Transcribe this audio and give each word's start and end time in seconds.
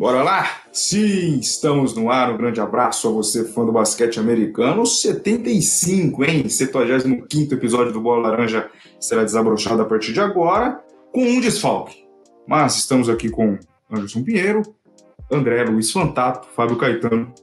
Bora 0.00 0.22
lá? 0.22 0.62
Sim, 0.72 1.40
estamos 1.40 1.94
no 1.94 2.10
ar. 2.10 2.32
Um 2.32 2.38
grande 2.38 2.58
abraço 2.58 3.06
a 3.06 3.10
você, 3.10 3.44
fã 3.44 3.66
do 3.66 3.70
basquete 3.70 4.18
americano. 4.18 4.86
75, 4.86 6.24
hein? 6.24 6.48
75 6.48 7.52
episódio 7.52 7.92
do 7.92 8.00
Bola 8.00 8.30
Laranja 8.30 8.70
será 8.98 9.24
desabrochado 9.24 9.82
a 9.82 9.84
partir 9.84 10.14
de 10.14 10.20
agora, 10.20 10.82
com 11.12 11.22
um 11.22 11.38
desfalque. 11.38 12.02
Mas 12.48 12.78
estamos 12.78 13.10
aqui 13.10 13.28
com 13.28 13.58
Anderson 13.92 14.22
Pinheiro, 14.22 14.62
André 15.30 15.64
Luiz 15.64 15.92
Fantato, 15.92 16.48
Fábio 16.56 16.78
Caetano 16.78 17.34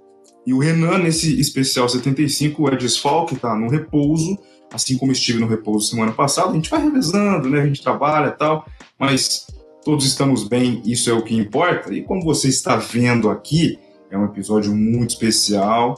e 0.44 0.52
o 0.52 0.58
Renan, 0.58 0.98
nesse 0.98 1.39
especial 1.39 1.88
75, 1.88 2.70
é 2.70 2.76
desfalque, 2.76 3.36
tá 3.36 3.53
no 3.53 3.70
repouso, 3.70 4.36
assim 4.73 4.98
como 4.98 5.12
estive 5.12 5.39
no 5.39 5.45
repouso 5.45 5.92
semana 5.92 6.12
passada. 6.12 6.50
A 6.50 6.55
gente 6.55 6.72
vai 6.72 6.81
revezando, 6.81 7.52
né? 7.52 7.62
A 7.62 7.67
gente 7.67 7.84
trabalha 7.84 8.30
e 8.30 8.36
tal, 8.36 8.66
mas 9.00 9.45
todos 9.88 10.05
estamos 10.05 10.44
bem, 10.44 10.82
isso 10.86 11.09
é 11.09 11.14
o 11.14 11.22
que 11.22 11.34
importa. 11.34 11.94
E 11.94 12.04
como 12.04 12.22
você 12.22 12.50
está 12.50 12.76
vendo 12.76 13.30
aqui, 13.30 13.80
é 14.12 14.18
um 14.18 14.26
episódio 14.26 14.76
muito 14.76 15.12
especial. 15.12 15.98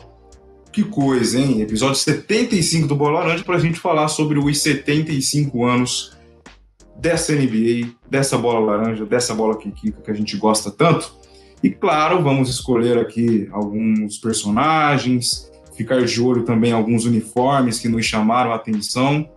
Que 0.71 0.83
coisa, 0.83 1.39
hein? 1.39 1.61
Episódio 1.61 1.95
75 1.95 2.87
do 2.87 2.95
Bola 2.95 3.21
Laranja 3.21 3.43
para 3.43 3.55
a 3.55 3.59
gente 3.59 3.79
falar 3.79 4.07
sobre 4.07 4.37
os 4.37 4.61
75 4.61 5.65
anos 5.65 6.15
dessa 6.99 7.33
NBA, 7.33 7.89
dessa 8.07 8.37
bola 8.37 8.59
laranja, 8.59 9.07
dessa 9.07 9.33
bola 9.33 9.57
que, 9.57 9.71
que, 9.71 9.91
que 9.91 10.11
a 10.11 10.13
gente 10.13 10.37
gosta 10.37 10.69
tanto. 10.69 11.11
E 11.63 11.71
claro, 11.71 12.21
vamos 12.21 12.47
escolher 12.47 12.99
aqui 12.99 13.49
alguns 13.51 14.19
personagens, 14.19 15.51
ficar 15.75 16.05
de 16.05 16.21
olho 16.21 16.43
também 16.43 16.73
alguns 16.73 17.05
uniformes 17.05 17.79
que 17.79 17.89
nos 17.89 18.05
chamaram 18.05 18.51
a 18.51 18.55
atenção. 18.55 19.27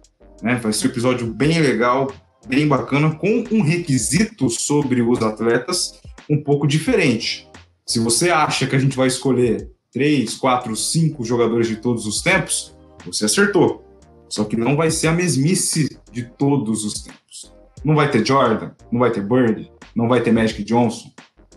Né? 0.43 0.57
Vai 0.57 0.75
ser 0.75 0.89
um 0.89 0.91
episódio 0.91 1.27
bem 1.27 1.59
legal, 1.59 2.13
bem 2.47 2.67
bacana, 2.67 3.15
com 3.15 3.45
um 3.51 3.63
requisito 3.63 4.49
sobre 4.51 5.03
os 5.03 5.23
atletas 5.23 6.01
um 6.29 6.43
pouco 6.43 6.67
diferente. 6.67 7.49
Se 7.87 7.99
você 7.99 8.31
acha 8.31 8.67
que 8.67 8.77
a 8.77 8.79
gente 8.79 8.97
vai 8.97 9.09
escolher 9.09 9.71
três, 9.93 10.35
quatro, 10.35 10.75
cinco 10.75 11.25
jogadores 11.25 11.69
de 11.69 11.77
todos 11.77 12.07
os 12.07 12.23
tempos, 12.23 12.75
você 13.05 13.27
acertou. 13.27 13.85
Só 14.29 14.45
que 14.45 14.57
não 14.57 14.77
vai 14.77 14.91
ser 14.91 15.09
a 15.09 15.13
mesmice 15.13 15.99
de 16.11 16.23
todos 16.23 16.85
os 16.85 17.03
tempos. 17.03 17.53
Não 17.85 17.95
vai 17.95 18.11
ter 18.11 18.25
Jordan, 18.25 18.71
não 18.91 19.01
vai 19.01 19.11
ter 19.11 19.23
Bird, 19.23 19.71
não 19.95 20.09
vai 20.09 20.23
ter 20.23 20.33
Magic 20.33 20.63
Johnson, 20.65 21.11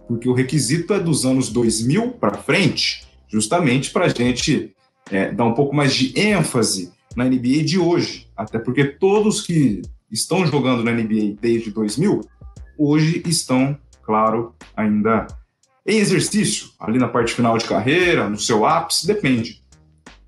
porque 0.07 0.27
o 0.27 0.33
requisito 0.33 0.93
é 0.93 0.99
dos 0.99 1.25
anos 1.25 1.49
2000 1.49 2.13
para 2.13 2.37
frente, 2.37 3.07
justamente 3.27 3.91
para 3.91 4.05
a 4.05 4.09
gente 4.09 4.75
é, 5.09 5.31
dar 5.31 5.45
um 5.45 5.53
pouco 5.53 5.75
mais 5.75 5.93
de 5.95 6.19
ênfase 6.19 6.91
na 7.15 7.25
NBA 7.25 7.63
de 7.63 7.79
hoje. 7.79 8.27
Até 8.35 8.59
porque 8.59 8.83
todos 8.83 9.41
que 9.41 9.81
estão 10.15 10.45
jogando 10.47 10.83
na 10.83 10.91
NBA 10.91 11.37
desde 11.39 11.69
2000, 11.71 12.21
hoje 12.77 13.21
estão, 13.25 13.77
claro, 14.01 14.55
ainda 14.75 15.27
em 15.85 15.97
exercício, 15.97 16.69
ali 16.79 16.97
na 16.97 17.07
parte 17.07 17.33
final 17.33 17.57
de 17.57 17.65
carreira, 17.65 18.27
no 18.27 18.39
seu 18.39 18.65
ápice, 18.65 19.05
depende. 19.05 19.61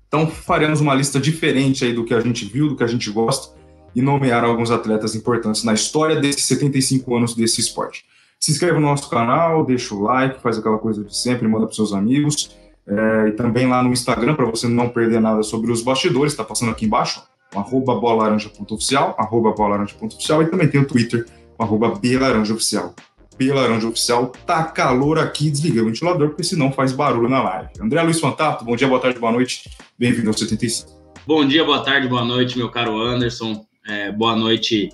Então 0.06 0.26
faremos 0.26 0.80
uma 0.80 0.94
lista 0.94 1.18
diferente 1.18 1.84
aí 1.84 1.92
do 1.92 2.04
que 2.04 2.14
a 2.14 2.20
gente 2.20 2.44
viu, 2.44 2.68
do 2.68 2.76
que 2.76 2.84
a 2.84 2.86
gente 2.86 3.10
gosta 3.10 3.56
e 3.94 4.00
nomear 4.00 4.44
alguns 4.44 4.70
atletas 4.70 5.14
importantes 5.14 5.64
na 5.64 5.74
história 5.74 6.20
desses 6.20 6.44
75 6.44 7.16
anos 7.16 7.34
desse 7.34 7.60
esporte. 7.60 8.04
Se 8.38 8.52
inscreva 8.52 8.78
no 8.78 8.86
nosso 8.86 9.10
canal, 9.10 9.64
deixa 9.64 9.94
o 9.94 10.02
like, 10.02 10.40
faz 10.40 10.58
aquela 10.58 10.78
coisa 10.78 11.02
de 11.02 11.16
sempre, 11.16 11.48
manda 11.48 11.66
para 11.66 11.74
seus 11.74 11.92
amigos. 11.92 12.56
É, 12.86 13.28
e 13.28 13.32
também 13.32 13.66
lá 13.66 13.82
no 13.82 13.92
Instagram, 13.92 14.34
para 14.34 14.46
você 14.46 14.68
não 14.68 14.88
perder 14.88 15.20
nada 15.20 15.42
sobre 15.42 15.72
os 15.72 15.82
bastidores, 15.82 16.32
está 16.32 16.44
passando 16.44 16.70
aqui 16.70 16.86
embaixo, 16.86 17.22
arroba 17.54 17.94
bolaranja.oficial, 17.94 19.14
arroba 19.18 19.52
bolaranja.oficial, 19.52 20.42
e 20.42 20.46
também 20.46 20.68
tem 20.68 20.80
o 20.80 20.86
Twitter, 20.86 21.26
arroba 21.58 21.94
belaranjaoficial. 21.94 22.94
Belaranjaoficial, 23.36 24.32
tá 24.46 24.64
calor 24.64 25.18
aqui, 25.18 25.50
desliguei 25.50 25.80
o 25.80 25.86
ventilador, 25.86 26.28
porque 26.28 26.42
senão 26.42 26.72
faz 26.72 26.92
barulho 26.92 27.28
na 27.28 27.42
live. 27.42 27.70
André 27.80 28.02
Luiz 28.02 28.20
Fantato, 28.20 28.64
bom 28.64 28.74
dia, 28.74 28.88
boa 28.88 29.00
tarde, 29.00 29.18
boa 29.18 29.32
noite, 29.32 29.70
bem-vindo 29.98 30.28
ao 30.28 30.34
75. 30.34 30.90
Bom 31.26 31.46
dia, 31.46 31.64
boa 31.64 31.82
tarde, 31.82 32.08
boa 32.08 32.24
noite, 32.24 32.58
meu 32.58 32.70
caro 32.70 33.00
Anderson, 33.00 33.64
é, 33.86 34.10
boa 34.10 34.34
noite 34.34 34.90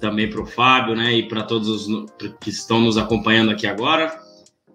também 0.00 0.28
para 0.28 0.42
o 0.42 0.46
Fábio, 0.46 0.94
né, 0.94 1.12
e 1.14 1.28
para 1.28 1.42
todos 1.42 1.68
os 1.68 2.06
que 2.40 2.50
estão 2.50 2.80
nos 2.80 2.96
acompanhando 2.96 3.50
aqui 3.50 3.66
agora. 3.66 4.12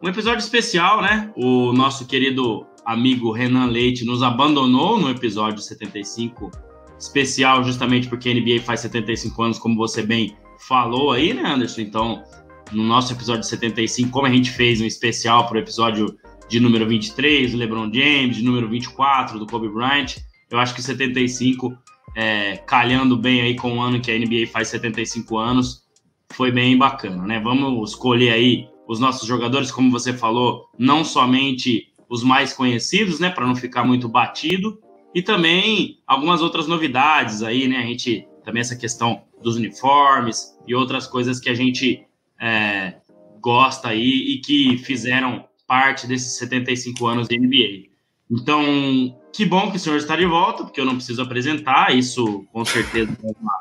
Um 0.02 0.08
episódio 0.08 0.40
especial, 0.40 1.02
né? 1.02 1.32
O 1.36 1.74
nosso 1.74 2.06
querido 2.06 2.66
amigo 2.86 3.32
Renan 3.32 3.66
Leite 3.66 4.06
nos 4.06 4.22
abandonou 4.22 5.00
no 5.00 5.10
episódio 5.10 5.60
75 5.60 6.52
especial 7.00 7.64
justamente 7.64 8.08
porque 8.08 8.30
a 8.30 8.34
NBA 8.34 8.62
faz 8.64 8.82
75 8.82 9.44
anos, 9.44 9.60
como 9.60 9.76
você 9.76 10.02
bem 10.02 10.36
falou 10.68 11.12
aí, 11.12 11.34
né, 11.34 11.44
Anderson? 11.44 11.82
Então, 11.82 12.24
no 12.72 12.84
nosso 12.84 13.14
episódio 13.14 13.44
75, 13.44 14.10
como 14.12 14.26
a 14.26 14.32
gente 14.32 14.52
fez 14.52 14.82
um 14.82 14.86
especial 14.86 15.48
para 15.48 15.58
o 15.58 15.60
episódio 15.60 16.18
de 16.50 16.60
número 16.60 16.88
23 16.88 17.52
do 17.52 17.58
LeBron 17.58 17.92
James, 17.94 18.38
de 18.38 18.44
número 18.44 18.70
24 18.70 19.38
do 19.38 19.46
Kobe 19.46 19.70
Bryant, 19.70 20.18
eu 20.50 20.60
acho 20.60 20.74
que 20.74 20.82
75, 20.82 21.78
é, 22.16 22.58
calhando 22.58 23.18
bem 23.18 23.42
aí 23.42 23.56
com 23.56 23.78
o 23.78 23.82
ano 23.82 24.00
que 24.00 24.12
a 24.12 24.18
NBA 24.18 24.48
faz 24.52 24.70
75 24.70 25.38
anos, 25.38 25.84
foi 26.32 26.52
bem 26.52 26.78
bacana, 26.78 27.26
né? 27.26 27.40
Vamos 27.40 27.92
escolher 27.92 28.32
aí 28.32 28.68
os 28.88 29.00
nossos 29.00 29.28
jogadores, 29.28 29.72
como 29.72 29.92
você 29.92 30.14
falou, 30.14 30.70
não 30.78 31.04
somente 31.04 31.94
os 32.10 32.24
mais 32.24 32.54
conhecidos, 32.54 33.20
né, 33.20 33.30
para 33.30 33.46
não 33.46 33.56
ficar 33.56 33.84
muito 33.84 34.08
batido, 34.08 34.80
e 35.18 35.22
também 35.24 35.98
algumas 36.06 36.44
outras 36.44 36.68
novidades 36.68 37.42
aí, 37.42 37.68
né? 37.68 37.78
A 37.78 37.88
gente 37.88 38.28
também 38.46 38.62
essa 38.62 38.76
questão 38.76 39.24
dos 39.42 39.56
uniformes 39.56 40.56
e 40.68 40.76
outras 40.76 41.08
coisas 41.08 41.40
que 41.40 41.50
a 41.50 41.56
gente 41.56 42.06
é, 42.40 42.94
gosta 43.42 43.88
aí 43.88 44.36
e 44.36 44.42
que 44.42 44.78
fizeram 44.78 45.44
parte 45.66 46.06
desses 46.06 46.38
75 46.38 47.08
anos 47.08 47.28
de 47.28 47.36
NBA. 47.36 47.90
Então, 48.30 48.64
que 49.34 49.44
bom 49.44 49.72
que 49.72 49.78
o 49.78 49.80
senhor 49.80 49.98
está 49.98 50.16
de 50.16 50.28
volta, 50.28 50.64
porque 50.64 50.80
eu 50.80 50.86
não 50.86 50.98
preciso 50.98 51.24
apresentar, 51.24 51.98
isso 51.98 52.46
com 52.54 52.64
certeza 52.64 53.18
é 53.24 53.32
uma, 53.42 53.60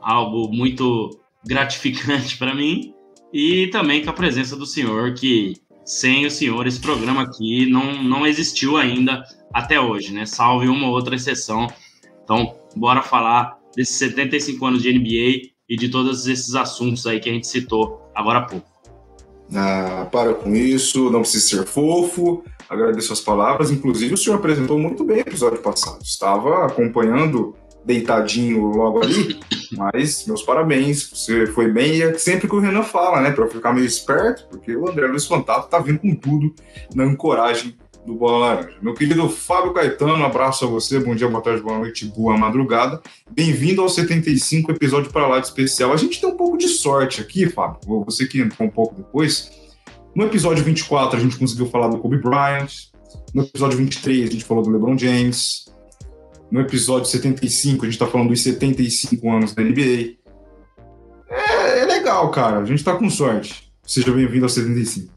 algo 0.00 0.50
muito 0.50 1.20
gratificante 1.44 2.38
para 2.40 2.54
mim, 2.54 2.94
e 3.30 3.66
também 3.66 4.02
com 4.02 4.08
a 4.08 4.14
presença 4.14 4.56
do 4.56 4.64
senhor, 4.64 5.12
que 5.12 5.56
sem 5.86 6.26
o 6.26 6.30
senhor 6.30 6.66
esse 6.66 6.80
programa 6.80 7.22
aqui 7.22 7.70
não, 7.70 8.02
não 8.02 8.26
existiu 8.26 8.76
ainda 8.76 9.22
até 9.54 9.80
hoje, 9.80 10.12
né? 10.12 10.26
Salve 10.26 10.68
uma 10.68 10.88
ou 10.88 10.92
outra 10.92 11.14
exceção. 11.14 11.68
Então, 12.24 12.56
bora 12.74 13.00
falar 13.00 13.56
desses 13.74 13.96
75 13.96 14.66
anos 14.66 14.82
de 14.82 14.92
NBA 14.92 15.52
e 15.68 15.76
de 15.76 15.88
todos 15.88 16.26
esses 16.26 16.54
assuntos 16.54 17.06
aí 17.06 17.20
que 17.20 17.30
a 17.30 17.32
gente 17.32 17.46
citou 17.46 18.02
agora 18.14 18.40
há 18.40 18.42
pouco. 18.42 18.66
Ah, 19.54 20.08
para 20.10 20.34
com 20.34 20.54
isso, 20.54 21.08
não 21.10 21.20
precisa 21.20 21.46
ser 21.46 21.66
fofo. 21.66 22.42
Agradeço 22.68 23.12
as 23.12 23.20
palavras. 23.20 23.70
Inclusive, 23.70 24.14
o 24.14 24.16
senhor 24.16 24.36
apresentou 24.36 24.78
muito 24.78 25.04
bem 25.04 25.18
o 25.18 25.20
episódio 25.20 25.60
passado. 25.60 26.02
Estava 26.02 26.66
acompanhando 26.66 27.54
deitadinho 27.84 28.66
logo 28.66 29.02
ali, 29.02 29.38
mas 29.72 30.26
meus 30.26 30.42
parabéns, 30.42 31.10
você 31.10 31.46
foi 31.46 31.70
bem. 31.70 31.96
E 31.96 32.02
é 32.02 32.18
sempre 32.18 32.48
que 32.48 32.54
o 32.54 32.60
Renan 32.60 32.82
fala, 32.82 33.20
né, 33.20 33.30
para 33.30 33.46
ficar 33.48 33.72
meio 33.72 33.86
esperto, 33.86 34.46
porque 34.48 34.76
o 34.76 34.88
André 34.88 35.06
Luiz 35.06 35.26
Fantato 35.26 35.68
tá 35.68 35.78
vindo 35.78 35.98
com 35.98 36.14
tudo 36.14 36.54
na 36.94 37.04
ancoragem 37.04 37.76
do 38.06 38.14
Bola 38.14 38.54
Laranja. 38.54 38.76
Meu 38.80 38.94
querido 38.94 39.28
Fábio 39.28 39.72
Caetano, 39.72 40.24
abraço 40.24 40.64
a 40.64 40.68
você, 40.68 41.00
bom 41.00 41.14
dia, 41.14 41.28
boa 41.28 41.42
tarde, 41.42 41.60
boa 41.60 41.78
noite, 41.78 42.04
boa 42.06 42.38
madrugada. 42.38 43.02
Bem-vindo 43.30 43.82
ao 43.82 43.88
75 43.88 44.70
episódio 44.70 45.10
para 45.10 45.26
lá 45.26 45.40
de 45.40 45.46
especial. 45.46 45.92
A 45.92 45.96
gente 45.96 46.20
tem 46.20 46.28
um 46.28 46.36
pouco 46.36 46.56
de 46.56 46.68
sorte 46.68 47.20
aqui, 47.20 47.48
Fábio, 47.48 47.80
você 48.04 48.26
que 48.26 48.40
entrou 48.40 48.68
um 48.68 48.70
pouco 48.70 48.94
depois. 48.94 49.50
No 50.14 50.24
episódio 50.24 50.64
24 50.64 51.18
a 51.18 51.20
gente 51.20 51.36
conseguiu 51.36 51.66
falar 51.66 51.88
do 51.88 51.98
Kobe 51.98 52.18
Bryant, 52.18 52.70
no 53.34 53.42
episódio 53.42 53.76
23 53.76 54.28
a 54.28 54.32
gente 54.32 54.44
falou 54.44 54.62
do 54.62 54.70
LeBron 54.70 54.96
James, 54.96 55.66
no 56.50 56.60
episódio 56.60 57.06
75 57.06 57.82
a 57.82 57.86
gente 57.86 57.94
está 57.94 58.06
falando 58.06 58.28
dos 58.28 58.42
75 58.42 59.30
anos 59.30 59.54
da 59.54 59.62
NBA. 59.62 60.16
É, 61.28 61.80
é 61.80 61.84
legal, 61.84 62.30
cara, 62.30 62.58
a 62.58 62.64
gente 62.64 62.78
está 62.78 62.96
com 62.96 63.08
sorte. 63.10 63.72
Seja 63.84 64.12
bem-vindo 64.12 64.44
ao 64.44 64.48
75. 64.48 65.16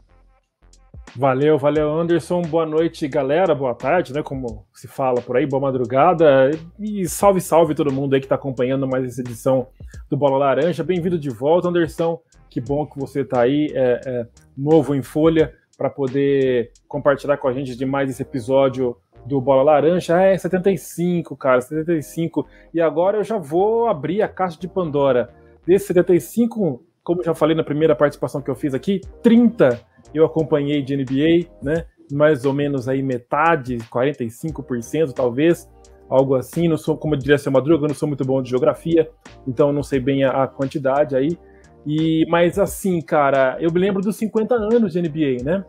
Valeu, 1.16 1.58
valeu, 1.58 1.92
Anderson. 1.92 2.40
Boa 2.42 2.64
noite, 2.64 3.08
galera. 3.08 3.52
Boa 3.52 3.74
tarde, 3.74 4.12
né? 4.12 4.22
Como 4.22 4.64
se 4.72 4.86
fala 4.86 5.20
por 5.20 5.36
aí. 5.36 5.44
Boa 5.44 5.60
madrugada. 5.60 6.50
E 6.78 7.08
salve, 7.08 7.40
salve 7.40 7.74
todo 7.74 7.92
mundo 7.92 8.14
aí 8.14 8.20
que 8.20 8.26
está 8.26 8.36
acompanhando 8.36 8.86
mais 8.86 9.04
essa 9.04 9.20
edição 9.20 9.66
do 10.08 10.16
Bola 10.16 10.38
Laranja. 10.38 10.84
Bem-vindo 10.84 11.18
de 11.18 11.28
volta, 11.28 11.68
Anderson. 11.68 12.20
Que 12.48 12.60
bom 12.60 12.86
que 12.86 12.98
você 12.98 13.22
está 13.22 13.42
aí, 13.42 13.72
é, 13.74 14.00
é, 14.06 14.26
novo 14.56 14.94
em 14.94 15.02
folha, 15.02 15.52
para 15.76 15.90
poder 15.90 16.72
compartilhar 16.86 17.36
com 17.38 17.48
a 17.48 17.52
gente 17.52 17.76
de 17.76 17.84
mais 17.84 18.08
esse 18.08 18.22
episódio 18.22 18.96
do 19.26 19.40
Bola 19.40 19.62
Laranja. 19.62 20.20
É 20.20 20.36
75, 20.36 21.36
cara, 21.36 21.60
75. 21.60 22.46
E 22.72 22.80
agora 22.80 23.18
eu 23.18 23.24
já 23.24 23.38
vou 23.38 23.88
abrir 23.88 24.22
a 24.22 24.28
caixa 24.28 24.58
de 24.58 24.68
Pandora. 24.68 25.30
Desse 25.66 25.86
75, 25.86 26.82
como 27.02 27.22
já 27.22 27.34
falei 27.34 27.56
na 27.56 27.64
primeira 27.64 27.94
participação 27.94 28.40
que 28.40 28.50
eu 28.50 28.54
fiz 28.54 28.74
aqui, 28.74 29.00
30 29.22 29.80
eu 30.14 30.24
acompanhei 30.24 30.82
de 30.82 30.96
NBA, 30.96 31.48
né? 31.62 31.84
Mais 32.10 32.44
ou 32.44 32.52
menos 32.52 32.88
aí 32.88 33.02
metade, 33.02 33.78
45% 33.78 35.12
talvez, 35.12 35.70
algo 36.08 36.34
assim. 36.34 36.68
Não 36.68 36.76
sou, 36.76 36.96
como 36.96 37.16
diria, 37.16 37.38
seu 37.38 37.52
Madruga, 37.52 37.84
eu 37.84 37.88
não 37.88 37.94
sou 37.94 38.08
muito 38.08 38.24
bom 38.24 38.42
de 38.42 38.50
geografia, 38.50 39.08
então 39.46 39.72
não 39.72 39.82
sei 39.82 40.00
bem 40.00 40.24
a, 40.24 40.44
a 40.44 40.48
quantidade 40.48 41.14
aí. 41.14 41.38
E, 41.86 42.26
mas 42.28 42.58
assim, 42.58 43.00
cara, 43.00 43.56
eu 43.60 43.72
me 43.72 43.80
lembro 43.80 44.02
dos 44.02 44.16
50 44.16 44.54
anos 44.54 44.92
de 44.92 45.00
NBA, 45.00 45.44
né? 45.44 45.64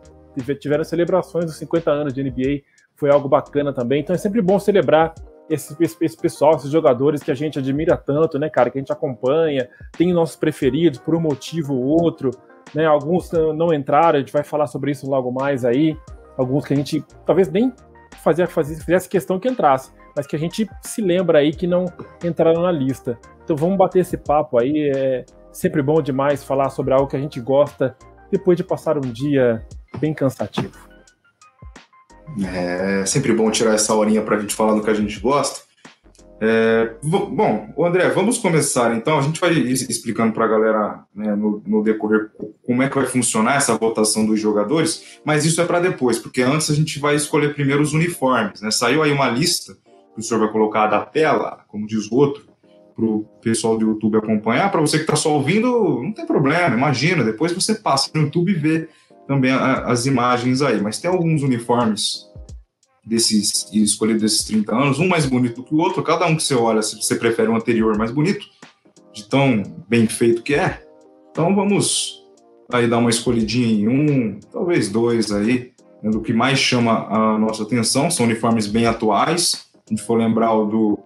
Tiveram 0.58 0.84
celebrações 0.84 1.44
dos 1.44 1.56
50 1.56 1.90
anos 1.90 2.12
de 2.12 2.22
NBA, 2.22 2.62
foi 3.02 3.10
algo 3.10 3.28
bacana 3.28 3.72
também. 3.72 4.00
Então 4.00 4.14
é 4.14 4.16
sempre 4.16 4.40
bom 4.40 4.60
celebrar 4.60 5.12
esse, 5.50 5.76
esse, 5.82 5.96
esse, 6.00 6.16
pessoal, 6.16 6.54
esses 6.54 6.70
jogadores 6.70 7.20
que 7.20 7.32
a 7.32 7.34
gente 7.34 7.58
admira 7.58 7.96
tanto, 7.96 8.38
né, 8.38 8.48
cara, 8.48 8.70
que 8.70 8.78
a 8.78 8.80
gente 8.80 8.92
acompanha, 8.92 9.68
tem 9.90 10.12
nossos 10.12 10.36
preferidos 10.36 11.00
por 11.00 11.16
um 11.16 11.20
motivo 11.20 11.74
ou 11.74 12.00
outro, 12.00 12.30
né? 12.72 12.86
Alguns 12.86 13.32
não 13.32 13.74
entraram, 13.74 14.18
a 14.18 14.20
gente 14.20 14.32
vai 14.32 14.44
falar 14.44 14.68
sobre 14.68 14.92
isso 14.92 15.10
logo 15.10 15.32
mais 15.32 15.64
aí. 15.64 15.96
Alguns 16.38 16.64
que 16.64 16.74
a 16.74 16.76
gente 16.76 17.04
talvez 17.26 17.50
nem 17.50 17.72
fazia, 18.22 18.46
fazia, 18.46 18.76
fizesse 18.76 19.08
questão 19.08 19.40
que 19.40 19.48
entrasse, 19.48 19.90
mas 20.16 20.24
que 20.24 20.36
a 20.36 20.38
gente 20.38 20.70
se 20.80 21.02
lembra 21.02 21.40
aí 21.40 21.52
que 21.52 21.66
não 21.66 21.86
entraram 22.24 22.62
na 22.62 22.70
lista. 22.70 23.18
Então 23.42 23.56
vamos 23.56 23.76
bater 23.76 23.98
esse 23.98 24.16
papo 24.16 24.60
aí. 24.60 24.92
É 24.94 25.24
sempre 25.50 25.82
bom 25.82 26.00
demais 26.00 26.44
falar 26.44 26.70
sobre 26.70 26.94
algo 26.94 27.08
que 27.08 27.16
a 27.16 27.20
gente 27.20 27.40
gosta 27.40 27.96
depois 28.30 28.56
de 28.56 28.62
passar 28.62 28.96
um 28.96 29.00
dia 29.00 29.66
bem 29.98 30.14
cansativo. 30.14 30.91
É 32.44 33.04
sempre 33.04 33.32
bom 33.32 33.50
tirar 33.50 33.74
essa 33.74 33.94
horinha 33.94 34.22
para 34.22 34.36
a 34.36 34.40
gente 34.40 34.54
falar 34.54 34.74
do 34.74 34.82
que 34.82 34.90
a 34.90 34.94
gente 34.94 35.18
gosta. 35.20 35.60
É, 36.44 36.96
bom, 37.04 37.72
André, 37.78 38.08
vamos 38.08 38.36
começar 38.36 38.96
então. 38.96 39.16
A 39.16 39.22
gente 39.22 39.40
vai 39.40 39.52
explicando 39.52 40.32
para 40.32 40.44
a 40.44 40.48
galera 40.48 41.04
né, 41.14 41.36
no, 41.36 41.62
no, 41.64 41.84
decorrer 41.84 42.30
como 42.66 42.82
é 42.82 42.88
que 42.88 42.96
vai 42.96 43.06
funcionar 43.06 43.54
essa 43.54 43.76
votação 43.76 44.26
dos 44.26 44.40
jogadores, 44.40 45.20
mas 45.24 45.44
isso 45.44 45.60
é 45.60 45.64
para 45.64 45.78
depois, 45.78 46.18
porque 46.18 46.42
antes 46.42 46.68
a 46.68 46.74
gente 46.74 46.98
vai 46.98 47.14
escolher 47.14 47.54
primeiro 47.54 47.80
os 47.80 47.92
uniformes. 47.92 48.60
Né? 48.60 48.72
Saiu 48.72 49.04
aí 49.04 49.12
uma 49.12 49.28
lista 49.28 49.74
que 50.14 50.20
o 50.20 50.22
senhor 50.22 50.40
vai 50.40 50.50
colocar 50.50 50.88
da 50.88 51.04
tela, 51.04 51.64
como 51.68 51.86
diz 51.86 52.10
o 52.10 52.16
outro, 52.16 52.44
para 52.96 53.04
o 53.04 53.24
pessoal 53.40 53.78
do 53.78 53.86
YouTube 53.86 54.18
acompanhar. 54.18 54.68
Para 54.68 54.80
você 54.80 54.96
que 54.96 55.04
está 55.04 55.14
só 55.14 55.32
ouvindo, 55.32 56.02
não 56.02 56.12
tem 56.12 56.26
problema, 56.26 56.74
imagina, 56.74 57.22
depois 57.22 57.52
você 57.52 57.76
passa 57.76 58.10
no 58.14 58.22
YouTube 58.22 58.50
e 58.50 58.56
vê 58.56 58.88
também 59.26 59.50
a, 59.50 59.84
as 59.86 60.06
imagens 60.06 60.62
aí. 60.62 60.80
Mas 60.80 60.98
tem 60.98 61.10
alguns 61.10 61.42
uniformes 61.42 62.30
desses 63.04 63.68
escolhido 63.72 64.20
desses 64.20 64.44
30 64.44 64.74
anos, 64.74 64.98
um 64.98 65.08
mais 65.08 65.26
bonito 65.26 65.62
que 65.62 65.74
o 65.74 65.78
outro, 65.78 66.02
cada 66.02 66.26
um 66.26 66.36
que 66.36 66.42
você 66.42 66.54
olha, 66.54 66.82
se 66.82 66.96
você 66.96 67.16
prefere 67.16 67.48
o 67.48 67.56
anterior 67.56 67.96
mais 67.98 68.12
bonito, 68.12 68.46
de 69.12 69.28
tão 69.28 69.62
bem 69.88 70.06
feito 70.06 70.42
que 70.42 70.54
é. 70.54 70.82
Então 71.30 71.54
vamos 71.54 72.22
aí 72.72 72.88
dar 72.88 72.98
uma 72.98 73.10
escolhidinha 73.10 73.66
em 73.66 73.88
um, 73.88 74.40
talvez 74.52 74.88
dois 74.88 75.32
aí, 75.32 75.72
né, 76.02 76.10
do 76.10 76.20
que 76.20 76.32
mais 76.32 76.58
chama 76.58 77.06
a 77.08 77.38
nossa 77.38 77.64
atenção, 77.64 78.10
são 78.10 78.24
uniformes 78.24 78.66
bem 78.66 78.86
atuais. 78.86 79.66
A 79.86 79.90
gente 79.90 80.02
for 80.02 80.16
lembrar 80.16 80.52
o 80.54 80.66
do, 80.66 80.98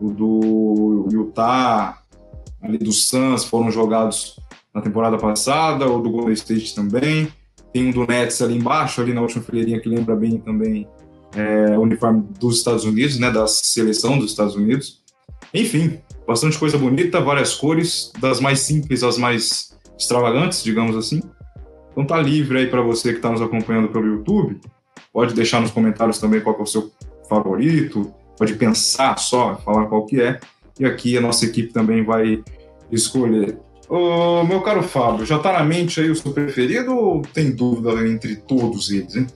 o 0.00 0.10
do 0.10 1.08
Utah, 1.12 1.98
ali 2.62 2.78
do 2.78 2.92
Suns, 2.92 3.44
foram 3.44 3.70
jogados 3.70 4.37
na 4.78 4.82
temporada 4.82 5.18
passada, 5.18 5.86
o 5.86 6.00
do 6.00 6.10
Golden 6.10 6.32
State 6.32 6.74
também. 6.74 7.28
Tem 7.72 7.88
um 7.88 7.90
do 7.90 8.06
Nets 8.06 8.40
ali 8.40 8.56
embaixo, 8.56 9.00
ali 9.00 9.12
na 9.12 9.20
última 9.20 9.42
fileirinha, 9.42 9.80
que 9.80 9.88
lembra 9.88 10.16
bem 10.16 10.38
também 10.38 10.88
é, 11.36 11.76
o 11.76 11.82
uniforme 11.82 12.24
dos 12.38 12.58
Estados 12.58 12.84
Unidos, 12.84 13.18
né, 13.18 13.30
da 13.30 13.46
seleção 13.46 14.18
dos 14.18 14.30
Estados 14.30 14.54
Unidos. 14.54 15.02
Enfim, 15.52 16.00
bastante 16.26 16.58
coisa 16.58 16.78
bonita, 16.78 17.20
várias 17.20 17.54
cores, 17.54 18.12
das 18.18 18.40
mais 18.40 18.60
simples 18.60 19.02
às 19.02 19.18
mais 19.18 19.76
extravagantes, 19.98 20.62
digamos 20.62 20.96
assim. 20.96 21.20
Então 21.92 22.06
tá 22.06 22.18
livre 22.18 22.58
aí 22.58 22.66
para 22.68 22.80
você 22.80 23.10
que 23.10 23.18
está 23.18 23.30
nos 23.30 23.42
acompanhando 23.42 23.88
pelo 23.88 24.06
YouTube. 24.06 24.60
Pode 25.12 25.34
deixar 25.34 25.60
nos 25.60 25.70
comentários 25.70 26.18
também 26.18 26.40
qual 26.40 26.56
é 26.58 26.62
o 26.62 26.66
seu 26.66 26.90
favorito, 27.28 28.12
pode 28.38 28.54
pensar 28.54 29.18
só, 29.18 29.56
falar 29.56 29.86
qual 29.86 30.06
que 30.06 30.20
é. 30.20 30.38
E 30.78 30.84
aqui 30.84 31.18
a 31.18 31.20
nossa 31.20 31.44
equipe 31.44 31.72
também 31.72 32.04
vai 32.04 32.42
escolher. 32.90 33.58
Ô, 33.88 34.44
meu 34.44 34.60
caro 34.60 34.82
Fábio, 34.82 35.24
já 35.24 35.38
tá 35.38 35.52
na 35.52 35.64
mente 35.64 36.00
aí 36.00 36.10
o 36.10 36.14
seu 36.14 36.32
preferido 36.32 36.94
ou 36.94 37.22
tem 37.22 37.50
dúvida 37.50 38.06
entre 38.06 38.36
todos 38.36 38.90
eles, 38.90 39.16
hein? 39.16 39.26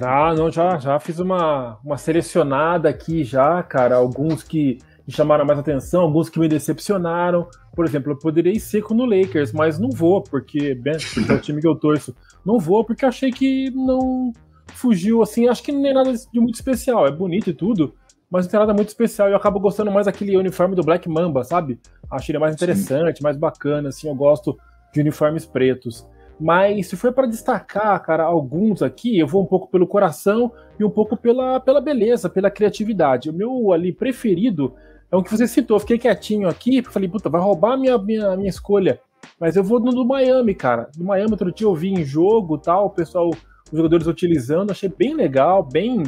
Ah, 0.00 0.34
não, 0.34 0.50
já, 0.50 0.78
já 0.78 0.98
fiz 0.98 1.18
uma, 1.18 1.78
uma 1.84 1.98
selecionada 1.98 2.88
aqui 2.88 3.22
já, 3.22 3.62
cara. 3.62 3.96
Alguns 3.96 4.42
que 4.42 4.78
me 5.06 5.12
chamaram 5.12 5.44
mais 5.44 5.58
atenção, 5.58 6.02
alguns 6.02 6.28
que 6.28 6.38
me 6.38 6.48
decepcionaram. 6.48 7.48
Por 7.74 7.84
exemplo, 7.84 8.12
eu 8.12 8.16
poderia 8.16 8.52
ir 8.52 8.60
seco 8.60 8.94
no 8.94 9.04
Lakers, 9.04 9.52
mas 9.52 9.78
não 9.78 9.90
vou, 9.90 10.22
porque, 10.22 10.74
bem, 10.74 10.96
porque 11.14 11.30
é 11.30 11.34
o 11.34 11.40
time 11.40 11.60
que 11.60 11.66
eu 11.66 11.74
torço. 11.74 12.14
Não 12.44 12.58
vou, 12.58 12.84
porque 12.84 13.04
achei 13.04 13.30
que 13.30 13.70
não 13.70 14.32
fugiu 14.68 15.22
assim. 15.22 15.48
Acho 15.48 15.62
que 15.62 15.72
não 15.72 15.86
é 15.86 15.92
nada 15.92 16.12
de 16.12 16.40
muito 16.40 16.54
especial. 16.54 17.06
É 17.06 17.12
bonito 17.12 17.50
e 17.50 17.54
tudo, 17.54 17.94
mas 18.30 18.44
não 18.44 18.50
tem 18.50 18.60
nada 18.60 18.72
muito 18.72 18.88
especial. 18.88 19.28
Eu 19.28 19.36
acabo 19.36 19.58
gostando 19.58 19.90
mais 19.90 20.06
daquele 20.06 20.36
uniforme 20.36 20.76
do 20.76 20.82
Black 20.82 21.08
Mamba, 21.08 21.42
sabe? 21.42 21.80
Achei 22.10 22.32
ele 22.32 22.38
mais 22.38 22.54
interessante, 22.54 23.18
Sim. 23.18 23.24
mais 23.24 23.36
bacana, 23.36 23.88
assim. 23.88 24.08
Eu 24.08 24.14
gosto 24.14 24.56
de 24.92 25.00
uniformes 25.00 25.44
pretos. 25.44 26.06
Mas 26.38 26.86
se 26.86 26.96
for 26.96 27.12
para 27.12 27.26
destacar, 27.26 28.00
cara, 28.02 28.24
alguns 28.24 28.82
aqui, 28.82 29.18
eu 29.18 29.26
vou 29.26 29.42
um 29.42 29.46
pouco 29.46 29.68
pelo 29.68 29.86
coração 29.86 30.50
e 30.78 30.84
um 30.84 30.88
pouco 30.88 31.16
pela, 31.16 31.60
pela 31.60 31.80
beleza, 31.80 32.30
pela 32.30 32.50
criatividade. 32.50 33.28
O 33.28 33.34
meu 33.34 33.72
ali 33.72 33.92
preferido 33.92 34.74
é 35.12 35.16
o 35.16 35.22
que 35.22 35.30
você 35.30 35.46
citou. 35.46 35.78
fiquei 35.78 35.98
quietinho 35.98 36.48
aqui, 36.48 36.82
falei, 36.82 37.08
puta, 37.08 37.28
vai 37.28 37.40
roubar 37.40 37.72
a 37.72 37.76
minha, 37.76 37.98
minha, 37.98 38.36
minha 38.36 38.48
escolha. 38.48 39.00
Mas 39.38 39.56
eu 39.56 39.64
vou 39.64 39.80
no 39.80 39.90
do 39.90 40.04
Miami, 40.04 40.54
cara. 40.54 40.88
Do 40.96 41.04
Miami, 41.04 41.32
outro 41.32 41.52
dia 41.52 41.66
eu 41.66 41.74
vi 41.74 41.92
em 41.92 42.04
jogo 42.04 42.56
tal, 42.56 42.86
o 42.86 42.90
pessoal, 42.90 43.28
os 43.28 43.76
jogadores 43.76 44.06
utilizando, 44.06 44.70
achei 44.70 44.88
bem 44.88 45.14
legal, 45.14 45.62
bem 45.62 46.04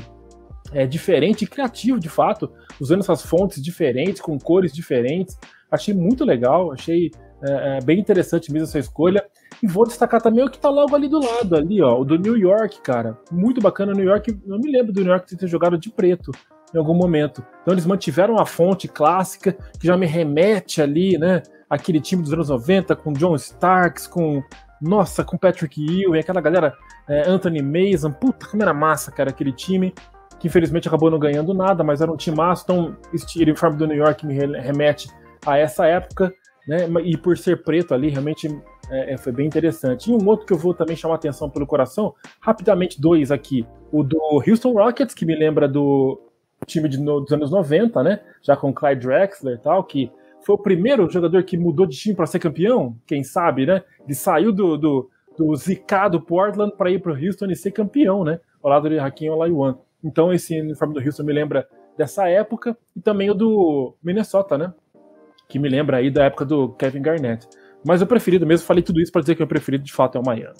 é, 0.72 0.86
diferente 0.86 1.42
e 1.42 1.46
criativo 1.46 1.98
de 1.98 2.08
fato, 2.08 2.52
usando 2.80 3.00
essas 3.00 3.22
fontes 3.22 3.62
diferentes, 3.62 4.20
com 4.20 4.38
cores 4.38 4.72
diferentes. 4.72 5.36
Achei 5.70 5.94
muito 5.94 6.24
legal, 6.24 6.72
achei 6.72 7.10
é, 7.42 7.78
é, 7.78 7.80
bem 7.84 7.98
interessante 7.98 8.52
mesmo 8.52 8.68
essa 8.68 8.78
escolha. 8.78 9.24
E 9.62 9.66
vou 9.66 9.86
destacar 9.86 10.20
também 10.20 10.44
o 10.44 10.50
que 10.50 10.58
tá 10.58 10.68
logo 10.68 10.94
ali 10.94 11.08
do 11.08 11.20
lado, 11.20 11.56
ali, 11.56 11.80
ó, 11.82 12.00
o 12.00 12.04
do 12.04 12.18
New 12.18 12.36
York, 12.36 12.80
cara. 12.82 13.18
Muito 13.30 13.60
bacana. 13.60 13.92
New 13.92 14.04
York, 14.04 14.38
não 14.46 14.58
me 14.58 14.70
lembro 14.70 14.92
do 14.92 15.00
New 15.00 15.10
York 15.10 15.36
ter 15.36 15.46
jogado 15.46 15.78
de 15.78 15.90
preto 15.90 16.30
em 16.74 16.78
algum 16.78 16.94
momento. 16.94 17.44
Então 17.62 17.74
eles 17.74 17.86
mantiveram 17.86 18.38
a 18.38 18.46
fonte 18.46 18.88
clássica, 18.88 19.56
que 19.78 19.86
já 19.86 19.96
me 19.96 20.06
remete 20.06 20.80
ali, 20.80 21.18
né? 21.18 21.42
Aquele 21.68 22.00
time 22.00 22.22
dos 22.22 22.32
anos 22.32 22.48
90, 22.48 22.96
com 22.96 23.12
John 23.12 23.34
Starks, 23.34 24.06
com. 24.06 24.42
Nossa, 24.80 25.22
com 25.22 25.38
Patrick 25.38 25.80
Ewing, 25.80 26.18
aquela 26.18 26.40
galera, 26.40 26.74
é, 27.08 27.28
Anthony 27.28 27.62
Mason. 27.62 28.10
Puta, 28.10 28.46
como 28.46 28.62
era 28.62 28.74
massa, 28.74 29.12
cara, 29.12 29.30
aquele 29.30 29.52
time. 29.52 29.94
Que 30.42 30.48
infelizmente 30.48 30.88
acabou 30.88 31.08
não 31.08 31.20
ganhando 31.20 31.54
nada, 31.54 31.84
mas 31.84 32.00
era 32.00 32.10
um 32.10 32.16
massa. 32.36 32.64
Então, 32.64 32.96
o 33.12 33.40
uniforme 33.40 33.76
do 33.76 33.86
New 33.86 33.96
York 33.96 34.26
me 34.26 34.34
remete 34.34 35.08
a 35.46 35.56
essa 35.56 35.86
época, 35.86 36.34
né? 36.66 36.78
E 37.04 37.16
por 37.16 37.38
ser 37.38 37.62
preto 37.62 37.94
ali, 37.94 38.08
realmente 38.08 38.48
é, 38.90 39.14
é, 39.14 39.16
foi 39.16 39.30
bem 39.30 39.46
interessante. 39.46 40.10
E 40.10 40.12
um 40.12 40.26
outro 40.26 40.44
que 40.44 40.52
eu 40.52 40.58
vou 40.58 40.74
também 40.74 40.96
chamar 40.96 41.14
atenção 41.14 41.48
pelo 41.48 41.64
coração, 41.64 42.12
rapidamente 42.40 43.00
dois 43.00 43.30
aqui. 43.30 43.64
O 43.92 44.02
do 44.02 44.18
Houston 44.44 44.72
Rockets, 44.72 45.14
que 45.14 45.24
me 45.24 45.36
lembra 45.36 45.68
do 45.68 46.20
time 46.66 46.88
de, 46.88 46.98
dos 46.98 47.30
anos 47.30 47.52
90, 47.52 48.02
né? 48.02 48.18
Já 48.42 48.56
com 48.56 48.74
Clyde 48.74 49.06
Drexler 49.06 49.54
e 49.54 49.60
tal, 49.60 49.84
que 49.84 50.10
foi 50.44 50.56
o 50.56 50.58
primeiro 50.58 51.08
jogador 51.08 51.44
que 51.44 51.56
mudou 51.56 51.86
de 51.86 51.96
time 51.96 52.16
para 52.16 52.26
ser 52.26 52.40
campeão, 52.40 52.96
quem 53.06 53.22
sabe, 53.22 53.64
né? 53.64 53.84
Ele 54.04 54.14
saiu 54.16 54.50
do, 54.50 54.76
do, 54.76 55.10
do 55.38 55.54
zicado 55.54 56.20
Portland 56.20 56.74
para 56.76 56.90
ir 56.90 57.00
para 57.00 57.12
o 57.12 57.16
Houston 57.16 57.46
e 57.46 57.54
ser 57.54 57.70
campeão, 57.70 58.24
né? 58.24 58.40
Ao 58.60 58.68
lado 58.68 58.88
de 58.88 58.98
Hakim 58.98 59.28
Olajuwon. 59.28 59.76
Então 60.02 60.32
esse 60.32 60.60
uniforme 60.60 60.94
do 60.94 61.00
Houston 61.00 61.22
me 61.22 61.32
lembra 61.32 61.66
dessa 61.96 62.28
época 62.28 62.76
e 62.96 63.00
também 63.00 63.30
o 63.30 63.34
do 63.34 63.94
Minnesota, 64.02 64.58
né? 64.58 64.72
Que 65.48 65.58
me 65.58 65.68
lembra 65.68 65.98
aí 65.98 66.10
da 66.10 66.24
época 66.24 66.44
do 66.44 66.70
Kevin 66.70 67.02
Garnett. 67.02 67.46
Mas 67.84 68.00
o 68.00 68.06
preferido 68.06 68.46
mesmo, 68.46 68.66
falei 68.66 68.82
tudo 68.82 69.00
isso 69.00 69.12
para 69.12 69.20
dizer 69.20 69.34
que 69.34 69.42
o 69.42 69.46
preferido 69.46 69.84
de 69.84 69.92
fato 69.92 70.16
é 70.16 70.20
o 70.20 70.24
Miami. 70.24 70.56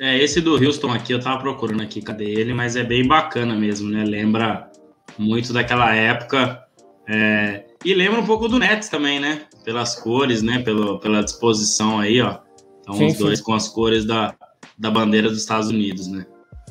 É, 0.00 0.18
esse 0.18 0.40
do 0.40 0.54
Houston 0.54 0.90
aqui, 0.90 1.12
eu 1.12 1.20
tava 1.20 1.40
procurando 1.40 1.82
aqui, 1.82 2.00
cadê 2.02 2.24
ele? 2.24 2.52
Mas 2.52 2.76
é 2.76 2.84
bem 2.84 3.06
bacana 3.06 3.54
mesmo, 3.54 3.90
né? 3.90 4.04
Lembra 4.04 4.70
muito 5.18 5.52
daquela 5.52 5.94
época. 5.94 6.62
É... 7.08 7.64
E 7.84 7.94
lembra 7.94 8.20
um 8.20 8.26
pouco 8.26 8.48
do 8.48 8.58
Nets 8.58 8.88
também, 8.88 9.20
né? 9.20 9.42
Pelas 9.64 9.94
cores, 9.94 10.42
né? 10.42 10.60
Pelo, 10.60 10.98
pela 10.98 11.22
disposição 11.22 11.98
aí, 11.98 12.20
ó. 12.20 12.38
Então, 12.80 12.94
sim, 12.94 13.06
os 13.06 13.18
dois 13.18 13.38
sim. 13.38 13.44
com 13.44 13.54
as 13.54 13.68
cores 13.68 14.04
da, 14.04 14.34
da 14.78 14.90
bandeira 14.90 15.28
dos 15.28 15.38
Estados 15.38 15.68
Unidos, 15.68 16.08
né? 16.08 16.26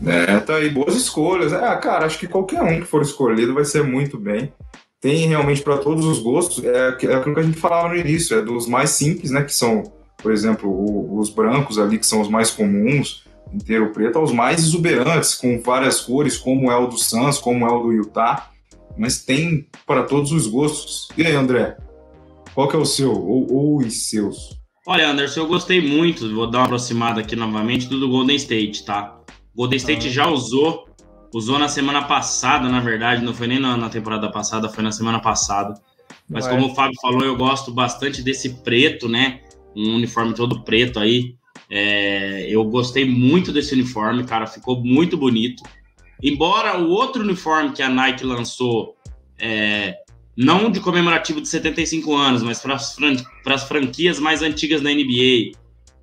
É, 0.06 0.40
tá 0.40 0.56
aí, 0.56 0.70
boas 0.70 0.96
escolhas. 0.96 1.54
É, 1.54 1.76
cara, 1.78 2.06
acho 2.06 2.18
que 2.18 2.28
qualquer 2.28 2.62
um 2.62 2.80
que 2.80 2.88
for 2.88 3.02
escolhido 3.02 3.54
vai 3.54 3.66
ser 3.66 3.84
muito 3.84 4.18
bem 4.18 4.52
tem 5.00 5.28
realmente 5.28 5.64
para 5.64 5.78
todos 5.78 6.06
os 6.06 6.20
gostos. 6.20 6.64
É, 6.64 6.90
é 6.90 7.16
aquilo 7.16 7.34
que 7.34 7.40
a 7.40 7.44
gente 7.44 7.60
falava 7.60 7.90
no 7.90 7.98
início, 7.98 8.38
é 8.38 8.42
dos 8.42 8.68
mais 8.68 8.92
simples, 8.92 9.32
né? 9.32 9.44
Que 9.44 9.54
são, 9.54 9.92
por 10.18 10.32
exemplo, 10.32 10.70
o, 10.70 11.20
os 11.20 11.30
brancos 11.30 11.80
ali, 11.80 11.98
que 11.98 12.06
são 12.06 12.22
os 12.22 12.30
mais 12.30 12.52
comuns, 12.52 13.26
inteiro 13.52 13.92
preto, 13.92 14.20
aos 14.20 14.32
mais 14.32 14.60
exuberantes, 14.60 15.34
com 15.34 15.60
várias 15.60 16.00
cores, 16.00 16.38
como 16.38 16.72
é 16.72 16.78
o 16.78 16.88
do 16.88 16.98
Suns, 16.98 17.40
como 17.40 17.66
é 17.66 17.72
o 17.72 17.84
do 17.84 17.92
Utah. 17.92 18.52
Mas 18.98 19.24
tem 19.24 19.68
para 19.88 20.04
todos 20.04 20.32
os 20.32 20.46
gostos. 20.48 21.08
E 21.18 21.26
aí, 21.26 21.34
André? 21.34 21.76
Qual 22.54 22.68
que 22.68 22.76
é 22.76 22.80
o 22.80 22.86
seu? 22.86 23.12
Ou, 23.12 23.52
ou 23.52 23.78
os 23.78 24.10
seus? 24.10 24.60
Olha, 24.86 25.10
Anderson, 25.10 25.42
eu 25.42 25.48
gostei 25.48 25.80
muito, 25.80 26.34
vou 26.34 26.50
dar 26.50 26.60
uma 26.60 26.66
aproximada 26.66 27.22
aqui 27.22 27.36
novamente, 27.36 27.88
do 27.88 28.10
Golden 28.10 28.36
State, 28.36 28.84
tá? 28.84 29.22
Golden 29.56 29.78
State 29.78 30.08
ah. 30.08 30.12
já 30.12 30.28
usou 30.28 30.92
Usou 31.34 31.58
na 31.58 31.70
semana 31.70 32.04
passada, 32.04 32.68
na 32.68 32.82
verdade, 32.82 33.24
não 33.24 33.34
foi 33.34 33.48
nem 33.48 33.58
na, 33.58 33.78
na 33.78 33.88
temporada 33.88 34.30
passada, 34.30 34.68
foi 34.68 34.84
na 34.84 34.92
semana 34.92 35.18
passada. 35.18 35.80
Mas 36.30 36.46
Ué. 36.46 36.52
como 36.52 36.68
o 36.68 36.76
Fábio 36.76 37.00
falou, 37.02 37.24
eu 37.24 37.38
gosto 37.38 37.72
bastante 37.72 38.22
desse 38.22 38.62
preto, 38.62 39.08
né? 39.08 39.40
um 39.76 39.96
uniforme 39.96 40.34
todo 40.34 40.62
preto 40.64 41.00
aí. 41.00 41.36
É, 41.70 42.48
eu 42.50 42.64
gostei 42.66 43.06
muito 43.06 43.52
desse 43.54 43.74
uniforme, 43.74 44.26
cara, 44.26 44.46
ficou 44.46 44.84
muito 44.84 45.16
bonito. 45.16 45.64
Embora 46.22 46.78
o 46.78 46.90
outro 46.90 47.22
uniforme 47.22 47.72
que 47.72 47.82
a 47.82 47.90
Nike 47.90 48.26
lançou, 48.26 48.96
é, 49.40 49.96
não 50.36 50.70
de 50.70 50.82
comemorativo 50.82 51.40
de 51.40 51.48
75 51.48 52.14
anos, 52.14 52.44
mas 52.44 52.60
para 52.60 52.76
as 52.76 53.64
franquias 53.64 54.20
mais 54.20 54.42
antigas 54.42 54.82
da 54.82 54.90
NBA, 54.90 55.58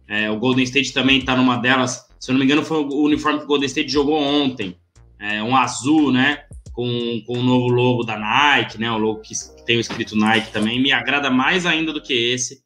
é, 0.09 0.31
o 0.31 0.38
Golden 0.38 0.64
State 0.64 0.93
também 0.95 1.19
está 1.19 1.37
numa 1.37 1.57
delas. 1.57 2.08
Se 2.21 2.31
eu 2.31 2.33
não 2.33 2.39
me 2.39 2.45
engano, 2.45 2.65
foi 2.65 2.79
o 2.79 3.03
uniforme 3.03 3.39
que 3.39 3.45
o 3.45 3.49
Golden 3.49 3.67
State 3.67 3.89
jogou 3.89 4.21
ontem. 4.21 4.77
É, 5.19 5.43
um 5.43 5.57
azul, 5.57 6.13
né? 6.13 6.45
Com, 6.73 7.23
com 7.27 7.39
o 7.39 7.43
novo 7.43 7.69
logo 7.69 8.05
da 8.05 8.19
Nike, 8.19 8.79
né? 8.79 8.91
O 8.91 8.99
logo 8.99 9.21
que 9.21 9.35
tem 9.65 9.77
o 9.77 9.81
escrito 9.81 10.17
Nike 10.17 10.53
também. 10.53 10.81
Me 10.81 10.93
agrada 10.93 11.31
mais 11.31 11.67
ainda 11.67 11.93
do 11.93 12.03
que 12.03 12.13
esse. 12.13 12.63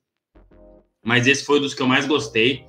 Mas 1.05 1.27
esse 1.27 1.45
foi 1.45 1.61
dos 1.61 1.75
que 1.75 1.83
eu 1.83 1.87
mais 1.87 2.07
gostei, 2.07 2.65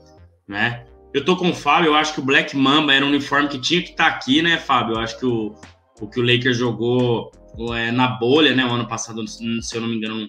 né? 0.47 0.85
Eu 1.13 1.23
tô 1.23 1.37
com 1.37 1.51
o 1.51 1.55
Fábio, 1.55 1.89
eu 1.89 1.95
acho 1.95 2.13
que 2.13 2.19
o 2.19 2.23
Black 2.23 2.57
Mamba 2.57 2.91
era 2.91 3.05
um 3.05 3.09
uniforme 3.09 3.47
que 3.47 3.59
tinha 3.59 3.83
que 3.83 3.91
estar 3.91 4.09
tá 4.09 4.15
aqui, 4.15 4.41
né, 4.41 4.57
Fábio? 4.57 4.95
Eu 4.95 4.99
acho 4.99 5.19
que 5.19 5.25
o, 5.25 5.53
o 6.01 6.07
que 6.07 6.19
o 6.19 6.23
Lakers 6.23 6.57
jogou 6.57 7.31
é, 7.75 7.91
na 7.91 8.07
bolha, 8.07 8.55
né? 8.55 8.65
O 8.65 8.71
ano 8.71 8.87
passado, 8.87 9.23
se 9.27 9.75
eu 9.75 9.81
não 9.81 9.87
me 9.87 9.97
engano, 9.97 10.27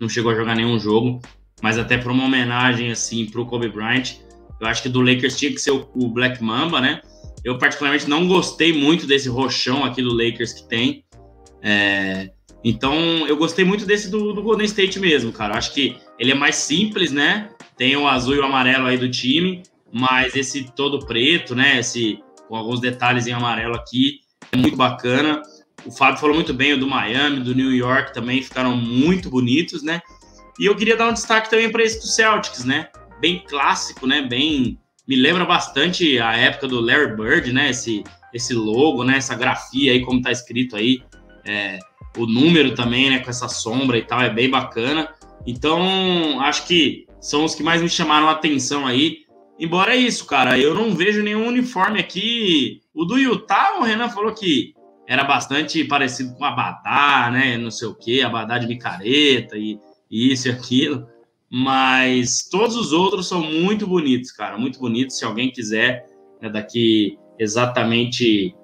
não, 0.00 0.08
chegou 0.08 0.32
a 0.32 0.34
jogar 0.34 0.54
nenhum 0.54 0.78
jogo 0.78 1.20
mas 1.62 1.78
até 1.78 1.96
para 1.96 2.12
uma 2.12 2.24
homenagem 2.24 2.90
assim 2.90 3.24
para 3.24 3.40
o 3.40 3.46
Kobe 3.46 3.68
Bryant. 3.68 4.16
Eu 4.62 4.68
acho 4.68 4.80
que 4.80 4.88
do 4.88 5.00
Lakers 5.00 5.36
tinha 5.36 5.50
que 5.50 5.58
ser 5.58 5.72
o, 5.72 6.08
Black 6.08 6.42
Mamba, 6.42 6.80
né? 6.80 7.00
Eu 7.44 7.58
particularmente 7.58 8.08
não 8.08 8.28
gostei 8.28 8.72
muito 8.72 9.08
desse 9.08 9.28
roxão 9.28 9.84
aqui 9.84 10.00
do 10.00 10.14
Lakers 10.14 10.52
que 10.52 10.68
tem. 10.68 11.04
É, 11.60 12.30
então 12.62 13.26
eu 13.26 13.36
gostei 13.36 13.64
muito 13.64 13.84
desse 13.84 14.08
do, 14.08 14.32
do, 14.32 14.40
Golden 14.40 14.64
State 14.64 15.00
mesmo, 15.00 15.32
cara. 15.32 15.58
acho 15.58 15.74
que 15.74 15.96
ele 16.16 16.30
é 16.30 16.34
mais 16.34 16.54
simples, 16.54 17.10
né? 17.10 17.50
Tem 17.76 17.96
o 17.96 18.06
azul 18.06 18.36
e 18.36 18.38
o 18.38 18.44
amarelo 18.44 18.86
aí 18.86 18.96
do 18.96 19.10
time, 19.10 19.64
mas 19.92 20.36
esse 20.36 20.62
todo 20.76 21.04
preto, 21.04 21.56
né? 21.56 21.80
Esse 21.80 22.20
com 22.48 22.54
alguns 22.54 22.80
detalhes 22.80 23.26
em 23.26 23.32
amarelo 23.32 23.74
aqui 23.74 24.20
é 24.52 24.56
muito 24.56 24.76
bacana. 24.76 25.42
O 25.84 25.90
Fábio 25.90 26.20
falou 26.20 26.36
muito 26.36 26.54
bem 26.54 26.74
o 26.74 26.78
do 26.78 26.86
Miami, 26.86 27.40
do 27.40 27.52
New 27.52 27.72
York 27.72 28.14
também 28.14 28.40
ficaram 28.40 28.76
muito 28.76 29.28
bonitos, 29.28 29.82
né? 29.82 30.00
E 30.60 30.66
eu 30.66 30.76
queria 30.76 30.96
dar 30.96 31.08
um 31.08 31.12
destaque 31.12 31.50
também 31.50 31.72
para 31.72 31.82
esse 31.82 31.98
do 31.98 32.06
Celtics, 32.06 32.64
né? 32.64 32.88
Bem 33.22 33.38
clássico, 33.38 34.04
né? 34.04 34.20
Bem. 34.20 34.80
Me 35.06 35.14
lembra 35.14 35.44
bastante 35.44 36.18
a 36.18 36.36
época 36.36 36.66
do 36.66 36.80
Larry 36.80 37.14
Bird, 37.14 37.52
né? 37.52 37.70
Esse, 37.70 38.02
esse 38.34 38.52
logo, 38.52 39.04
né? 39.04 39.18
Essa 39.18 39.36
grafia 39.36 39.92
aí, 39.92 40.00
como 40.00 40.20
tá 40.20 40.32
escrito 40.32 40.74
aí. 40.74 41.04
É, 41.44 41.78
o 42.16 42.26
número 42.26 42.74
também, 42.74 43.10
né? 43.10 43.20
Com 43.20 43.30
essa 43.30 43.46
sombra 43.46 43.96
e 43.96 44.02
tal, 44.02 44.20
é 44.20 44.28
bem 44.28 44.50
bacana. 44.50 45.08
Então, 45.46 46.40
acho 46.40 46.66
que 46.66 47.06
são 47.20 47.44
os 47.44 47.54
que 47.54 47.62
mais 47.62 47.80
me 47.80 47.88
chamaram 47.88 48.28
a 48.28 48.32
atenção 48.32 48.88
aí. 48.88 49.18
Embora 49.56 49.94
é 49.94 49.98
isso, 49.98 50.26
cara, 50.26 50.58
eu 50.58 50.74
não 50.74 50.92
vejo 50.92 51.22
nenhum 51.22 51.46
uniforme 51.46 52.00
aqui. 52.00 52.80
O 52.92 53.04
do 53.04 53.18
Utah, 53.18 53.78
o 53.78 53.84
Renan 53.84 54.08
falou 54.08 54.34
que 54.34 54.74
era 55.06 55.22
bastante 55.22 55.84
parecido 55.84 56.34
com 56.34 56.44
Abadá, 56.44 57.30
né? 57.30 57.56
Não 57.56 57.70
sei 57.70 57.86
o 57.86 57.94
que, 57.94 58.20
Abadá 58.20 58.58
de 58.58 58.66
micareta 58.66 59.56
e 59.56 59.78
isso 60.10 60.48
e 60.48 60.50
aquilo. 60.50 61.06
Mas 61.54 62.48
todos 62.50 62.74
os 62.76 62.94
outros 62.94 63.28
são 63.28 63.42
muito 63.42 63.86
bonitos, 63.86 64.32
cara, 64.32 64.56
muito 64.56 64.78
bonitos. 64.78 65.18
Se 65.18 65.24
alguém 65.26 65.50
quiser, 65.50 66.06
né, 66.40 66.48
daqui 66.48 67.18
exatamente 67.38 68.54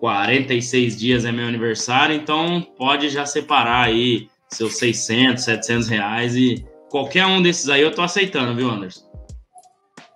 46 0.00 0.96
dias 0.96 1.24
é 1.26 1.32
meu 1.32 1.46
aniversário, 1.46 2.16
então 2.16 2.62
pode 2.78 3.10
já 3.10 3.26
separar 3.26 3.86
aí 3.86 4.28
seus 4.48 4.78
600, 4.78 5.44
700 5.44 5.88
reais 5.88 6.36
e 6.36 6.64
qualquer 6.88 7.26
um 7.26 7.42
desses 7.42 7.68
aí 7.68 7.82
eu 7.82 7.94
tô 7.94 8.00
aceitando, 8.00 8.56
viu, 8.56 8.70
Anderson? 8.70 9.06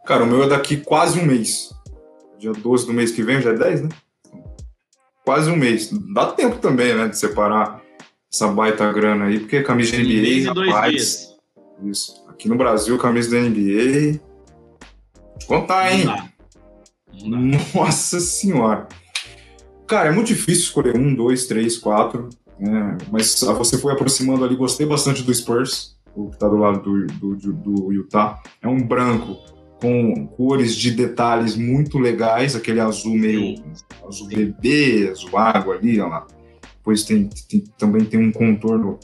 Cara, 0.06 0.24
o 0.24 0.26
meu 0.26 0.44
é 0.44 0.48
daqui 0.48 0.78
quase 0.78 1.20
um 1.20 1.26
mês. 1.26 1.74
Dia 2.38 2.52
12 2.52 2.86
do 2.86 2.94
mês 2.94 3.12
que 3.12 3.22
vem, 3.22 3.42
já 3.42 3.50
é 3.50 3.54
10, 3.54 3.82
né? 3.82 3.88
Quase 5.22 5.50
um 5.50 5.56
mês. 5.56 5.90
Dá 6.14 6.32
tempo 6.32 6.56
também, 6.56 6.94
né, 6.94 7.08
de 7.08 7.18
separar 7.18 7.82
essa 8.32 8.48
baita 8.48 8.90
grana 8.90 9.26
aí, 9.26 9.38
porque 9.38 9.62
camisa 9.62 9.98
de 9.98 10.02
NBA, 10.02 10.66
rapaz. 10.70 11.36
Isso. 11.84 12.21
Aqui 12.32 12.48
no 12.48 12.56
Brasil, 12.56 12.98
camisa 12.98 13.30
da 13.30 13.42
NBA. 13.42 14.18
Vou 15.14 15.38
te 15.38 15.46
contar, 15.46 15.92
hein? 15.92 16.04
Não 16.04 16.16
dá. 16.16 16.28
Não 17.24 17.50
dá. 17.50 17.58
Nossa 17.74 18.18
senhora. 18.20 18.88
Cara, 19.86 20.08
é 20.08 20.12
muito 20.12 20.28
difícil 20.28 20.64
escolher 20.64 20.96
um, 20.96 21.14
dois, 21.14 21.46
três, 21.46 21.76
quatro. 21.76 22.30
Né? 22.58 22.96
Mas 23.10 23.40
você 23.40 23.78
foi 23.78 23.92
aproximando 23.92 24.44
ali, 24.44 24.56
gostei 24.56 24.86
bastante 24.86 25.22
do 25.22 25.34
Spurs, 25.34 25.98
o 26.16 26.30
que 26.30 26.38
tá 26.38 26.48
do 26.48 26.56
lado 26.56 26.80
do, 26.80 27.06
do, 27.36 27.52
do 27.52 27.92
Utah. 27.92 28.40
É 28.62 28.66
um 28.66 28.80
branco 28.80 29.36
com 29.80 30.26
cores 30.26 30.74
de 30.74 30.90
detalhes 30.92 31.54
muito 31.54 31.98
legais, 31.98 32.56
aquele 32.56 32.80
azul 32.80 33.14
meio 33.14 33.56
Sim. 33.56 33.64
azul 34.08 34.28
bebê, 34.28 35.10
azul 35.10 35.36
água 35.36 35.74
ali, 35.74 36.00
ó 36.00 36.06
lá 36.06 36.26
depois 36.82 37.04
tem, 37.04 37.30
tem, 37.48 37.64
também 37.78 38.04
tem 38.04 38.18
um 38.18 38.32
contorno 38.32 38.98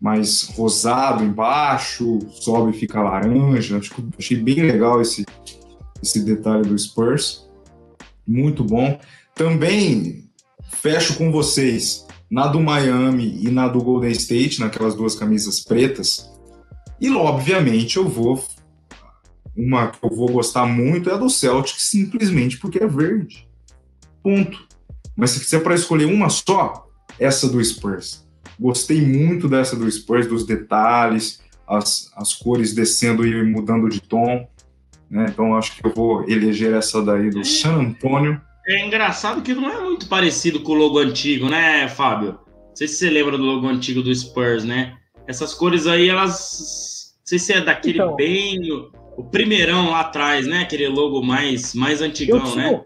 mais 0.00 0.44
rosado 0.44 1.24
embaixo, 1.24 2.18
sobe 2.30 2.70
e 2.70 2.78
fica 2.78 3.02
laranja. 3.02 3.78
Acho, 3.78 3.94
achei 4.16 4.36
bem 4.36 4.62
legal 4.62 5.00
esse, 5.00 5.26
esse 6.02 6.24
detalhe 6.24 6.62
do 6.62 6.78
Spurs. 6.78 7.48
Muito 8.26 8.62
bom. 8.62 8.98
Também 9.34 10.28
fecho 10.70 11.16
com 11.16 11.32
vocês 11.32 12.06
na 12.30 12.46
do 12.46 12.60
Miami 12.60 13.40
e 13.42 13.50
na 13.50 13.68
do 13.68 13.82
Golden 13.82 14.12
State, 14.12 14.60
naquelas 14.60 14.94
duas 14.94 15.14
camisas 15.14 15.60
pretas. 15.60 16.30
E 17.00 17.10
obviamente 17.10 17.96
eu 17.96 18.08
vou. 18.08 18.44
Uma 19.56 19.88
que 19.88 19.98
eu 20.04 20.14
vou 20.14 20.30
gostar 20.30 20.66
muito 20.66 21.10
é 21.10 21.14
a 21.14 21.16
do 21.16 21.28
Celtic, 21.28 21.80
simplesmente 21.80 22.58
porque 22.58 22.78
é 22.78 22.86
verde. 22.86 23.48
Ponto. 24.22 24.68
Mas 25.16 25.30
se 25.30 25.40
quiser 25.40 25.64
para 25.64 25.74
escolher 25.74 26.04
uma 26.04 26.28
só, 26.28 26.86
essa 27.18 27.48
do 27.48 27.64
Spurs. 27.64 28.27
Gostei 28.58 29.00
muito 29.00 29.48
dessa 29.48 29.76
do 29.76 29.90
Spurs, 29.90 30.26
dos 30.26 30.44
detalhes, 30.44 31.40
as, 31.66 32.10
as 32.16 32.34
cores 32.34 32.74
descendo 32.74 33.26
e 33.26 33.42
mudando 33.44 33.88
de 33.88 34.00
tom. 34.00 34.48
Né? 35.10 35.26
Então 35.28 35.56
acho 35.56 35.76
que 35.76 35.86
eu 35.86 35.94
vou 35.94 36.28
eleger 36.28 36.74
essa 36.74 37.02
daí 37.02 37.30
do 37.30 37.40
é. 37.40 37.44
San 37.44 37.74
Antonio. 37.74 38.40
É 38.66 38.84
engraçado 38.84 39.40
que 39.42 39.54
não 39.54 39.70
é 39.70 39.80
muito 39.80 40.08
parecido 40.08 40.60
com 40.60 40.72
o 40.72 40.74
logo 40.74 40.98
antigo, 40.98 41.48
né, 41.48 41.88
Fábio? 41.88 42.32
Não 42.32 42.76
sei 42.76 42.86
se 42.86 42.96
você 42.96 43.10
lembra 43.10 43.38
do 43.38 43.44
logo 43.44 43.66
antigo 43.66 44.02
do 44.02 44.14
Spurs, 44.14 44.62
né? 44.62 44.94
Essas 45.26 45.54
cores 45.54 45.86
aí, 45.86 46.08
elas. 46.08 47.14
Não 47.18 47.26
sei 47.26 47.38
se 47.38 47.52
é 47.52 47.60
daquele 47.60 47.98
então, 47.98 48.14
bem. 48.14 48.58
O 49.16 49.24
primeirão 49.24 49.90
lá 49.90 50.00
atrás, 50.00 50.46
né? 50.46 50.60
Aquele 50.60 50.86
logo 50.88 51.22
mais, 51.22 51.74
mais 51.74 52.00
antigão, 52.00 52.42
tinha, 52.44 52.72
né? 52.72 52.80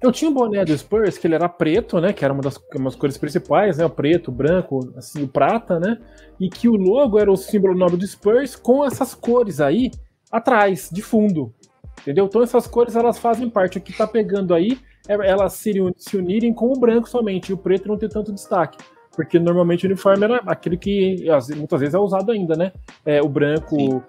Eu 0.00 0.12
tinha 0.12 0.30
um 0.30 0.34
boné 0.34 0.64
do 0.64 0.76
Spurs 0.76 1.18
que 1.18 1.26
ele 1.26 1.34
era 1.34 1.48
preto, 1.48 2.00
né? 2.00 2.12
Que 2.12 2.24
era 2.24 2.32
uma 2.32 2.42
das 2.42 2.58
cores 2.96 3.18
principais, 3.18 3.78
né? 3.78 3.84
O 3.84 3.90
preto, 3.90 4.28
o 4.28 4.32
branco, 4.32 4.92
assim, 4.96 5.24
o 5.24 5.28
prata, 5.28 5.80
né? 5.80 5.98
E 6.38 6.48
que 6.48 6.68
o 6.68 6.76
logo 6.76 7.18
era 7.18 7.30
o 7.30 7.36
símbolo 7.36 7.76
nome 7.76 7.96
do 7.96 8.06
Spurs 8.06 8.54
com 8.54 8.84
essas 8.84 9.14
cores 9.14 9.60
aí 9.60 9.90
atrás, 10.30 10.88
de 10.92 11.02
fundo. 11.02 11.52
Entendeu? 12.00 12.26
Então 12.26 12.42
essas 12.42 12.66
cores 12.66 12.94
elas 12.94 13.18
fazem 13.18 13.50
parte. 13.50 13.78
O 13.78 13.80
que 13.80 13.92
tá 13.92 14.06
pegando 14.06 14.54
aí 14.54 14.78
é 15.08 15.14
elas 15.14 15.54
se, 15.54 15.72
se 15.96 16.16
unirem 16.16 16.54
com 16.54 16.72
o 16.72 16.78
branco 16.78 17.08
somente, 17.08 17.50
e 17.50 17.52
o 17.52 17.58
preto 17.58 17.88
não 17.88 17.98
ter 17.98 18.08
tanto 18.08 18.32
destaque. 18.32 18.78
Porque 19.18 19.36
normalmente 19.36 19.84
o 19.84 19.88
uniforme 19.88 20.22
era 20.22 20.36
aquele 20.46 20.76
que 20.76 21.26
muitas 21.56 21.80
vezes 21.80 21.92
é 21.92 21.98
usado 21.98 22.30
ainda, 22.30 22.54
né? 22.54 22.70
É, 23.04 23.20
o 23.20 23.28
branco. 23.28 23.76
Sim 23.76 24.00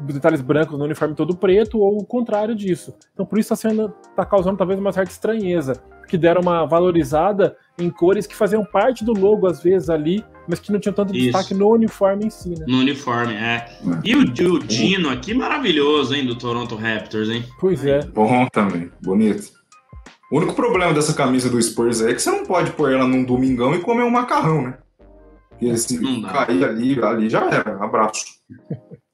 detalhes 0.00 0.40
brancos 0.40 0.78
no 0.78 0.84
uniforme 0.84 1.14
todo 1.14 1.34
preto 1.36 1.80
ou 1.80 1.98
o 1.98 2.04
contrário 2.04 2.54
disso. 2.54 2.94
Então 3.12 3.26
por 3.26 3.38
isso 3.38 3.52
está 3.52 3.68
sendo 3.68 3.92
tá 4.14 4.24
causando 4.24 4.56
talvez 4.56 4.78
uma 4.78 4.92
certa 4.92 5.10
estranheza, 5.10 5.82
que 6.06 6.16
deram 6.16 6.42
uma 6.42 6.64
valorizada 6.64 7.56
em 7.78 7.90
cores 7.90 8.26
que 8.26 8.36
faziam 8.36 8.64
parte 8.64 9.04
do 9.04 9.12
logo 9.12 9.46
às 9.46 9.62
vezes 9.62 9.90
ali, 9.90 10.24
mas 10.48 10.60
que 10.60 10.70
não 10.70 10.78
tinham 10.78 10.94
tanto 10.94 11.14
isso. 11.14 11.24
destaque 11.24 11.54
no 11.54 11.70
uniforme 11.70 12.26
em 12.26 12.30
si, 12.30 12.50
né? 12.50 12.64
No 12.68 12.78
uniforme, 12.78 13.34
é. 13.34 13.66
E 14.04 14.14
o, 14.14 14.20
o 14.20 14.58
Dino 14.60 15.08
aqui 15.08 15.34
maravilhoso, 15.34 16.14
hein, 16.14 16.24
do 16.24 16.36
Toronto 16.36 16.76
Raptors, 16.76 17.28
hein? 17.28 17.44
Pois 17.58 17.84
é. 17.84 18.00
Bom 18.06 18.46
também, 18.52 18.90
bonito. 19.02 19.63
O 20.34 20.38
único 20.38 20.52
problema 20.52 20.92
dessa 20.92 21.14
camisa 21.14 21.48
do 21.48 21.62
Spurs 21.62 22.00
é 22.00 22.12
que 22.12 22.20
você 22.20 22.28
não 22.28 22.44
pode 22.44 22.72
pôr 22.72 22.92
ela 22.92 23.06
num 23.06 23.22
domingão 23.22 23.72
e 23.72 23.78
comer 23.78 24.02
um 24.02 24.10
macarrão, 24.10 24.62
né? 24.62 24.78
Porque 25.48 25.76
se 25.76 25.96
cair 26.22 26.64
ali, 26.64 27.00
ali 27.00 27.30
já 27.30 27.48
era. 27.48 27.76
Abraço. 27.80 28.24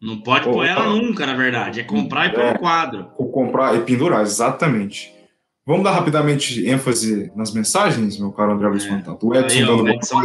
Não 0.01 0.23
pode 0.23 0.47
pôr 0.47 0.65
ela 0.65 0.89
nunca, 0.89 1.27
na 1.27 1.35
verdade. 1.35 1.81
É 1.81 1.85
comprar 1.85 2.29
e 2.29 2.31
pôr 2.31 2.41
é, 2.41 2.53
no 2.55 2.59
quadro. 2.59 3.05
Comprar 3.31 3.77
e 3.77 3.81
pendurar, 3.81 4.23
exatamente. 4.23 5.13
Vamos 5.67 5.85
dar 5.85 5.91
rapidamente 5.91 6.67
ênfase 6.67 7.31
nas 7.37 7.53
mensagens, 7.53 8.19
meu 8.19 8.33
caro 8.33 8.53
André 8.53 8.69
Luiz 8.69 8.87
é. 8.87 9.05
O 9.23 9.35
Edson 9.35 9.59
Aí, 9.59 9.67
dando 9.67 9.89
Edson, 9.91 10.23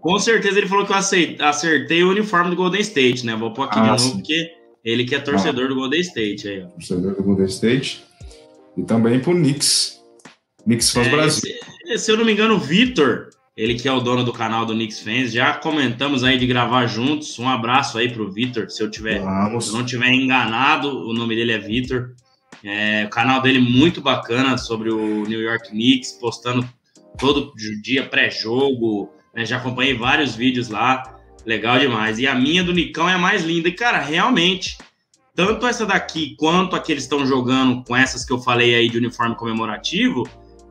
Com 0.00 0.18
certeza 0.18 0.56
ele 0.56 0.66
falou 0.66 0.86
que 0.86 0.92
eu 0.92 0.96
acertei, 0.96 1.44
acertei 1.44 2.02
o 2.02 2.08
uniforme 2.08 2.48
do 2.48 2.56
Golden 2.56 2.80
State, 2.80 3.26
né? 3.26 3.36
Vou 3.36 3.52
pôr 3.52 3.64
aqui 3.64 3.80
ah, 3.80 3.82
de 3.82 3.88
novo, 3.88 4.00
sim. 4.00 4.12
porque 4.12 4.50
ele 4.82 5.04
que 5.04 5.14
é 5.14 5.18
torcedor 5.18 5.66
ah. 5.66 5.68
do 5.68 5.74
Golden 5.74 6.00
State. 6.00 6.48
Aí, 6.48 6.64
ó. 6.64 6.68
Torcedor 6.68 7.14
do 7.16 7.22
Golden 7.22 7.46
State. 7.48 8.02
E 8.78 8.82
também 8.82 9.20
pro 9.20 9.34
Knicks. 9.34 9.97
Knicks 10.68 10.90
faz 10.90 11.06
é, 11.06 11.10
Brasil. 11.10 11.54
Se, 11.86 11.98
se 11.98 12.12
eu 12.12 12.18
não 12.18 12.24
me 12.26 12.32
engano, 12.32 12.56
o 12.56 12.58
Vitor, 12.58 13.30
Ele 13.56 13.74
que 13.74 13.88
é 13.88 13.92
o 13.92 14.00
dono 14.00 14.22
do 14.22 14.34
canal 14.34 14.66
do 14.66 14.74
Knicks 14.74 15.00
Fans. 15.00 15.32
Já 15.32 15.54
comentamos 15.54 16.22
aí 16.22 16.38
de 16.38 16.46
gravar 16.46 16.86
juntos. 16.86 17.38
Um 17.38 17.48
abraço 17.48 17.96
aí 17.96 18.10
pro 18.10 18.30
Vitor. 18.30 18.68
Se 18.70 18.82
eu 18.82 18.90
tiver, 18.90 19.22
se 19.60 19.68
eu 19.70 19.72
não 19.72 19.84
tiver 19.84 20.12
enganado, 20.12 21.08
o 21.08 21.14
nome 21.14 21.34
dele 21.34 21.52
é 21.52 21.58
Vitor. 21.58 22.14
É, 22.62 23.04
o 23.06 23.08
canal 23.08 23.40
dele 23.40 23.60
muito 23.60 24.02
bacana 24.02 24.58
sobre 24.58 24.90
o 24.90 25.24
New 25.24 25.40
York 25.40 25.70
Knicks, 25.70 26.12
postando 26.12 26.68
todo 27.18 27.52
dia 27.82 28.06
pré-jogo. 28.06 29.10
Né? 29.34 29.46
Já 29.46 29.56
acompanhei 29.56 29.94
vários 29.94 30.34
vídeos 30.34 30.68
lá. 30.68 31.16
Legal 31.46 31.78
demais. 31.78 32.18
E 32.18 32.26
a 32.26 32.34
minha 32.34 32.62
do 32.62 32.74
Nicão 32.74 33.08
é 33.08 33.14
a 33.14 33.18
mais 33.18 33.42
linda. 33.42 33.68
E, 33.68 33.72
cara, 33.72 34.00
realmente, 34.00 34.76
tanto 35.34 35.66
essa 35.66 35.86
daqui 35.86 36.36
quanto 36.36 36.76
a 36.76 36.80
que 36.80 36.92
eles 36.92 37.04
estão 37.04 37.24
jogando 37.24 37.82
com 37.84 37.96
essas 37.96 38.22
que 38.22 38.32
eu 38.32 38.38
falei 38.38 38.74
aí 38.74 38.90
de 38.90 38.98
uniforme 38.98 39.34
comemorativo, 39.34 40.28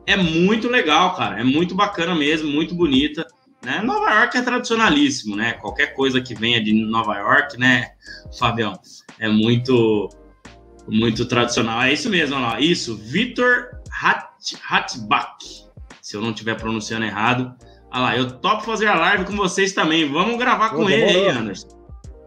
é 0.07 0.15
muito 0.15 0.69
legal, 0.69 1.13
cara. 1.15 1.39
É 1.39 1.43
muito 1.43 1.75
bacana 1.75 2.15
mesmo, 2.15 2.49
muito 2.49 2.73
bonita. 2.73 3.27
Né? 3.63 3.81
Nova 3.81 4.09
York 4.11 4.37
é 4.37 4.41
tradicionalíssimo, 4.41 5.35
né? 5.35 5.53
Qualquer 5.53 5.93
coisa 5.93 6.21
que 6.21 6.33
venha 6.33 6.63
de 6.63 6.71
Nova 6.71 7.17
York, 7.17 7.57
né, 7.59 7.89
Fabião? 8.39 8.73
É 9.19 9.27
muito, 9.27 10.09
muito 10.87 11.25
tradicional. 11.25 11.81
É 11.81 11.91
isso 11.91 12.09
mesmo, 12.09 12.35
olha 12.37 12.45
lá. 12.45 12.59
Isso, 12.61 12.95
Vitor 12.95 13.71
Hatbach. 14.69 15.35
Se 16.01 16.15
eu 16.15 16.21
não 16.21 16.29
estiver 16.29 16.55
pronunciando 16.55 17.05
errado. 17.05 17.53
Olha 17.91 18.01
lá, 18.01 18.17
eu 18.17 18.31
topo 18.31 18.63
fazer 18.63 18.87
a 18.87 18.95
live 18.95 19.25
com 19.25 19.35
vocês 19.35 19.73
também. 19.73 20.09
Vamos 20.09 20.37
gravar 20.37 20.69
com 20.69 20.89
ele 20.89 21.03
aí, 21.03 21.27
Anderson. 21.27 21.67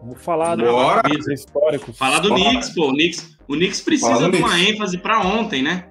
Vamos 0.03 0.23
falar 0.23 0.57
do 0.57 0.65
histórico. 1.33 1.93
Falar 1.93 2.19
do 2.19 2.29
Bora. 2.31 2.41
Knicks, 2.43 2.71
pô. 2.71 2.89
O 2.89 2.93
Knicks, 2.93 3.39
o 3.49 3.55
Knicks 3.55 3.81
precisa 3.81 4.31
de 4.31 4.37
uma 4.37 4.51
Knicks. 4.51 4.69
ênfase 4.69 4.99
para 4.99 5.21
ontem, 5.21 5.63
né? 5.63 5.87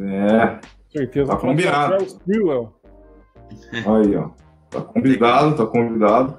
É. 0.00 0.75
Certeza. 0.96 1.30
Tá 1.30 1.36
combinado. 1.36 1.94
Aí, 3.72 4.16
ó. 4.16 4.30
Tá 4.70 4.80
convidado, 4.80 5.56
tá 5.56 5.66
convidado. 5.66 6.38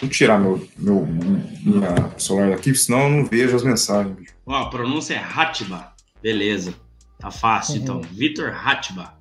Vou 0.00 0.10
tirar 0.10 0.38
meu, 0.38 0.66
meu 0.76 1.06
minha 1.06 2.18
celular 2.18 2.50
daqui, 2.50 2.74
senão 2.74 3.04
eu 3.04 3.10
não 3.10 3.24
vejo 3.24 3.56
as 3.56 3.62
mensagens. 3.62 4.34
Ó, 4.44 4.54
a 4.54 4.70
pronúncia 4.70 5.14
é 5.14 5.18
Hatba. 5.18 5.92
Beleza. 6.22 6.74
Tá 7.18 7.30
fácil, 7.30 7.76
então. 7.76 7.96
uhum. 7.96 8.00
então. 8.02 8.16
Vitor 8.16 8.52
Hatba. 8.52 9.14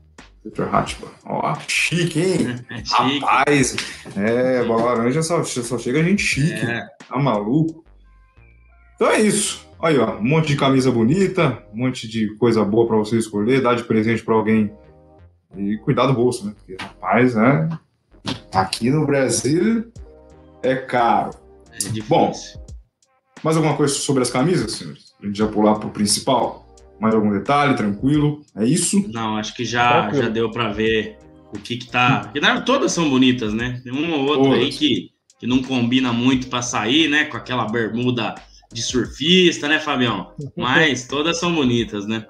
Vitor 0.43 0.73
Hatba. 0.73 1.07
Ó, 1.25 1.55
chique, 1.67 2.19
hein? 2.19 2.55
É 2.69 2.83
chique. 2.83 3.19
Rapaz, 3.19 3.75
é, 4.15 4.63
bola 4.63 4.93
laranja 4.93 5.23
só, 5.23 5.43
só 5.43 5.77
chega 5.77 6.03
gente 6.03 6.21
chique. 6.21 6.53
É. 6.53 6.85
Tá 7.07 7.17
maluco? 7.17 7.83
Então 8.95 9.09
é 9.09 9.21
isso. 9.21 9.64
Aí, 9.85 9.99
ó, 9.99 10.17
um 10.17 10.23
monte 10.23 10.47
de 10.47 10.55
camisa 10.55 10.89
bonita, 10.89 11.63
um 11.71 11.77
monte 11.77 12.07
de 12.07 12.35
coisa 12.37 12.65
boa 12.65 12.87
para 12.87 12.97
você 12.97 13.19
escolher, 13.19 13.61
dar 13.61 13.75
de 13.75 13.83
presente 13.83 14.23
para 14.23 14.33
alguém 14.33 14.71
e 15.55 15.77
cuidar 15.77 16.07
do 16.07 16.13
bolso, 16.13 16.43
né? 16.43 16.55
Porque, 16.57 16.75
rapaz, 16.81 17.35
né? 17.35 17.69
Aqui 18.51 18.89
no 18.89 19.05
Brasil 19.05 19.91
é 20.63 20.75
caro. 20.75 21.29
É 21.71 22.01
Bom, 22.07 22.31
mais 23.43 23.57
alguma 23.57 23.77
coisa 23.77 23.93
sobre 23.93 24.23
as 24.23 24.31
camisas, 24.31 24.71
senhores? 24.71 25.13
A 25.21 25.27
gente 25.27 25.37
já 25.37 25.45
pular 25.45 25.75
pro 25.75 25.91
principal? 25.91 26.65
Mais 26.99 27.13
algum 27.13 27.29
detalhe? 27.29 27.75
Tranquilo? 27.75 28.41
É 28.55 28.65
isso? 28.65 29.07
Não, 29.13 29.37
acho 29.37 29.53
que 29.53 29.63
já, 29.63 30.11
já 30.11 30.27
deu 30.27 30.49
para 30.49 30.73
ver 30.73 31.19
o 31.53 31.59
que 31.59 31.77
que 31.77 31.91
tá. 31.91 32.21
Porque 32.21 32.41
todas 32.65 32.91
são 32.91 33.07
bonitas, 33.07 33.53
né? 33.53 33.79
Tem 33.83 33.93
uma 33.93 34.17
ou 34.17 34.23
outra 34.23 34.45
todas. 34.45 34.59
aí 34.61 34.69
que, 34.71 35.11
que 35.39 35.45
não 35.45 35.61
combina 35.61 36.11
muito 36.11 36.47
para 36.47 36.63
sair, 36.63 37.07
né? 37.07 37.25
Com 37.25 37.37
aquela 37.37 37.65
bermuda 37.65 38.33
de 38.75 38.83
surfista, 38.83 39.67
né, 39.67 39.79
Fabião? 39.79 40.33
Mas 40.55 41.07
todas 41.07 41.39
são 41.39 41.55
bonitas, 41.55 42.05
né? 42.05 42.25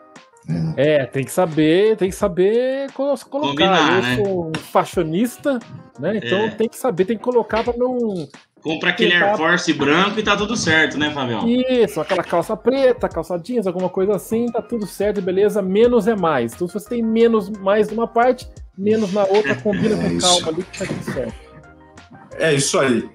É, 0.77 1.05
tem 1.05 1.25
que 1.25 1.31
saber, 1.31 1.97
tem 1.97 2.09
que 2.09 2.15
saber 2.15 2.91
colocar. 2.91 3.25
Combinar, 3.25 3.95
eu 3.95 4.01
né? 4.01 4.15
sou 4.15 4.47
um 4.49 4.51
fashionista, 4.59 5.59
né? 5.99 6.17
Então 6.17 6.39
é. 6.39 6.49
tem 6.49 6.69
que 6.69 6.77
saber, 6.77 7.05
tem 7.05 7.17
que 7.17 7.23
colocar 7.23 7.63
para 7.63 7.75
não 7.75 8.27
Compra 8.61 8.89
aquele 8.89 9.11
tentar... 9.11 9.29
Air 9.29 9.37
Force 9.37 9.73
branco 9.73 10.19
e 10.19 10.23
tá 10.23 10.35
tudo 10.35 10.55
certo, 10.55 10.97
né, 10.97 11.11
Fabião? 11.11 11.47
Isso, 11.47 11.99
aquela 12.01 12.23
calça 12.23 12.57
preta, 12.57 13.09
calça 13.09 13.37
jeans, 13.37 13.67
alguma 13.67 13.89
coisa 13.89 14.15
assim, 14.15 14.47
tá 14.47 14.59
tudo 14.59 14.87
certo, 14.87 15.21
beleza. 15.21 15.61
Menos 15.61 16.07
é 16.07 16.15
mais. 16.15 16.53
Então, 16.53 16.67
se 16.67 16.73
você 16.73 16.89
tem 16.89 17.03
menos 17.03 17.47
mais 17.49 17.89
numa 17.89 18.07
parte, 18.07 18.47
menos 18.77 19.13
na 19.13 19.23
outra, 19.23 19.53
combina 19.61 19.95
é 19.95 20.09
com 20.09 20.17
calma 20.19 20.47
ali 20.47 20.63
que 20.63 20.79
tá 20.79 20.85
tudo 20.85 21.03
certo. 21.03 21.35
É 22.37 22.53
isso 22.53 22.79
aí. 22.79 23.07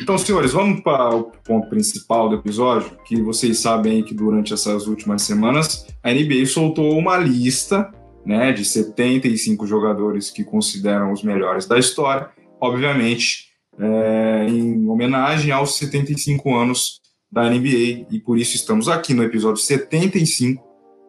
Então, 0.00 0.16
senhores, 0.18 0.52
vamos 0.52 0.80
para 0.80 1.14
o 1.14 1.32
ponto 1.44 1.68
principal 1.68 2.28
do 2.28 2.36
episódio, 2.36 2.90
que 3.04 3.20
vocês 3.20 3.58
sabem 3.58 4.02
que 4.02 4.14
durante 4.14 4.52
essas 4.52 4.86
últimas 4.86 5.22
semanas 5.22 5.86
a 6.02 6.12
NBA 6.12 6.46
soltou 6.46 6.96
uma 6.96 7.16
lista 7.16 7.90
né, 8.24 8.52
de 8.52 8.64
75 8.64 9.66
jogadores 9.66 10.30
que 10.30 10.44
consideram 10.44 11.12
os 11.12 11.22
melhores 11.22 11.66
da 11.66 11.78
história. 11.78 12.28
Obviamente, 12.60 13.46
é, 13.78 14.46
em 14.48 14.88
homenagem 14.88 15.52
aos 15.52 15.76
75 15.76 16.54
anos 16.54 17.00
da 17.30 17.48
NBA, 17.48 18.06
e 18.10 18.20
por 18.24 18.38
isso 18.38 18.56
estamos 18.56 18.88
aqui 18.88 19.12
no 19.12 19.22
episódio 19.22 19.60
75 19.60 20.64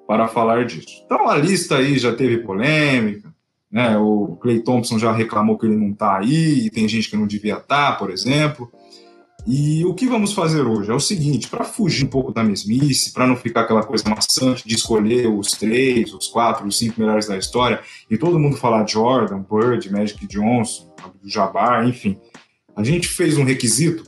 para 0.08 0.28
falar 0.28 0.66
disso. 0.66 1.04
Então 1.06 1.30
a 1.30 1.38
lista 1.38 1.78
aí 1.78 1.98
já 1.98 2.16
teve 2.16 2.40
polêmica, 2.40 3.34
né? 3.72 3.98
O 3.98 4.38
Clay 4.42 4.60
Thompson 4.62 4.98
já 4.98 5.12
reclamou 5.12 5.58
que 5.58 5.66
ele 5.66 5.76
não 5.76 5.92
está 5.92 6.18
aí, 6.18 6.66
e 6.66 6.70
tem 6.70 6.88
gente 6.88 7.10
que 7.10 7.18
não 7.18 7.28
devia 7.28 7.58
estar, 7.58 7.92
tá, 7.92 7.98
por 7.98 8.10
exemplo. 8.10 8.72
E 9.46 9.86
o 9.86 9.94
que 9.94 10.08
vamos 10.08 10.34
fazer 10.34 10.62
hoje 10.62 10.92
é 10.92 10.94
o 10.94 11.00
seguinte: 11.00 11.48
para 11.48 11.64
fugir 11.64 12.06
um 12.06 12.10
pouco 12.10 12.34
da 12.34 12.44
mesmice, 12.44 13.14
para 13.14 13.26
não 13.26 13.36
ficar 13.36 13.62
aquela 13.62 13.84
coisa 13.84 14.10
maçante 14.10 14.68
de 14.68 14.76
escolher 14.76 15.28
os 15.28 15.52
três, 15.52 16.14
os 16.14 16.28
quatro, 16.28 16.68
os 16.68 16.78
cinco 16.78 17.00
melhores 17.00 17.28
da 17.28 17.38
história, 17.38 17.80
e 18.10 18.18
todo 18.18 18.40
mundo 18.40 18.58
falar 18.58 18.86
Jordan, 18.88 19.44
Bird, 19.50 19.90
Magic 19.92 20.28
Johnson, 20.28 20.94
Jabbar, 21.24 21.88
enfim, 21.88 22.20
a 22.76 22.84
gente 22.84 23.08
fez 23.08 23.38
um 23.38 23.44
requisito 23.44 24.04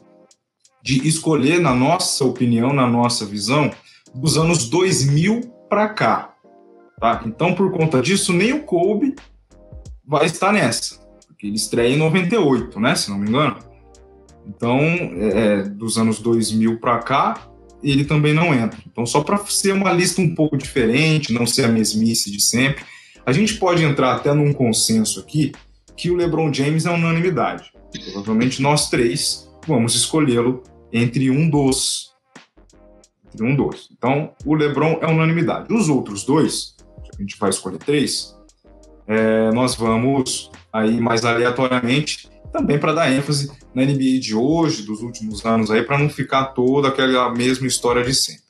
de 0.84 1.08
escolher, 1.08 1.60
na 1.60 1.74
nossa 1.74 2.26
opinião, 2.26 2.74
na 2.74 2.88
nossa 2.88 3.26
visão, 3.26 3.72
dos 4.14 4.38
anos 4.38 4.70
2000 4.70 5.42
para 5.70 5.90
cá. 5.90 6.34
Tá? 7.00 7.24
Então, 7.26 7.54
por 7.54 7.72
conta 7.72 8.02
disso, 8.02 8.34
nem 8.34 8.54
o 8.54 8.64
Kobe 8.64 9.16
vai 10.10 10.26
estar 10.26 10.52
nessa, 10.52 11.00
porque 11.28 11.46
ele 11.46 11.56
estreia 11.56 11.94
em 11.94 11.98
98, 11.98 12.80
né, 12.80 12.96
se 12.96 13.12
não 13.12 13.20
me 13.20 13.30
engano. 13.30 13.58
Então, 14.48 14.80
é, 14.80 15.60
é 15.60 15.64
dos 15.64 16.00
anos 16.00 16.20
2000 16.20 16.80
para 16.80 16.98
cá, 16.98 17.48
ele 17.84 18.04
também 18.04 18.34
não 18.34 18.52
entra. 18.52 18.80
Então, 18.92 19.06
só 19.06 19.22
para 19.22 19.38
ser 19.46 19.72
uma 19.74 19.94
lista 19.94 20.20
um 20.20 20.34
pouco 20.34 20.58
diferente, 20.58 21.32
não 21.32 21.46
ser 21.46 21.66
a 21.66 21.68
mesmice 21.68 22.32
de 22.32 22.42
sempre, 22.42 22.84
a 23.24 23.32
gente 23.32 23.54
pode 23.60 23.84
entrar 23.84 24.16
até 24.16 24.34
num 24.34 24.52
consenso 24.52 25.20
aqui 25.20 25.52
que 25.96 26.10
o 26.10 26.16
LeBron 26.16 26.52
James 26.52 26.88
é 26.88 26.90
unanimidade. 26.90 27.72
Provavelmente 28.12 28.62
nós 28.62 28.90
três 28.90 29.48
vamos 29.68 29.94
escolhê-lo 29.94 30.64
entre 30.92 31.30
um 31.30 31.48
dos. 31.48 32.16
Entre 33.28 33.46
um 33.46 33.56
dos. 33.56 33.90
Então, 33.96 34.34
o 34.44 34.56
LeBron 34.56 34.98
é 35.02 35.08
unanimidade. 35.08 35.72
Os 35.72 35.88
outros 35.88 36.24
dois, 36.24 36.76
a 37.14 37.22
gente 37.22 37.38
vai 37.38 37.52
escolher 37.52 37.78
três, 37.78 38.36
é, 39.10 39.52
nós 39.52 39.74
vamos 39.74 40.52
aí 40.72 41.02
mais 41.02 41.26
aleatoriamente, 41.26 42.30
também 42.54 42.78
para 42.78 42.94
dar 42.94 43.12
ênfase 43.12 43.52
na 43.74 43.84
NBA 43.84 44.20
de 44.20 44.36
hoje, 44.36 44.84
dos 44.84 45.02
últimos 45.02 45.44
anos 45.44 45.72
aí, 45.72 45.82
para 45.82 45.98
não 45.98 46.08
ficar 46.08 46.46
toda 46.46 46.90
aquela 46.90 47.34
mesma 47.34 47.66
história 47.66 48.04
de 48.04 48.14
sempre. 48.14 48.44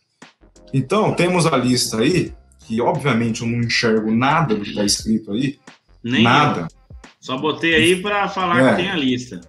Então, 0.74 1.16
temos 1.16 1.46
a 1.46 1.56
lista 1.56 2.02
aí, 2.02 2.34
que 2.68 2.82
obviamente 2.82 3.42
eu 3.42 3.48
não 3.48 3.62
enxergo 3.62 4.12
nada 4.12 4.54
do 4.54 4.62
que 4.62 4.72
está 4.72 4.84
escrito 4.84 5.32
aí. 5.32 5.58
Nem 6.04 6.24
nada. 6.24 6.62
Eu. 6.62 6.68
Só 7.22 7.38
botei 7.38 7.76
aí 7.76 8.02
para 8.02 8.28
falar 8.28 8.62
é. 8.62 8.70
que 8.70 8.76
tem 8.76 8.90
a 8.90 8.96
lista. 8.96 9.42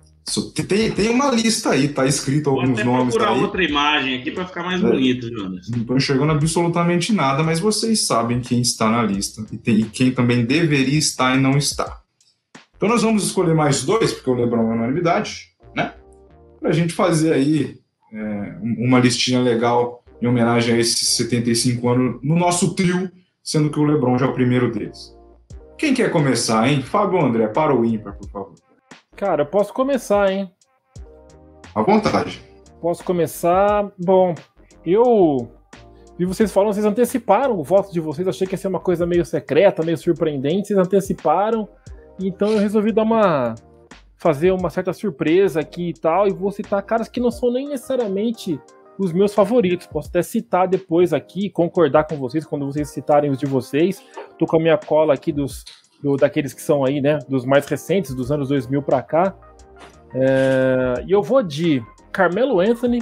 Tem, 0.69 0.93
tem 0.93 1.09
uma 1.09 1.31
lista 1.31 1.71
aí, 1.71 1.89
tá 1.89 2.07
escrito 2.07 2.51
Vou 2.51 2.61
alguns 2.61 2.79
até 2.79 2.85
nomes. 2.85 3.15
Vou 3.15 3.23
procurar 3.23 3.43
outra 3.43 3.65
imagem 3.65 4.19
aqui 4.19 4.31
para 4.31 4.47
ficar 4.47 4.63
mais 4.63 4.83
é. 4.83 4.87
bonito, 4.87 5.29
Jonas. 5.29 5.69
Não 5.69 5.81
estou 5.81 5.97
enxergando 5.97 6.33
absolutamente 6.33 7.13
nada, 7.13 7.43
mas 7.43 7.59
vocês 7.59 8.07
sabem 8.07 8.41
quem 8.41 8.61
está 8.61 8.89
na 8.89 9.03
lista 9.03 9.45
e, 9.51 9.59
tem, 9.59 9.81
e 9.81 9.85
quem 9.85 10.13
também 10.13 10.45
deveria 10.45 10.99
estar 10.99 11.37
e 11.37 11.41
não 11.41 11.57
está. 11.57 12.01
Então 12.77 12.89
nós 12.89 13.03
vamos 13.03 13.25
escolher 13.25 13.55
mais 13.55 13.85
dois, 13.85 14.13
porque 14.13 14.31
o 14.31 14.35
Lebron 14.35 14.71
é 14.71 14.75
unanimidade, 14.75 15.49
né? 15.75 15.95
Para 16.61 16.71
a 16.71 16.73
gente 16.73 16.95
fazer 16.95 17.33
aí 17.33 17.79
é, 18.13 18.57
uma 18.79 19.01
listinha 19.01 19.41
legal 19.41 20.05
em 20.23 20.27
homenagem 20.27 20.75
a 20.75 20.79
esses 20.79 21.09
75 21.09 21.89
anos 21.89 22.21
no 22.23 22.37
nosso 22.37 22.75
trio, 22.75 23.11
sendo 23.43 23.71
que 23.71 23.81
o 23.81 23.85
Lebron 23.85 24.17
já 24.17 24.27
é 24.27 24.29
o 24.29 24.35
primeiro 24.35 24.71
deles. 24.71 25.15
Quem 25.77 25.95
quer 25.95 26.11
começar, 26.11 26.69
hein? 26.69 26.83
Fábio 26.83 27.21
André, 27.21 27.49
para 27.49 27.75
o 27.75 27.85
ímpar, 27.85 28.15
por 28.15 28.29
favor. 28.31 28.70
Cara, 29.21 29.43
eu 29.43 29.47
posso 29.47 29.75
começar, 29.75 30.33
hein? 30.33 30.51
À 31.75 31.83
vontade. 31.83 32.43
Posso 32.81 33.05
começar. 33.05 33.93
Bom, 34.03 34.35
eu 34.83 35.53
vi 36.19 36.25
vocês 36.25 36.51
falando, 36.51 36.73
vocês 36.73 36.87
anteciparam 36.87 37.61
o 37.61 37.63
voto 37.63 37.93
de 37.93 38.01
vocês. 38.01 38.27
Achei 38.27 38.47
que 38.47 38.55
ia 38.55 38.59
ser 38.59 38.69
uma 38.69 38.81
coisa 38.81 39.07
meio 39.07 39.23
secreta, 39.27 39.85
meio 39.85 39.99
surpreendente. 39.99 40.69
Vocês 40.69 40.79
anteciparam. 40.79 41.69
Então 42.19 42.49
eu 42.49 42.59
resolvi 42.59 42.93
dar 42.93 43.03
uma. 43.03 43.55
fazer 44.17 44.53
uma 44.53 44.71
certa 44.71 44.95
surpresa 44.95 45.61
aqui 45.61 45.91
e 45.91 45.93
tal. 45.93 46.27
E 46.27 46.33
vou 46.33 46.51
citar 46.51 46.83
caras 46.83 47.07
que 47.07 47.21
não 47.21 47.31
são 47.31 47.53
nem 47.53 47.69
necessariamente 47.69 48.59
os 48.99 49.13
meus 49.13 49.35
favoritos. 49.35 49.87
Posso 49.87 50.09
até 50.09 50.23
citar 50.23 50.67
depois 50.67 51.13
aqui, 51.13 51.51
concordar 51.51 52.05
com 52.05 52.17
vocês 52.17 52.47
quando 52.47 52.65
vocês 52.65 52.89
citarem 52.89 53.31
os 53.31 53.37
de 53.37 53.45
vocês. 53.45 54.03
Tô 54.39 54.47
com 54.47 54.57
a 54.57 54.61
minha 54.61 54.79
cola 54.79 55.13
aqui 55.13 55.31
dos 55.31 55.63
do, 56.03 56.17
daqueles 56.17 56.53
que 56.53 56.63
são 56.63 56.85
aí, 56.85 57.01
né, 57.01 57.19
dos 57.29 57.45
mais 57.45 57.67
recentes, 57.67 58.15
dos 58.15 58.31
anos 58.31 58.49
2000 58.49 58.83
para 58.83 59.03
cá. 59.03 59.35
É, 60.15 61.05
e 61.07 61.13
eu 61.13 61.23
vou 61.23 61.43
de 61.43 61.83
Carmelo 62.11 62.61
Anthony 62.61 63.01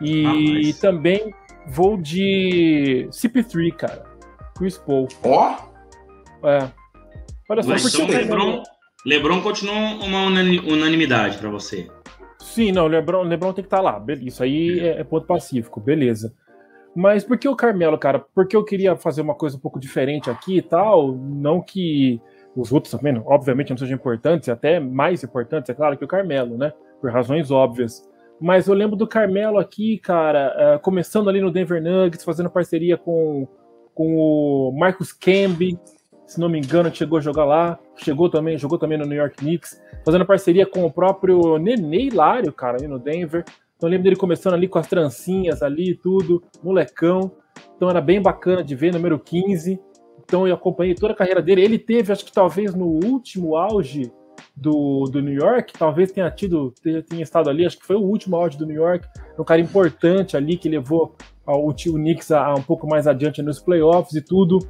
e 0.00 0.24
ah, 0.26 0.32
mas... 0.32 0.80
também 0.80 1.34
vou 1.66 1.96
de 1.96 3.06
CP3, 3.10 3.72
cara. 3.74 4.04
Chris 4.56 4.78
Paul. 4.78 5.08
Ó! 5.24 5.56
Oh? 6.42 6.48
É. 6.48 6.70
Olha 7.48 7.62
só, 7.62 7.70
mas 7.70 7.82
porque 7.82 8.02
então, 8.02 8.20
LeBron, 8.20 8.62
LeBron 9.04 9.40
continua 9.42 9.74
uma 9.74 10.26
unanimidade 10.26 11.38
para 11.38 11.50
você. 11.50 11.88
Sim, 12.40 12.72
não, 12.72 12.86
LeBron, 12.86 13.22
LeBron 13.22 13.52
tem 13.52 13.62
que 13.62 13.66
estar 13.66 13.78
tá 13.78 13.82
lá. 13.82 14.04
Isso 14.20 14.42
aí 14.42 14.80
é, 14.80 15.00
é 15.00 15.04
ponto 15.04 15.26
pacífico, 15.26 15.80
beleza. 15.80 16.34
Mas 16.94 17.24
por 17.24 17.38
que 17.38 17.48
o 17.48 17.56
Carmelo, 17.56 17.96
cara? 17.98 18.24
Porque 18.34 18.54
eu 18.54 18.64
queria 18.64 18.96
fazer 18.96 19.22
uma 19.22 19.34
coisa 19.34 19.56
um 19.56 19.60
pouco 19.60 19.80
diferente 19.80 20.30
aqui 20.30 20.58
e 20.58 20.62
tal. 20.62 21.12
Não 21.16 21.60
que 21.60 22.20
os 22.54 22.70
outros 22.70 22.92
também, 22.92 23.20
obviamente, 23.24 23.70
não 23.70 23.78
sejam 23.78 23.96
importantes, 23.96 24.48
até 24.48 24.78
mais 24.78 25.24
importantes, 25.24 25.70
é 25.70 25.74
claro, 25.74 25.96
que 25.96 26.04
o 26.04 26.08
Carmelo, 26.08 26.58
né? 26.58 26.72
Por 27.00 27.10
razões 27.10 27.50
óbvias. 27.50 28.06
Mas 28.40 28.66
eu 28.66 28.74
lembro 28.74 28.96
do 28.96 29.06
Carmelo 29.06 29.58
aqui, 29.58 29.98
cara, 29.98 30.76
uh, 30.76 30.80
começando 30.80 31.30
ali 31.30 31.40
no 31.40 31.50
Denver 31.50 31.82
Nuggets, 31.82 32.24
fazendo 32.24 32.50
parceria 32.50 32.98
com, 32.98 33.48
com 33.94 34.16
o 34.16 34.72
Marcus 34.76 35.12
Camby, 35.12 35.78
se 36.32 36.40
não 36.40 36.48
me 36.48 36.58
engano, 36.58 36.94
chegou 36.94 37.18
a 37.18 37.20
jogar 37.20 37.44
lá. 37.44 37.78
Chegou 37.96 38.30
também, 38.30 38.56
jogou 38.56 38.78
também 38.78 38.96
no 38.96 39.04
New 39.04 39.18
York 39.18 39.36
Knicks, 39.36 39.80
fazendo 40.02 40.24
parceria 40.24 40.64
com 40.64 40.84
o 40.84 40.90
próprio 40.90 41.58
Nenê 41.58 42.04
Hilário, 42.04 42.50
cara, 42.52 42.78
ali 42.78 42.88
no 42.88 42.98
Denver. 42.98 43.44
Então 43.82 43.88
eu 43.88 43.90
lembro 43.90 44.04
dele 44.04 44.14
começando 44.14 44.54
ali 44.54 44.68
com 44.68 44.78
as 44.78 44.86
trancinhas 44.86 45.60
ali 45.60 45.90
e 45.90 45.94
tudo, 45.96 46.40
molecão. 46.62 47.32
Então 47.74 47.90
era 47.90 48.00
bem 48.00 48.22
bacana 48.22 48.62
de 48.62 48.76
ver, 48.76 48.92
número 48.92 49.18
15. 49.18 49.76
Então 50.22 50.46
eu 50.46 50.54
acompanhei 50.54 50.94
toda 50.94 51.12
a 51.12 51.16
carreira 51.16 51.42
dele. 51.42 51.64
Ele 51.64 51.80
teve, 51.80 52.12
acho 52.12 52.24
que 52.24 52.32
talvez 52.32 52.76
no 52.76 52.86
último 52.86 53.56
auge 53.56 54.12
do, 54.54 55.06
do 55.10 55.20
New 55.20 55.34
York, 55.34 55.72
talvez 55.72 56.12
tenha 56.12 56.30
tido, 56.30 56.72
tenha 56.80 57.24
estado 57.24 57.50
ali, 57.50 57.66
acho 57.66 57.76
que 57.76 57.84
foi 57.84 57.96
o 57.96 58.02
último 58.02 58.36
auge 58.36 58.56
do 58.56 58.64
New 58.64 58.76
York. 58.76 59.04
Um 59.36 59.42
cara 59.42 59.60
importante 59.60 60.36
ali 60.36 60.56
que 60.56 60.68
levou 60.68 61.16
o, 61.44 61.70
o 61.70 61.74
Knicks 61.74 62.30
a, 62.30 62.46
a 62.46 62.54
um 62.54 62.62
pouco 62.62 62.86
mais 62.86 63.08
adiante 63.08 63.42
nos 63.42 63.58
playoffs 63.58 64.14
e 64.14 64.22
tudo. 64.22 64.60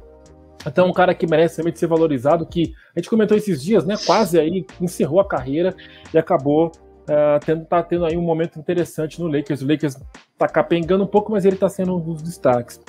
Então, 0.65 0.87
um 0.87 0.93
cara 0.93 1.13
que 1.13 1.27
merece 1.27 1.57
realmente 1.57 1.77
ser 1.77 1.85
valorizado, 1.85 2.47
que 2.47 2.73
a 2.95 2.99
gente 2.99 3.11
comentou 3.11 3.37
esses 3.37 3.61
dias, 3.61 3.85
né? 3.85 3.93
Quase 4.07 4.39
aí 4.39 4.65
encerrou 4.81 5.19
a 5.19 5.27
carreira 5.27 5.75
e 6.11 6.17
acabou 6.17 6.71
uh, 7.03 7.65
tá 7.65 7.83
tendo 7.83 8.05
aí 8.05 8.17
um 8.17 8.21
momento 8.21 8.59
interessante 8.59 9.19
no 9.19 9.27
Lakers. 9.27 9.61
O 9.61 9.67
Lakers 9.67 9.97
tá 10.37 10.47
capengando 10.47 11.03
um 11.03 11.07
pouco, 11.07 11.31
mas 11.31 11.45
ele 11.45 11.55
tá 11.55 11.69
sendo 11.69 11.95
um 11.95 11.99
dos 11.99 12.21
destaques. 12.21 12.79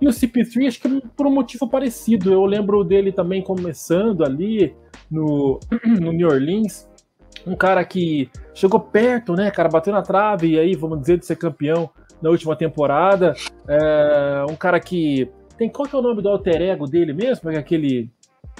E 0.00 0.06
o 0.06 0.10
CP3, 0.10 0.68
acho 0.68 0.80
que 0.80 1.00
por 1.16 1.26
um 1.26 1.30
motivo 1.30 1.68
parecido. 1.68 2.32
Eu 2.32 2.44
lembro 2.44 2.84
dele 2.84 3.12
também 3.12 3.42
começando 3.42 4.24
ali 4.24 4.74
no, 5.10 5.58
no 6.00 6.12
New 6.12 6.28
Orleans. 6.28 6.88
Um 7.46 7.54
cara 7.54 7.84
que 7.84 8.30
chegou 8.54 8.80
perto, 8.80 9.34
né, 9.34 9.50
cara? 9.50 9.68
Bateu 9.68 9.92
na 9.92 10.02
trave 10.02 10.52
e 10.52 10.58
aí, 10.58 10.74
vamos 10.74 11.00
dizer, 11.00 11.18
de 11.18 11.26
ser 11.26 11.36
campeão 11.36 11.90
na 12.20 12.30
última 12.30 12.56
temporada. 12.56 13.34
É, 13.68 14.44
um 14.48 14.56
cara 14.56 14.80
que 14.80 15.30
tem 15.58 15.68
qual 15.68 15.88
que 15.88 15.94
é 15.94 15.98
o 15.98 16.02
nome 16.02 16.22
do 16.22 16.28
alter 16.28 16.60
ego 16.60 16.86
dele 16.86 17.12
mesmo? 17.12 17.50
É 17.50 17.58
aquele 17.58 18.10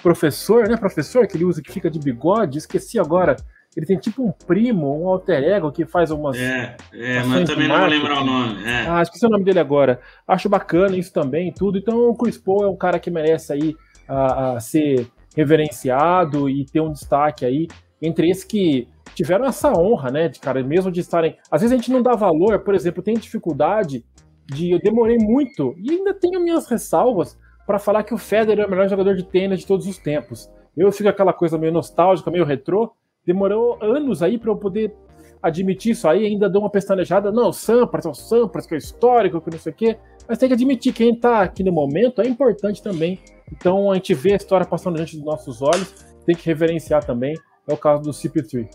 professor, 0.02 0.68
né? 0.68 0.76
Professor 0.76 1.26
que 1.26 1.36
ele 1.36 1.44
usa 1.44 1.62
que 1.62 1.72
fica 1.72 1.90
de 1.90 1.98
bigode. 1.98 2.58
Esqueci 2.58 2.98
agora. 2.98 3.36
Ele 3.76 3.86
tem 3.86 3.98
tipo 3.98 4.24
um 4.24 4.32
primo, 4.32 5.02
um 5.02 5.08
alter 5.08 5.42
ego 5.42 5.72
que 5.72 5.84
faz 5.84 6.10
umas. 6.10 6.38
É, 6.38 6.76
é 6.92 7.22
mas 7.24 7.48
também 7.48 7.68
não 7.68 7.78
vou 7.78 7.88
lembrar 7.88 8.22
o 8.22 8.24
nome. 8.24 8.64
É. 8.64 8.86
Ah, 8.88 9.02
esqueci 9.02 9.26
o 9.26 9.28
nome 9.28 9.44
dele 9.44 9.58
agora. 9.58 10.00
Acho 10.26 10.48
bacana 10.48 10.96
isso 10.96 11.12
também 11.12 11.52
tudo. 11.52 11.78
Então 11.78 12.10
o 12.10 12.16
Chris 12.16 12.38
Paul 12.38 12.64
é 12.64 12.68
um 12.68 12.76
cara 12.76 12.98
que 12.98 13.10
merece 13.10 13.52
aí 13.52 13.76
a, 14.06 14.52
a 14.52 14.60
ser 14.60 15.08
reverenciado 15.36 16.48
e 16.48 16.64
ter 16.64 16.80
um 16.80 16.92
destaque 16.92 17.44
aí 17.44 17.66
entre 18.00 18.30
esses 18.30 18.44
que 18.44 18.88
tiveram 19.14 19.46
essa 19.46 19.72
honra, 19.72 20.10
né, 20.10 20.28
de 20.28 20.40
cara, 20.40 20.62
mesmo 20.62 20.90
de 20.90 21.00
estarem. 21.00 21.36
Às 21.50 21.62
vezes 21.62 21.72
a 21.72 21.76
gente 21.76 21.90
não 21.90 22.02
dá 22.02 22.14
valor, 22.14 22.60
por 22.60 22.74
exemplo, 22.74 23.02
tem 23.02 23.14
dificuldade 23.14 24.04
de 24.46 24.72
eu 24.72 24.78
demorei 24.78 25.16
muito 25.18 25.74
e 25.78 25.92
ainda 25.92 26.12
tenho 26.12 26.40
minhas 26.40 26.66
ressalvas 26.66 27.38
para 27.66 27.78
falar 27.78 28.02
que 28.02 28.12
o 28.12 28.18
Federer 28.18 28.64
é 28.64 28.66
o 28.66 28.70
melhor 28.70 28.88
jogador 28.88 29.16
de 29.16 29.24
tênis 29.24 29.60
de 29.60 29.66
todos 29.66 29.86
os 29.86 29.98
tempos. 29.98 30.50
Eu 30.76 30.90
fico 30.92 31.08
aquela 31.08 31.32
coisa 31.32 31.56
meio 31.56 31.72
nostálgica, 31.72 32.30
meio 32.30 32.44
retrô. 32.44 32.92
Demorou 33.26 33.78
anos 33.82 34.22
aí 34.22 34.38
para 34.38 34.50
eu 34.50 34.56
poder 34.56 34.94
admitir 35.42 35.92
isso 35.92 36.08
aí, 36.08 36.24
ainda 36.24 36.48
dou 36.48 36.62
uma 36.62 36.70
pestanejada. 36.70 37.30
Não, 37.30 37.52
Sampras 37.52 38.06
é 38.06 38.08
o 38.08 38.14
Sampras, 38.14 38.66
que 38.66 38.74
é 38.74 38.78
histórico, 38.78 39.40
que 39.40 39.50
não 39.50 39.58
sei 39.58 39.72
o 39.72 39.74
quê. 39.74 39.98
Mas 40.26 40.38
tem 40.38 40.48
que 40.48 40.54
admitir 40.54 40.92
que 40.92 41.04
quem 41.04 41.14
está 41.14 41.42
aqui 41.42 41.62
no 41.62 41.70
momento 41.70 42.22
é 42.22 42.26
importante 42.26 42.82
também. 42.82 43.18
Então 43.52 43.90
a 43.90 43.94
gente 43.94 44.14
vê 44.14 44.32
a 44.32 44.36
história 44.36 44.66
passando 44.66 44.96
diante 44.96 45.16
dos 45.16 45.24
nossos 45.24 45.60
olhos, 45.60 45.92
tem 46.24 46.34
que 46.34 46.46
reverenciar 46.46 47.04
também. 47.04 47.34
É 47.68 47.72
o 47.72 47.76
caso 47.76 48.02
do 48.02 48.10
CP3. 48.10 48.68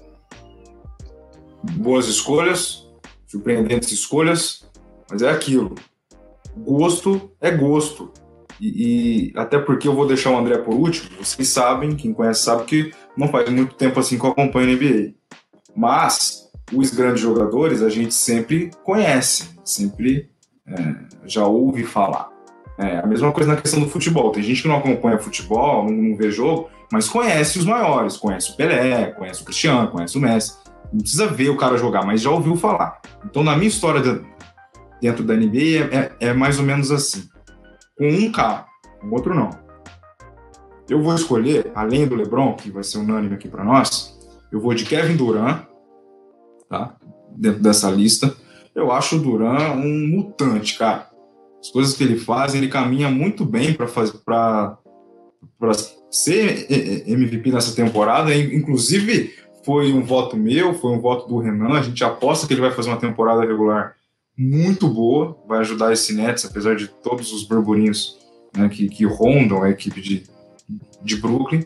Boas 1.78 2.08
escolhas, 2.08 2.88
surpreendentes 3.26 3.92
escolhas. 3.92 4.70
Mas 5.10 5.24
é 5.24 5.30
aquilo. 5.30 5.74
Gosto 6.56 7.32
é 7.42 7.50
gosto. 7.50 8.12
E, 8.60 9.32
e, 9.32 9.34
até 9.38 9.58
porque 9.58 9.88
eu 9.88 9.96
vou 9.96 10.06
deixar 10.06 10.32
o 10.32 10.38
André 10.38 10.58
por 10.58 10.74
último, 10.74 11.10
vocês 11.18 11.48
sabem, 11.48 11.96
quem 11.96 12.14
conhece 12.14 12.44
sabe 12.44 12.66
que 12.66 12.92
não 13.16 13.28
faz 13.30 13.50
muito 13.50 13.76
tempo 13.76 14.00
assim 14.00 14.18
que 14.18 14.26
eu 14.26 14.32
acompanho 14.32 14.70
a 14.70 14.76
NBA. 14.76 15.14
Mas 15.76 16.50
os 16.74 16.92
grandes 16.92 17.22
jogadores 17.22 17.82
a 17.82 17.90
gente 17.90 18.14
sempre 18.14 18.70
conhece, 18.84 19.50
sempre 19.64 20.30
é, 20.68 20.96
já 21.26 21.46
ouve 21.46 21.84
falar. 21.84 22.30
É 22.78 23.00
a 23.00 23.08
mesma 23.08 23.32
coisa 23.32 23.54
na 23.54 23.62
questão 23.62 23.80
do 23.80 23.90
futebol. 23.90 24.32
Tem 24.32 24.44
gente 24.44 24.62
que 24.62 24.68
não 24.68 24.78
acompanha 24.78 25.18
futebol, 25.18 25.86
não, 25.86 25.92
não 25.92 26.16
vê 26.16 26.32
jogo, 26.32 26.70
mas 26.92 27.10
conhece 27.10 27.60
os 27.60 27.66
maiores, 27.66 28.18
conhece 28.18 28.52
o 28.52 28.56
Pelé, 28.56 29.08
conhece 29.12 29.42
o 29.42 29.46
Cristiano, 29.46 29.90
conhece 29.90 30.18
o 30.18 30.22
Messi. 30.22 30.58
Não 30.92 31.02
precisa 31.02 31.28
ver 31.28 31.50
o 31.50 31.58
cara 31.58 31.78
jogar, 31.78 32.06
mas 32.06 32.22
já 32.22 32.32
ouviu 32.32 32.56
falar. 32.56 33.00
Então, 33.26 33.44
na 33.44 33.56
minha 33.56 33.68
história 33.68 34.02
de, 34.02 34.22
dentro 35.02 35.24
da 35.24 35.36
NBA 35.36 35.90
é, 35.92 36.12
é, 36.20 36.34
mais 36.34 36.58
ou 36.58 36.66
menos 36.66 36.92
assim. 36.92 37.28
Com 38.00 38.08
um 38.08 38.32
cara, 38.32 38.66
o 39.04 39.14
outro 39.14 39.36
não. 39.36 39.50
Eu 40.90 41.04
vou 41.04 41.14
escolher, 41.14 41.72
além 41.76 42.08
do 42.08 42.16
LeBron, 42.16 42.56
que 42.56 42.72
vai 42.72 42.82
ser 42.82 42.98
unânime 42.98 43.36
aqui 43.36 43.48
para 43.48 43.64
nós, 43.64 44.18
eu 44.52 44.60
vou 44.60 44.74
de 44.74 44.86
Kevin 44.86 45.18
Durant, 45.18 45.66
tá? 46.70 46.96
Dentro 47.36 47.62
dessa 47.62 47.92
lista. 47.92 48.34
Eu 48.74 48.92
acho 48.92 49.18
o 49.18 49.20
Durant 49.20 49.76
um 49.76 50.08
mutante, 50.08 50.78
cara. 50.78 51.10
As 51.60 51.70
coisas 51.70 51.96
que 51.96 52.04
ele 52.04 52.18
faz, 52.18 52.56
ele 52.56 52.70
caminha 52.70 53.10
muito 53.10 53.46
bem 53.46 53.74
para 53.74 53.86
fazer 53.86 54.18
para 54.24 54.78
ser 56.10 56.66
MVP 57.06 57.52
nessa 57.52 57.76
temporada. 57.76 58.34
Inclusive, 58.34 59.36
foi 59.66 59.92
um 59.92 60.02
voto 60.02 60.38
meu, 60.38 60.74
foi 60.74 60.92
um 60.92 61.02
voto 61.02 61.28
do 61.28 61.38
Renan. 61.38 61.78
A 61.78 61.82
gente 61.82 62.02
aposta 62.02 62.48
que 62.48 62.54
ele 62.54 62.62
vai 62.62 62.72
fazer 62.72 62.90
uma 62.90 62.98
temporada 62.98 63.42
regular 63.42 63.99
muito 64.40 64.88
boa, 64.88 65.38
vai 65.46 65.60
ajudar 65.60 65.92
esse 65.92 66.14
Nets, 66.14 66.46
apesar 66.46 66.74
de 66.74 66.88
todos 66.88 67.34
os 67.34 67.44
burburinhos 67.44 68.18
né, 68.56 68.70
que, 68.70 68.88
que, 68.88 69.04
rondam 69.04 69.62
a 69.62 69.70
equipe 69.70 70.00
de, 70.00 70.24
de 71.04 71.18
Brooklyn. 71.18 71.66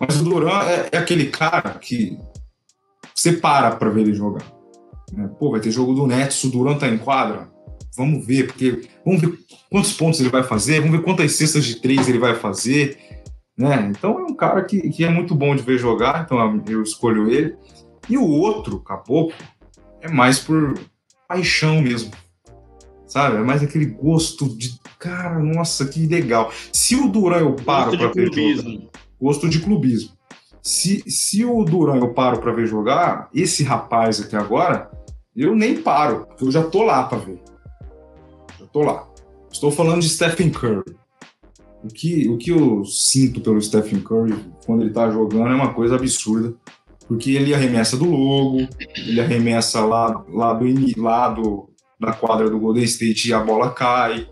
Mas 0.00 0.20
o 0.20 0.24
Duran 0.24 0.62
é, 0.62 0.90
é 0.92 0.98
aquele 0.98 1.26
cara 1.26 1.70
que 1.70 2.16
você 3.12 3.32
para 3.32 3.74
para 3.74 3.90
ver 3.90 4.02
ele 4.02 4.14
jogar. 4.14 4.44
Né? 5.12 5.28
Pô, 5.36 5.50
vai 5.50 5.58
ter 5.58 5.72
jogo 5.72 5.94
do 5.94 6.06
Nets, 6.06 6.44
o 6.44 6.50
Duran 6.50 6.78
tá 6.78 6.86
em 6.86 6.96
quadra. 6.96 7.50
Vamos 7.96 8.24
ver, 8.24 8.46
porque 8.46 8.88
vamos 9.04 9.20
ver 9.20 9.36
quantos 9.68 9.92
pontos 9.94 10.20
ele 10.20 10.28
vai 10.28 10.44
fazer, 10.44 10.80
vamos 10.80 10.96
ver 10.96 11.02
quantas 11.02 11.32
cestas 11.32 11.64
de 11.64 11.80
três 11.80 12.08
ele 12.08 12.20
vai 12.20 12.36
fazer. 12.36 12.98
Né? 13.58 13.90
Então 13.90 14.20
é 14.20 14.22
um 14.22 14.34
cara 14.36 14.62
que, 14.62 14.90
que 14.90 15.04
é 15.04 15.08
muito 15.08 15.34
bom 15.34 15.56
de 15.56 15.62
ver 15.62 15.76
jogar, 15.76 16.22
então 16.24 16.62
eu 16.68 16.82
escolho 16.84 17.28
ele. 17.28 17.56
E 18.08 18.16
o 18.16 18.28
outro, 18.28 18.78
Caboclo, 18.78 19.34
é 20.00 20.08
mais 20.08 20.38
por, 20.38 20.78
paixão 21.26 21.80
mesmo. 21.80 22.10
Sabe? 23.06 23.36
É 23.36 23.40
mais 23.40 23.62
aquele 23.62 23.86
gosto 23.86 24.48
de. 24.56 24.78
Cara, 24.98 25.38
nossa, 25.38 25.86
que 25.86 26.06
legal. 26.06 26.50
Se 26.72 26.96
o 26.96 27.08
Duran 27.08 27.38
eu 27.38 27.54
paro 27.54 27.96
para 27.96 28.08
ver 28.08 28.32
jogar. 28.32 28.80
Gosto 29.20 29.48
de 29.48 29.60
clubismo. 29.60 30.10
Se, 30.62 31.02
se 31.08 31.44
o 31.44 31.64
Duran 31.64 31.96
eu 31.96 32.12
paro 32.12 32.40
para 32.40 32.52
ver 32.52 32.66
jogar, 32.66 33.28
esse 33.32 33.62
rapaz 33.62 34.20
aqui 34.20 34.34
agora, 34.34 34.90
eu 35.34 35.54
nem 35.54 35.80
paro, 35.80 36.26
porque 36.26 36.44
eu 36.44 36.50
já 36.50 36.64
tô 36.64 36.82
lá 36.82 37.04
para 37.04 37.18
ver. 37.18 37.40
Já 38.58 38.66
tô 38.66 38.82
lá. 38.82 39.06
Estou 39.50 39.70
falando 39.70 40.00
de 40.00 40.08
Stephen 40.08 40.50
Curry. 40.50 40.96
O 41.84 41.88
que, 41.88 42.28
o 42.28 42.36
que 42.36 42.50
eu 42.50 42.84
sinto 42.84 43.40
pelo 43.40 43.62
Stephen 43.62 44.00
Curry 44.00 44.34
quando 44.66 44.82
ele 44.82 44.92
tá 44.92 45.08
jogando 45.08 45.52
é 45.52 45.54
uma 45.54 45.72
coisa 45.72 45.94
absurda 45.94 46.52
porque 47.08 47.30
ele 47.30 47.54
arremessa 47.54 47.96
do 47.96 48.04
logo, 48.04 48.68
ele 48.96 49.20
arremessa 49.20 49.84
lá, 49.84 50.24
lá, 50.28 50.52
do, 50.52 50.66
lá 51.00 51.34
da 52.00 52.12
quadra 52.12 52.50
do 52.50 52.58
Golden 52.58 52.84
State 52.84 53.28
e 53.28 53.32
a 53.32 53.40
bola 53.40 53.70
cai. 53.70 54.28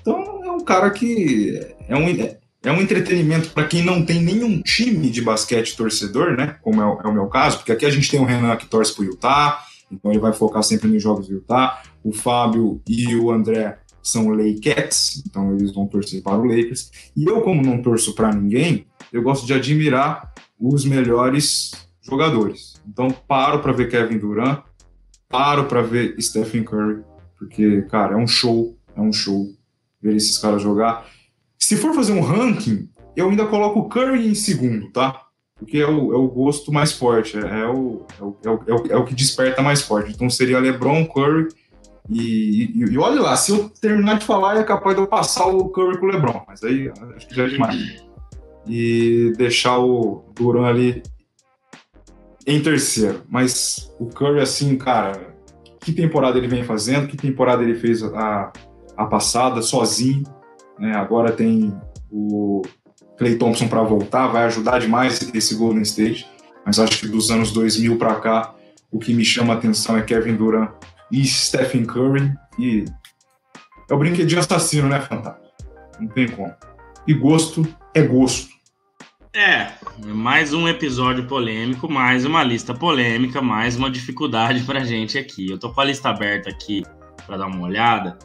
Então 0.00 0.44
é 0.44 0.50
um 0.50 0.60
cara 0.60 0.90
que 0.90 1.58
é 1.88 1.96
um, 1.96 2.08
é 2.64 2.72
um 2.72 2.80
entretenimento 2.80 3.50
para 3.50 3.66
quem 3.66 3.84
não 3.84 4.04
tem 4.04 4.20
nenhum 4.20 4.60
time 4.60 5.10
de 5.10 5.22
basquete 5.22 5.76
torcedor, 5.76 6.36
né? 6.36 6.56
Como 6.62 6.80
é 6.80 6.86
o, 6.86 7.00
é 7.00 7.08
o, 7.08 7.12
meu 7.12 7.26
caso, 7.26 7.58
porque 7.58 7.72
aqui 7.72 7.86
a 7.86 7.90
gente 7.90 8.10
tem 8.10 8.20
o 8.20 8.24
Renan 8.24 8.56
que 8.56 8.66
torce 8.66 8.94
pro 8.94 9.04
Utah, 9.04 9.60
então 9.90 10.10
ele 10.10 10.20
vai 10.20 10.32
focar 10.32 10.62
sempre 10.62 10.88
nos 10.88 11.02
jogos 11.02 11.28
do 11.28 11.34
Utah. 11.34 11.82
O 12.04 12.12
Fábio 12.12 12.80
e 12.86 13.14
o 13.16 13.30
André 13.30 13.78
são 14.02 14.28
Lakers, 14.30 15.22
então 15.26 15.54
eles 15.54 15.72
vão 15.72 15.86
torcer 15.86 16.22
para 16.22 16.36
o 16.36 16.44
Lakers. 16.44 16.90
E 17.16 17.24
eu, 17.24 17.40
como 17.42 17.62
não 17.62 17.80
torço 17.80 18.14
para 18.14 18.32
ninguém, 18.32 18.86
eu 19.12 19.22
gosto 19.22 19.46
de 19.46 19.54
admirar 19.54 20.32
os 20.58 20.84
melhores 20.84 21.72
jogadores. 22.02 22.82
Então 22.86 23.10
paro 23.10 23.60
para 23.60 23.72
ver 23.72 23.88
Kevin 23.88 24.18
Durant, 24.18 24.62
paro 25.28 25.64
para 25.64 25.82
ver 25.82 26.14
Stephen 26.20 26.64
Curry, 26.64 27.02
porque, 27.38 27.82
cara, 27.82 28.14
é 28.14 28.16
um 28.16 28.26
show, 28.26 28.76
é 28.94 29.00
um 29.00 29.12
show 29.12 29.46
ver 30.00 30.16
esses 30.16 30.36
caras 30.38 30.62
jogar. 30.62 31.06
Se 31.58 31.76
for 31.76 31.94
fazer 31.94 32.12
um 32.12 32.20
ranking, 32.20 32.88
eu 33.16 33.30
ainda 33.30 33.46
coloco 33.46 33.80
o 33.80 33.88
Curry 33.88 34.28
em 34.28 34.34
segundo, 34.34 34.90
tá? 34.90 35.22
Porque 35.56 35.78
é 35.78 35.86
o, 35.86 36.12
é 36.12 36.16
o 36.16 36.28
gosto 36.28 36.72
mais 36.72 36.92
forte, 36.92 37.36
é, 37.36 37.40
é 37.40 37.66
o, 37.66 38.04
é, 38.20 38.24
o, 38.24 38.36
é, 38.66 38.74
o, 38.74 38.86
é 38.92 38.96
o 38.96 39.04
que 39.04 39.14
desperta 39.14 39.62
mais 39.62 39.80
forte. 39.80 40.12
Então 40.12 40.28
seria 40.28 40.58
LeBron, 40.58 41.06
Curry 41.06 41.48
e, 42.10 42.72
e, 42.74 42.92
e 42.92 42.98
olha 42.98 43.20
lá, 43.20 43.36
se 43.36 43.52
eu 43.52 43.68
terminar 43.68 44.18
de 44.18 44.24
falar, 44.24 44.56
é 44.56 44.64
capaz 44.64 44.96
de 44.96 45.02
eu 45.02 45.06
passar 45.06 45.46
o 45.46 45.68
Curry 45.68 45.98
com 45.98 46.06
o 46.06 46.10
LeBron, 46.10 46.42
mas 46.48 46.62
aí 46.64 46.92
acho 47.16 47.28
que 47.28 47.34
já 47.34 47.44
é 47.44 47.48
demais. 47.48 48.04
E 48.66 49.32
deixar 49.36 49.78
o 49.78 50.24
Duran 50.34 50.66
ali 50.66 51.02
em 52.46 52.60
terceiro. 52.60 53.22
Mas 53.28 53.92
o 53.98 54.06
Curry, 54.06 54.40
assim, 54.40 54.76
cara, 54.76 55.34
que 55.80 55.92
temporada 55.92 56.38
ele 56.38 56.48
vem 56.48 56.64
fazendo, 56.64 57.08
que 57.08 57.16
temporada 57.16 57.62
ele 57.62 57.74
fez 57.74 58.02
a, 58.02 58.52
a 58.96 59.06
passada 59.06 59.62
sozinho. 59.62 60.22
Né? 60.78 60.94
Agora 60.94 61.32
tem 61.32 61.72
o 62.10 62.62
Clay 63.18 63.36
Thompson 63.36 63.68
para 63.68 63.82
voltar, 63.82 64.28
vai 64.28 64.44
ajudar 64.44 64.78
demais 64.78 65.30
esse 65.34 65.54
Golden 65.54 65.82
State. 65.82 66.26
Mas 66.64 66.78
acho 66.78 67.00
que 67.00 67.08
dos 67.08 67.30
anos 67.30 67.50
2000 67.52 67.96
para 67.98 68.14
cá, 68.16 68.54
o 68.90 68.98
que 68.98 69.12
me 69.12 69.24
chama 69.24 69.54
a 69.54 69.56
atenção 69.56 69.96
é 69.96 70.02
Kevin 70.02 70.36
Durant 70.36 70.70
e 71.10 71.24
Stephen 71.24 71.84
Curry. 71.84 72.32
E 72.58 72.84
é 73.90 73.94
o 73.94 73.98
brinquedinho 73.98 74.40
assassino, 74.40 74.88
né, 74.88 75.00
Fantástico? 75.00 75.42
Não 76.00 76.08
tem 76.08 76.28
como. 76.28 76.54
E 77.06 77.14
gosto 77.14 77.66
é 77.94 78.02
gosto. 78.02 78.51
É, 79.34 79.72
mais 80.04 80.52
um 80.52 80.68
episódio 80.68 81.26
polêmico, 81.26 81.90
mais 81.90 82.26
uma 82.26 82.44
lista 82.44 82.74
polêmica, 82.74 83.40
mais 83.40 83.76
uma 83.76 83.90
dificuldade 83.90 84.62
pra 84.64 84.84
gente 84.84 85.16
aqui. 85.16 85.50
Eu 85.50 85.58
tô 85.58 85.70
com 85.72 85.80
a 85.80 85.84
lista 85.86 86.10
aberta 86.10 86.50
aqui 86.50 86.82
para 87.26 87.38
dar 87.38 87.46
uma 87.46 87.64
olhada. 87.64 88.18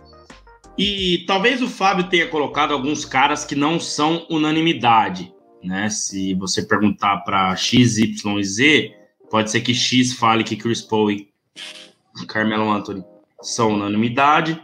E 0.77 1.23
talvez 1.25 1.61
o 1.61 1.69
Fábio 1.69 2.09
tenha 2.09 2.27
colocado 2.27 2.73
alguns 2.73 3.05
caras 3.05 3.45
que 3.45 3.55
não 3.55 3.79
são 3.79 4.27
unanimidade, 4.29 5.33
né? 5.63 5.89
Se 5.89 6.33
você 6.33 6.61
perguntar 6.61 7.19
para 7.19 7.55
X, 7.55 7.97
Y 7.97 8.37
e 8.37 8.43
Z, 8.43 8.91
pode 9.31 9.49
ser 9.49 9.61
que 9.61 9.73
X 9.73 10.11
fale 10.11 10.43
que 10.43 10.57
Chris 10.57 10.81
Paul 10.81 11.09
e 11.09 11.29
Carmelo 12.27 12.69
Anthony 12.69 13.01
são 13.41 13.75
unanimidade, 13.75 14.61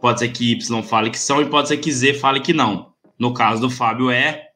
pode 0.00 0.20
ser 0.20 0.28
que 0.28 0.52
Y 0.52 0.82
fale 0.84 1.10
que 1.10 1.18
são 1.18 1.42
e 1.42 1.46
pode 1.46 1.66
ser 1.66 1.78
que 1.78 1.90
Z 1.90 2.14
fale 2.14 2.38
que 2.38 2.52
não. 2.52 2.92
No 3.18 3.34
caso 3.34 3.62
do 3.62 3.70
Fábio 3.70 4.10
é, 4.12 4.51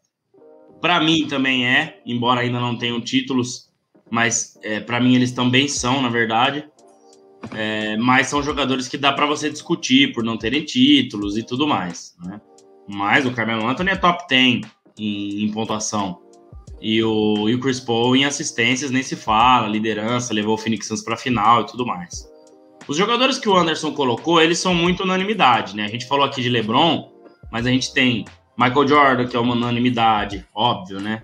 para 0.81 1.01
mim 1.01 1.27
também 1.27 1.67
é, 1.67 2.01
embora 2.05 2.41
ainda 2.41 2.61
não 2.61 2.77
tenham 2.77 3.01
títulos, 3.01 3.71
mas 4.11 4.59
é, 4.63 4.81
para 4.81 5.01
mim 5.01 5.15
eles 5.15 5.33
também 5.33 5.69
são, 5.69 6.01
na 6.03 6.09
verdade. 6.09 6.65
É, 7.55 7.97
mas 7.97 8.27
são 8.27 8.43
jogadores 8.43 8.89
que 8.89 8.97
dá 8.97 9.13
para 9.13 9.27
você 9.27 9.51
discutir 9.51 10.13
por 10.13 10.25
não 10.25 10.37
terem 10.37 10.65
títulos 10.65 11.37
e 11.37 11.43
tudo 11.43 11.67
mais. 11.67 12.17
Né? 12.25 12.41
Mas 12.89 13.27
o 13.27 13.33
Carmelo 13.33 13.67
Anthony 13.67 13.91
é 13.91 13.97
top 13.97 14.25
10 14.29 14.63
em, 14.99 15.45
em 15.45 15.53
pontuação. 15.53 16.21
E 16.81 17.03
o, 17.03 17.49
e 17.49 17.55
o 17.55 17.61
Chris 17.61 17.81
Paul 17.81 18.17
em 18.17 18.25
assistências 18.25 18.91
nem 18.91 19.03
se 19.03 19.17
fala, 19.17 19.69
liderança, 19.69 20.35
levou 20.35 20.55
o 20.55 20.59
Phoenix 20.59 20.87
Suns 20.87 21.03
para 21.03 21.17
final 21.17 21.63
e 21.63 21.67
tudo 21.67 21.87
mais. 21.87 22.31
Os 22.87 22.97
jogadores 22.97 23.39
que 23.39 23.49
o 23.49 23.57
Anderson 23.57 23.93
colocou, 23.93 24.41
eles 24.41 24.59
são 24.59 24.75
muito 24.75 25.03
unanimidade, 25.03 25.75
né? 25.75 25.85
A 25.85 25.89
gente 25.89 26.07
falou 26.07 26.25
aqui 26.25 26.41
de 26.41 26.49
LeBron, 26.49 27.11
mas 27.51 27.67
a 27.67 27.71
gente 27.71 27.93
tem 27.93 28.25
Michael 28.59 28.89
Jordan, 28.89 29.27
que 29.27 29.37
é 29.37 29.41
uma 29.41 29.55
unanimidade, 29.55 30.47
óbvio, 30.55 31.01
né? 31.01 31.23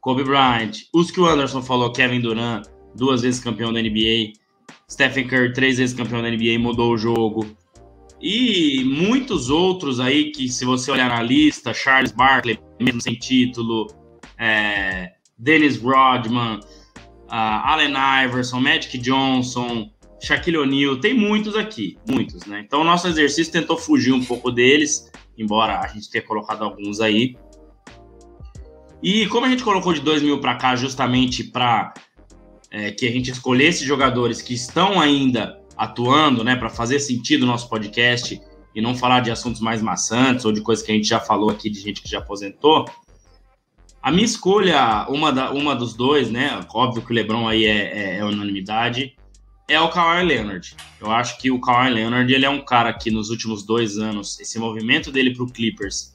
Kobe 0.00 0.24
Bryant, 0.24 0.78
os 0.94 1.10
que 1.10 1.20
o 1.20 1.26
Anderson 1.26 1.60
falou, 1.60 1.92
Kevin 1.92 2.20
Durant, 2.20 2.66
duas 2.94 3.22
vezes 3.22 3.40
campeão 3.40 3.72
da 3.72 3.80
NBA, 3.80 4.32
Stephen 4.90 5.28
Curry, 5.28 5.52
três 5.52 5.78
vezes 5.78 5.94
campeão 5.94 6.22
da 6.22 6.30
NBA, 6.30 6.58
mudou 6.58 6.92
o 6.92 6.98
jogo. 6.98 7.46
E 8.20 8.82
muitos 8.84 9.50
outros 9.50 10.00
aí 10.00 10.30
que, 10.30 10.48
se 10.48 10.64
você 10.64 10.90
olhar 10.90 11.08
na 11.08 11.22
lista, 11.22 11.72
Charles 11.72 12.12
Barkley, 12.12 12.58
mesmo 12.80 13.00
sem 13.00 13.14
título, 13.14 13.86
é, 14.38 15.12
Dennis 15.38 15.78
Rodman, 15.78 16.60
uh, 17.30 17.64
Allen 17.64 17.94
Iverson, 18.24 18.60
Magic 18.60 18.98
Johnson, 18.98 19.90
Shaquille 20.20 20.58
O'Neal, 20.58 20.98
tem 20.98 21.14
muitos 21.14 21.56
aqui, 21.56 21.96
muitos, 22.06 22.44
né? 22.44 22.62
Então 22.66 22.82
o 22.82 22.84
nosso 22.84 23.08
exercício 23.08 23.52
tentou 23.52 23.78
fugir 23.78 24.12
um 24.12 24.22
pouco 24.22 24.50
deles, 24.50 25.10
embora 25.42 25.80
a 25.80 25.86
gente 25.88 26.10
tenha 26.10 26.24
colocado 26.24 26.62
alguns 26.62 27.00
aí. 27.00 27.36
E 29.02 29.26
como 29.28 29.46
a 29.46 29.48
gente 29.48 29.64
colocou 29.64 29.92
de 29.92 30.00
2000 30.00 30.40
para 30.40 30.56
cá 30.56 30.76
justamente 30.76 31.44
para 31.44 31.94
é, 32.70 32.90
que 32.90 33.06
a 33.06 33.10
gente 33.10 33.30
escolhesse 33.30 33.84
jogadores 33.84 34.42
que 34.42 34.54
estão 34.54 35.00
ainda 35.00 35.60
atuando, 35.76 36.44
né, 36.44 36.56
para 36.56 36.68
fazer 36.68 37.00
sentido 37.00 37.42
o 37.42 37.46
nosso 37.46 37.68
podcast 37.68 38.40
e 38.74 38.80
não 38.80 38.94
falar 38.94 39.20
de 39.20 39.30
assuntos 39.30 39.60
mais 39.60 39.80
maçantes 39.80 40.44
ou 40.44 40.52
de 40.52 40.60
coisas 40.60 40.84
que 40.84 40.92
a 40.92 40.94
gente 40.94 41.08
já 41.08 41.18
falou 41.18 41.50
aqui 41.50 41.70
de 41.70 41.80
gente 41.80 42.02
que 42.02 42.08
já 42.08 42.18
aposentou. 42.18 42.84
A 44.02 44.10
minha 44.10 44.24
escolha, 44.24 45.06
uma, 45.08 45.32
da, 45.32 45.50
uma 45.50 45.74
dos 45.74 45.94
dois, 45.94 46.30
né, 46.30 46.60
óbvio 46.72 47.02
que 47.02 47.10
o 47.10 47.14
LeBron 47.14 47.48
aí 47.48 47.64
é, 47.64 48.16
é, 48.16 48.18
é 48.18 48.24
unanimidade, 48.24 49.16
é 49.70 49.80
o 49.80 49.88
Kawhi 49.88 50.24
Leonard. 50.24 50.74
Eu 51.00 51.12
acho 51.12 51.38
que 51.38 51.48
o 51.50 51.60
Kawhi 51.60 51.90
Leonard 51.90 52.32
ele 52.32 52.44
é 52.44 52.50
um 52.50 52.60
cara 52.64 52.92
que 52.92 53.08
nos 53.08 53.30
últimos 53.30 53.64
dois 53.64 53.98
anos, 53.98 54.38
esse 54.40 54.58
movimento 54.58 55.12
dele 55.12 55.32
para 55.32 55.44
o 55.44 55.50
Clippers, 55.50 56.12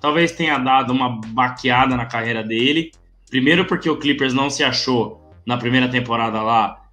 talvez 0.00 0.32
tenha 0.32 0.58
dado 0.58 0.92
uma 0.92 1.20
baqueada 1.28 1.96
na 1.96 2.04
carreira 2.04 2.42
dele. 2.42 2.90
Primeiro 3.30 3.64
porque 3.64 3.88
o 3.88 3.96
Clippers 3.96 4.34
não 4.34 4.50
se 4.50 4.64
achou 4.64 5.24
na 5.46 5.56
primeira 5.56 5.88
temporada 5.88 6.42
lá 6.42 6.84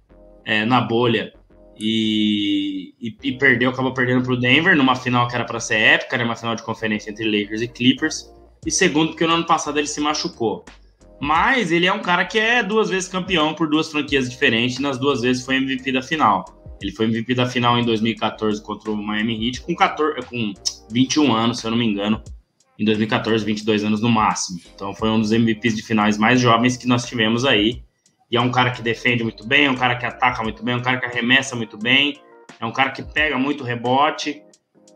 é, 0.44 0.64
na 0.64 0.80
bolha 0.80 1.32
e, 1.76 2.94
e, 3.00 3.16
e, 3.20 3.32
perdeu, 3.32 3.70
acabou 3.70 3.92
perdendo 3.92 4.22
para 4.22 4.34
o 4.34 4.36
Denver 4.36 4.76
numa 4.76 4.94
final 4.94 5.26
que 5.26 5.34
era 5.34 5.44
para 5.44 5.58
ser 5.58 5.76
épica, 5.76 6.16
né, 6.16 6.22
uma 6.22 6.36
final 6.36 6.54
de 6.54 6.62
conferência 6.62 7.10
entre 7.10 7.24
Lakers 7.24 7.60
e 7.60 7.68
Clippers. 7.68 8.32
E 8.64 8.70
segundo 8.70 9.08
porque 9.08 9.26
no 9.26 9.34
ano 9.34 9.46
passado 9.46 9.78
ele 9.78 9.88
se 9.88 10.00
machucou. 10.00 10.64
Mas 11.20 11.72
ele 11.72 11.86
é 11.86 11.92
um 11.92 12.02
cara 12.02 12.24
que 12.24 12.38
é 12.38 12.62
duas 12.62 12.90
vezes 12.90 13.08
campeão 13.08 13.54
por 13.54 13.68
duas 13.68 13.90
franquias 13.90 14.28
diferentes, 14.28 14.78
nas 14.78 14.98
duas 14.98 15.22
vezes 15.22 15.44
foi 15.44 15.56
MVP 15.56 15.92
da 15.92 16.02
final. 16.02 16.44
Ele 16.80 16.92
foi 16.92 17.06
MVP 17.06 17.34
da 17.34 17.46
final 17.46 17.78
em 17.78 17.84
2014 17.84 18.62
contra 18.62 18.90
o 18.90 18.96
Miami 18.96 19.46
Heat 19.46 19.62
com, 19.62 19.74
14, 19.74 20.26
com 20.26 20.52
21 20.90 21.32
anos, 21.34 21.58
se 21.58 21.66
eu 21.66 21.70
não 21.70 21.78
me 21.78 21.86
engano. 21.86 22.22
Em 22.78 22.84
2014, 22.84 23.44
22 23.44 23.84
anos 23.84 24.00
no 24.00 24.08
máximo. 24.08 24.60
Então 24.74 24.92
foi 24.94 25.08
um 25.08 25.20
dos 25.20 25.30
MVPs 25.30 25.76
de 25.76 25.82
finais 25.82 26.18
mais 26.18 26.40
jovens 26.40 26.76
que 26.76 26.86
nós 26.86 27.06
tivemos 27.06 27.44
aí. 27.44 27.82
E 28.30 28.36
é 28.36 28.40
um 28.40 28.50
cara 28.50 28.70
que 28.72 28.82
defende 28.82 29.22
muito 29.22 29.46
bem, 29.46 29.66
é 29.66 29.70
um 29.70 29.76
cara 29.76 29.94
que 29.94 30.04
ataca 30.04 30.42
muito 30.42 30.62
bem, 30.64 30.74
é 30.74 30.76
um 30.76 30.82
cara 30.82 30.98
que 30.98 31.06
arremessa 31.06 31.54
muito 31.54 31.78
bem, 31.78 32.20
é 32.58 32.66
um 32.66 32.72
cara 32.72 32.90
que 32.90 33.02
pega 33.02 33.38
muito 33.38 33.62
rebote. 33.62 34.42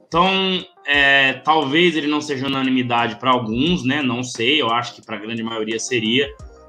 Então, 0.09 0.64
é, 0.87 1.35
talvez 1.35 1.94
ele 1.94 2.07
não 2.07 2.21
seja 2.21 2.47
unanimidade 2.47 3.16
para 3.16 3.31
alguns, 3.31 3.85
né? 3.85 4.01
Não 4.01 4.23
sei, 4.23 4.61
eu 4.61 4.71
acho 4.71 4.94
que 4.94 5.05
para 5.05 5.16
a 5.16 5.21
grande 5.21 5.42
maioria 5.42 5.79
seria. 5.79 6.27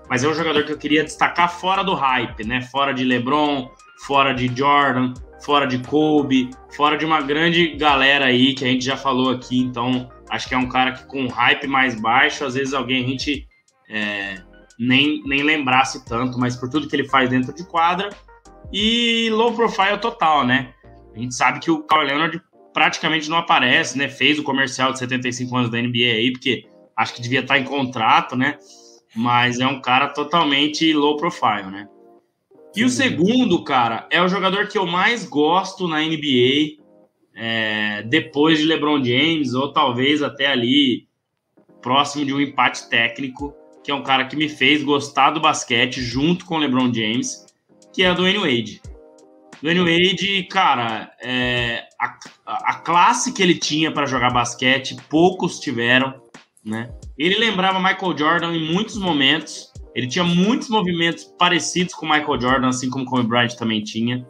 Mas 0.09 0.23
é 0.23 0.27
um 0.27 0.33
jogador 0.33 0.65
que 0.65 0.73
eu 0.73 0.77
queria 0.77 1.03
destacar 1.03 1.49
fora 1.49 1.81
do 1.81 1.93
hype, 1.93 2.45
né? 2.45 2.61
Fora 2.63 2.93
de 2.93 3.05
LeBron, 3.05 3.69
fora 4.05 4.33
de 4.33 4.47
Jordan, 4.53 5.13
fora 5.43 5.65
de 5.65 5.79
Kobe, 5.79 6.49
fora 6.75 6.97
de 6.97 7.05
uma 7.05 7.21
grande 7.21 7.77
galera 7.77 8.25
aí 8.25 8.53
que 8.53 8.65
a 8.65 8.67
gente 8.67 8.83
já 8.83 8.97
falou 8.97 9.29
aqui. 9.29 9.59
Então, 9.59 10.09
acho 10.29 10.49
que 10.49 10.53
é 10.53 10.57
um 10.57 10.67
cara 10.67 10.91
que 10.91 11.05
com 11.05 11.27
hype 11.27 11.67
mais 11.67 11.99
baixo, 11.99 12.43
às 12.43 12.55
vezes 12.55 12.73
alguém 12.73 13.05
a 13.05 13.07
gente 13.07 13.47
é, 13.89 14.35
nem, 14.77 15.23
nem 15.25 15.43
lembrasse 15.43 16.03
tanto, 16.05 16.37
mas 16.37 16.57
por 16.57 16.69
tudo 16.69 16.89
que 16.89 16.95
ele 16.95 17.07
faz 17.07 17.29
dentro 17.29 17.53
de 17.53 17.65
quadra. 17.65 18.09
E 18.73 19.29
low 19.31 19.53
profile 19.53 19.97
total, 19.97 20.45
né? 20.45 20.73
A 21.15 21.19
gente 21.19 21.33
sabe 21.33 21.59
que 21.59 21.71
o 21.71 21.83
Kawhi 21.83 22.05
Leonard 22.05 22.41
praticamente 22.79 23.29
não 23.29 23.35
aparece, 23.35 23.97
né? 23.97 24.07
Fez 24.07 24.39
o 24.39 24.43
comercial 24.43 24.93
de 24.93 24.99
75 24.99 25.53
anos 25.53 25.69
da 25.69 25.81
NBA 25.81 26.13
aí, 26.15 26.31
porque 26.31 26.65
acho 26.95 27.13
que 27.13 27.21
devia 27.21 27.41
estar 27.41 27.59
em 27.59 27.65
contrato, 27.65 28.37
né? 28.37 28.57
Mas 29.13 29.59
é 29.59 29.67
um 29.67 29.81
cara 29.81 30.07
totalmente 30.07 30.93
low 30.93 31.17
profile, 31.17 31.69
né? 31.69 31.89
E 32.73 32.85
o 32.85 32.89
segundo, 32.89 33.65
cara, 33.65 34.07
é 34.09 34.21
o 34.21 34.29
jogador 34.29 34.69
que 34.69 34.77
eu 34.77 34.85
mais 34.85 35.25
gosto 35.25 35.89
na 35.89 35.99
NBA, 35.99 36.81
é, 37.35 38.01
depois 38.03 38.59
de 38.59 38.63
LeBron 38.63 39.03
James, 39.03 39.53
ou 39.53 39.73
talvez 39.73 40.23
até 40.23 40.47
ali 40.47 41.05
próximo 41.81 42.23
de 42.23 42.33
um 42.33 42.39
empate 42.39 42.89
técnico, 42.89 43.53
que 43.83 43.91
é 43.91 43.93
um 43.93 44.03
cara 44.03 44.23
que 44.23 44.37
me 44.37 44.47
fez 44.47 44.85
gostar 44.85 45.31
do 45.31 45.41
basquete 45.41 46.01
junto 46.01 46.45
com 46.45 46.55
o 46.55 46.59
LeBron 46.59 46.93
James, 46.93 47.45
que 47.93 48.03
é 48.03 48.11
o 48.13 48.15
Dwayne 48.15 48.39
Wade. 48.39 48.81
Dwayne 49.61 49.81
Wade, 49.81 50.43
cara, 50.49 51.11
é, 51.21 51.83
a, 51.99 52.17
a 52.49 52.73
classe 52.75 53.31
que 53.31 53.43
ele 53.43 53.55
tinha 53.55 53.91
para 53.91 54.05
jogar 54.05 54.31
basquete, 54.31 54.97
poucos 55.07 55.59
tiveram, 55.59 56.21
né? 56.65 56.91
Ele 57.17 57.37
lembrava 57.37 57.79
Michael 57.79 58.17
Jordan 58.17 58.55
em 58.55 58.73
muitos 58.73 58.97
momentos. 58.97 59.71
Ele 59.93 60.07
tinha 60.07 60.23
muitos 60.23 60.69
movimentos 60.69 61.25
parecidos 61.37 61.93
com 61.93 62.05
Michael 62.05 62.39
Jordan, 62.41 62.69
assim 62.69 62.89
como 62.89 63.05
Kobe 63.05 63.27
Bryant 63.27 63.55
também 63.55 63.83
tinha. 63.83 64.25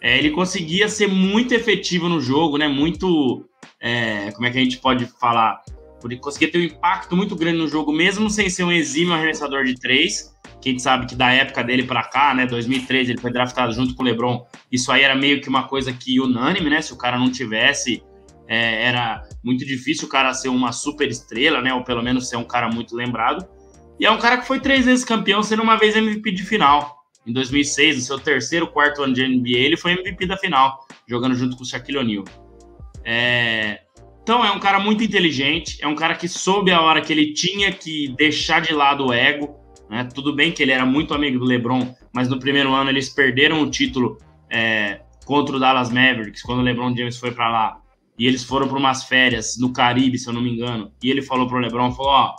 É, 0.00 0.16
ele 0.18 0.30
conseguia 0.30 0.88
ser 0.88 1.08
muito 1.08 1.52
efetivo 1.52 2.08
no 2.08 2.20
jogo, 2.20 2.56
né? 2.56 2.68
Muito 2.68 3.44
é, 3.80 4.30
como 4.32 4.46
é 4.46 4.50
que 4.50 4.58
a 4.58 4.62
gente 4.62 4.78
pode 4.78 5.06
falar? 5.06 5.62
Por 6.00 6.14
conseguir 6.18 6.48
ter 6.48 6.58
um 6.58 6.62
impacto 6.62 7.16
muito 7.16 7.34
grande 7.34 7.58
no 7.58 7.68
jogo, 7.68 7.92
mesmo 7.92 8.30
sem 8.30 8.48
ser 8.48 8.64
um 8.64 8.72
exímio 8.72 9.12
arremessador 9.12 9.64
de 9.64 9.74
três. 9.74 10.34
Quem 10.60 10.78
sabe 10.78 11.06
que 11.06 11.14
da 11.14 11.32
época 11.32 11.64
dele 11.64 11.84
para 11.84 12.02
cá, 12.02 12.34
né, 12.34 12.46
2013, 12.46 13.12
ele 13.12 13.20
foi 13.20 13.32
draftado 13.32 13.72
junto 13.72 13.94
com 13.94 14.02
o 14.02 14.06
LeBron. 14.06 14.46
Isso 14.70 14.92
aí 14.92 15.02
era 15.02 15.14
meio 15.14 15.40
que 15.40 15.48
uma 15.48 15.66
coisa 15.66 15.92
que 15.92 16.20
unânime, 16.20 16.68
né? 16.68 16.82
Se 16.82 16.92
o 16.92 16.96
cara 16.96 17.18
não 17.18 17.30
tivesse, 17.30 18.02
é, 18.46 18.84
era 18.84 19.22
muito 19.42 19.64
difícil 19.64 20.06
o 20.06 20.10
cara 20.10 20.34
ser 20.34 20.48
uma 20.48 20.72
super 20.72 21.08
estrela, 21.08 21.62
né? 21.62 21.72
Ou 21.72 21.82
pelo 21.82 22.02
menos 22.02 22.28
ser 22.28 22.36
um 22.36 22.44
cara 22.44 22.68
muito 22.68 22.94
lembrado. 22.94 23.48
E 23.98 24.06
é 24.06 24.10
um 24.10 24.18
cara 24.18 24.38
que 24.38 24.46
foi 24.46 24.58
três 24.58 24.86
vezes 24.86 25.04
campeão, 25.04 25.42
sendo 25.42 25.62
uma 25.62 25.76
vez 25.76 25.94
MVP 25.94 26.32
de 26.32 26.42
final. 26.42 27.04
Em 27.26 27.32
2006, 27.32 27.96
no 27.96 28.02
seu 28.02 28.18
terceiro, 28.18 28.66
quarto 28.66 29.02
ano 29.02 29.12
de 29.12 29.26
NBA, 29.26 29.58
ele 29.58 29.76
foi 29.76 29.92
MVP 29.92 30.26
da 30.26 30.36
final, 30.36 30.86
jogando 31.06 31.34
junto 31.34 31.56
com 31.56 31.62
o 31.62 31.66
Shaquille 31.66 31.98
O'Neal. 31.98 32.24
É... 33.04 33.80
Então 34.22 34.44
é 34.44 34.50
um 34.50 34.58
cara 34.58 34.80
muito 34.80 35.04
inteligente, 35.04 35.78
é 35.80 35.86
um 35.86 35.94
cara 35.94 36.14
que 36.14 36.28
soube 36.28 36.70
a 36.70 36.80
hora 36.80 37.00
que 37.00 37.12
ele 37.12 37.32
tinha 37.32 37.72
que 37.72 38.14
deixar 38.16 38.60
de 38.60 38.72
lado 38.72 39.06
o 39.06 39.12
ego. 39.12 39.59
Né? 39.90 40.08
Tudo 40.14 40.32
bem 40.32 40.52
que 40.52 40.62
ele 40.62 40.70
era 40.70 40.86
muito 40.86 41.12
amigo 41.12 41.40
do 41.40 41.44
LeBron, 41.44 41.92
mas 42.14 42.28
no 42.28 42.38
primeiro 42.38 42.72
ano 42.72 42.88
eles 42.90 43.08
perderam 43.08 43.60
o 43.60 43.68
título 43.68 44.18
é, 44.48 45.00
contra 45.26 45.56
o 45.56 45.58
Dallas 45.58 45.90
Mavericks, 45.90 46.42
quando 46.42 46.60
o 46.60 46.62
LeBron 46.62 46.96
James 46.96 47.18
foi 47.18 47.32
para 47.32 47.50
lá. 47.50 47.80
E 48.16 48.26
eles 48.26 48.44
foram 48.44 48.68
para 48.68 48.78
umas 48.78 49.04
férias 49.04 49.56
no 49.58 49.72
Caribe, 49.72 50.18
se 50.18 50.28
eu 50.28 50.32
não 50.32 50.40
me 50.40 50.52
engano. 50.52 50.92
E 51.02 51.10
ele 51.10 51.22
falou 51.22 51.48
pro 51.48 51.58
LeBron, 51.58 51.90
falou, 51.92 52.12
ó, 52.12 52.34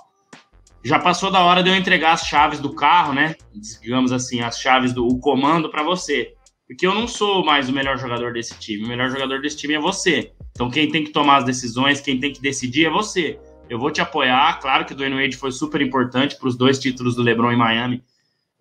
já 0.84 0.98
passou 0.98 1.30
da 1.30 1.44
hora 1.44 1.62
de 1.62 1.70
eu 1.70 1.76
entregar 1.76 2.14
as 2.14 2.22
chaves 2.22 2.60
do 2.60 2.74
carro, 2.74 3.14
né? 3.14 3.36
Digamos 3.82 4.12
assim, 4.12 4.42
as 4.42 4.60
chaves 4.60 4.94
do 4.94 5.20
comando 5.20 5.70
para 5.70 5.84
você. 5.84 6.34
Porque 6.68 6.88
eu 6.88 6.94
não 6.94 7.08
sou 7.08 7.44
mais 7.44 7.68
o 7.68 7.74
melhor 7.74 7.98
jogador 7.98 8.32
desse 8.32 8.58
time. 8.58 8.86
O 8.86 8.88
melhor 8.88 9.10
jogador 9.10 9.42
desse 9.42 9.58
time 9.58 9.74
é 9.74 9.80
você. 9.80 10.32
Então 10.52 10.70
quem 10.70 10.90
tem 10.90 11.04
que 11.04 11.12
tomar 11.12 11.38
as 11.38 11.44
decisões, 11.44 12.00
quem 12.00 12.20
tem 12.20 12.32
que 12.32 12.42
decidir 12.42 12.86
é 12.86 12.90
você. 12.90 13.38
Eu 13.72 13.80
vou 13.80 13.90
te 13.90 14.02
apoiar. 14.02 14.60
Claro 14.60 14.84
que 14.84 14.92
o 14.92 14.96
Dwayne 14.98 15.16
Wade 15.16 15.38
foi 15.38 15.50
super 15.50 15.82
importante 15.82 16.36
para 16.36 16.50
os 16.50 16.58
dois 16.58 16.78
títulos 16.78 17.16
do 17.16 17.22
LeBron 17.22 17.54
em 17.54 17.58
Miami, 17.58 18.04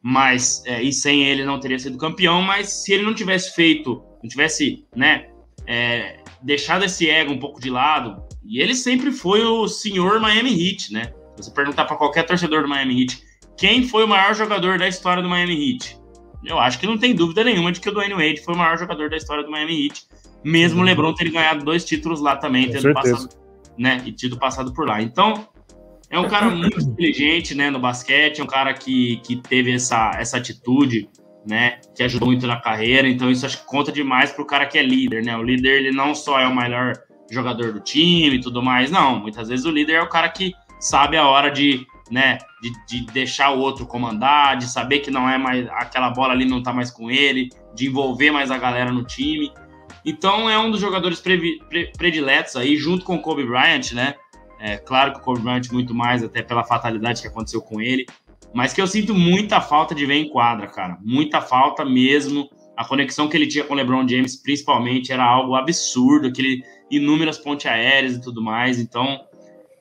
mas 0.00 0.62
é, 0.64 0.80
e 0.80 0.92
sem 0.92 1.24
ele 1.24 1.44
não 1.44 1.58
teria 1.58 1.80
sido 1.80 1.98
campeão. 1.98 2.40
Mas 2.40 2.68
se 2.84 2.92
ele 2.92 3.02
não 3.02 3.12
tivesse 3.12 3.52
feito, 3.52 4.00
não 4.22 4.30
tivesse, 4.30 4.86
né, 4.94 5.26
é, 5.66 6.22
deixado 6.40 6.84
esse 6.84 7.10
ego 7.10 7.32
um 7.32 7.40
pouco 7.40 7.60
de 7.60 7.68
lado, 7.68 8.22
e 8.44 8.60
ele 8.62 8.72
sempre 8.72 9.10
foi 9.10 9.44
o 9.44 9.66
senhor 9.66 10.20
Miami 10.20 10.52
Heat, 10.52 10.92
né? 10.92 11.12
Se 11.34 11.42
você 11.42 11.50
perguntar 11.50 11.86
para 11.86 11.96
qualquer 11.96 12.22
torcedor 12.22 12.62
do 12.62 12.68
Miami 12.68 13.02
Heat 13.02 13.20
quem 13.58 13.82
foi 13.82 14.04
o 14.04 14.08
maior 14.08 14.32
jogador 14.32 14.78
da 14.78 14.86
história 14.86 15.20
do 15.20 15.28
Miami 15.28 15.72
Heat, 15.72 15.98
eu 16.44 16.60
acho 16.60 16.78
que 16.78 16.86
não 16.86 16.96
tem 16.96 17.16
dúvida 17.16 17.42
nenhuma 17.42 17.72
de 17.72 17.80
que 17.80 17.88
o 17.88 17.92
Dwayne 17.92 18.14
Wade 18.14 18.44
foi 18.44 18.54
o 18.54 18.56
maior 18.56 18.78
jogador 18.78 19.10
da 19.10 19.16
história 19.16 19.42
do 19.42 19.50
Miami 19.50 19.86
Heat, 19.86 20.04
mesmo 20.44 20.78
o 20.78 20.80
uhum. 20.82 20.86
LeBron 20.86 21.12
ter 21.14 21.30
ganhado 21.30 21.64
dois 21.64 21.84
títulos 21.84 22.20
lá 22.20 22.36
também, 22.36 22.70
tendo 22.70 22.94
passado, 22.94 23.39
né, 23.78 24.02
e 24.04 24.12
tido 24.12 24.38
passado 24.38 24.72
por 24.72 24.86
lá. 24.86 25.00
Então, 25.02 25.48
é 26.08 26.18
um 26.18 26.28
cara 26.28 26.50
muito 26.50 26.78
inteligente, 26.82 27.54
né, 27.54 27.70
no 27.70 27.78
basquete, 27.78 28.40
é 28.40 28.44
um 28.44 28.46
cara 28.46 28.74
que, 28.74 29.16
que 29.18 29.36
teve 29.36 29.72
essa, 29.72 30.12
essa 30.16 30.36
atitude, 30.36 31.08
né, 31.46 31.80
que 31.94 32.02
ajudou 32.02 32.28
muito 32.28 32.46
na 32.46 32.60
carreira, 32.60 33.08
então 33.08 33.30
isso 33.30 33.46
acho 33.46 33.60
que 33.60 33.66
conta 33.66 33.90
demais 33.90 34.32
pro 34.32 34.46
cara 34.46 34.66
que 34.66 34.78
é 34.78 34.82
líder, 34.82 35.24
né? 35.24 35.36
O 35.36 35.42
líder, 35.42 35.78
ele 35.78 35.90
não 35.90 36.14
só 36.14 36.38
é 36.38 36.46
o 36.46 36.54
melhor 36.54 36.92
jogador 37.30 37.72
do 37.72 37.80
time 37.80 38.36
e 38.36 38.40
tudo 38.40 38.62
mais, 38.62 38.90
não. 38.90 39.18
Muitas 39.18 39.48
vezes 39.48 39.64
o 39.64 39.70
líder 39.70 39.94
é 39.94 40.02
o 40.02 40.08
cara 40.08 40.28
que 40.28 40.52
sabe 40.78 41.16
a 41.16 41.26
hora 41.26 41.50
de 41.50 41.86
né, 42.10 42.38
de, 42.60 42.72
de, 42.86 43.06
deixar 43.12 43.50
o 43.50 43.60
outro 43.60 43.86
comandar, 43.86 44.56
de 44.56 44.68
saber 44.68 44.98
que 44.98 45.10
não 45.10 45.28
é 45.28 45.38
mais 45.38 45.68
aquela 45.68 46.10
bola 46.10 46.32
ali 46.32 46.44
não 46.44 46.60
tá 46.60 46.72
mais 46.72 46.90
com 46.90 47.08
ele, 47.08 47.48
de 47.72 47.86
envolver 47.86 48.32
mais 48.32 48.50
a 48.50 48.58
galera 48.58 48.90
no 48.90 49.04
time. 49.04 49.52
Então 50.04 50.48
é 50.48 50.58
um 50.58 50.70
dos 50.70 50.80
jogadores 50.80 51.20
pre, 51.20 51.58
pre, 51.68 51.92
prediletos 51.96 52.56
aí, 52.56 52.76
junto 52.76 53.04
com 53.04 53.16
o 53.16 53.20
Kobe 53.20 53.44
Bryant, 53.44 53.92
né? 53.92 54.14
É 54.58 54.76
claro 54.76 55.12
que 55.12 55.18
o 55.20 55.22
Kobe 55.22 55.40
Bryant 55.40 55.70
muito 55.72 55.94
mais, 55.94 56.22
até 56.22 56.42
pela 56.42 56.64
fatalidade 56.64 57.22
que 57.22 57.28
aconteceu 57.28 57.62
com 57.62 57.80
ele, 57.80 58.06
mas 58.54 58.72
que 58.72 58.80
eu 58.80 58.86
sinto 58.86 59.14
muita 59.14 59.60
falta 59.60 59.94
de 59.94 60.04
ver 60.04 60.14
em 60.14 60.28
quadra, 60.28 60.66
cara. 60.66 60.98
Muita 61.02 61.40
falta 61.40 61.84
mesmo. 61.84 62.48
A 62.76 62.84
conexão 62.84 63.28
que 63.28 63.36
ele 63.36 63.46
tinha 63.46 63.64
com 63.64 63.74
o 63.74 63.76
LeBron 63.76 64.06
James, 64.08 64.36
principalmente, 64.36 65.12
era 65.12 65.24
algo 65.24 65.54
absurdo, 65.54 66.28
aquele 66.28 66.62
inúmeras 66.90 67.38
ponte 67.38 67.68
aéreas 67.68 68.14
e 68.14 68.20
tudo 68.20 68.42
mais. 68.42 68.78
Então, 68.78 69.20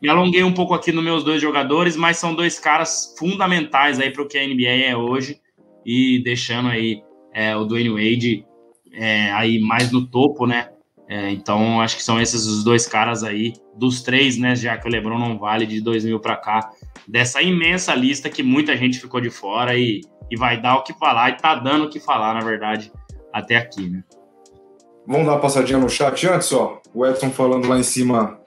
me 0.02 0.08
alonguei 0.08 0.44
um 0.44 0.54
pouco 0.54 0.74
aqui 0.74 0.92
nos 0.92 1.04
meus 1.04 1.24
dois 1.24 1.42
jogadores, 1.42 1.96
mas 1.96 2.18
são 2.18 2.34
dois 2.34 2.60
caras 2.60 3.16
fundamentais 3.18 4.00
aí 4.00 4.12
para 4.12 4.22
o 4.22 4.28
que 4.28 4.38
a 4.38 4.48
NBA 4.48 4.86
é 4.86 4.96
hoje 4.96 5.40
e 5.86 6.22
deixando 6.24 6.70
aí 6.70 7.02
é, 7.34 7.56
o 7.56 7.66
Dwayne 7.66 7.90
Wade 7.90 8.46
é, 9.00 9.32
aí 9.32 9.60
mais 9.62 9.92
no 9.92 10.06
topo, 10.06 10.46
né? 10.46 10.68
É, 11.08 11.32
então 11.32 11.80
acho 11.82 11.96
que 11.96 12.04
são 12.04 12.22
esses 12.22 12.46
os 12.46 12.64
dois 12.64 12.86
caras 12.86 13.24
aí 13.24 13.54
dos 13.76 14.02
três, 14.02 14.38
né? 14.38 14.56
Já 14.56 14.78
que 14.78 14.88
o 14.88 14.92
LeBron 14.92 15.18
não 15.18 15.40
vale 15.40 15.66
de 15.66 15.82
2000 15.82 16.20
para 16.20 16.36
cá 16.36 16.70
dessa 17.08 17.42
imensa 17.42 17.96
lista 17.96 18.30
que 18.30 18.44
muita 18.44 18.76
gente 18.76 19.00
ficou 19.00 19.22
de 19.22 19.30
fora 19.30 19.76
e, 19.76 20.02
e 20.30 20.38
vai 20.38 20.62
dar 20.62 20.76
o 20.76 20.84
que 20.84 20.94
falar 20.94 21.30
e 21.30 21.38
tá 21.38 21.56
dando 21.56 21.86
o 21.86 21.90
que 21.90 22.00
falar, 22.00 22.34
na 22.34 22.42
verdade, 22.42 22.92
até 23.34 23.56
aqui, 23.56 23.90
né? 23.90 24.04
Vamos 25.08 25.26
dar 25.26 25.34
uma 25.34 25.40
passadinha 25.40 25.80
no 25.80 25.90
chat 25.90 26.28
antes, 26.28 26.52
ó. 26.52 26.80
O 26.94 27.06
Edson 27.06 27.32
falando 27.32 27.68
lá 27.68 27.80
em 27.80 27.84
cima, 27.84 28.38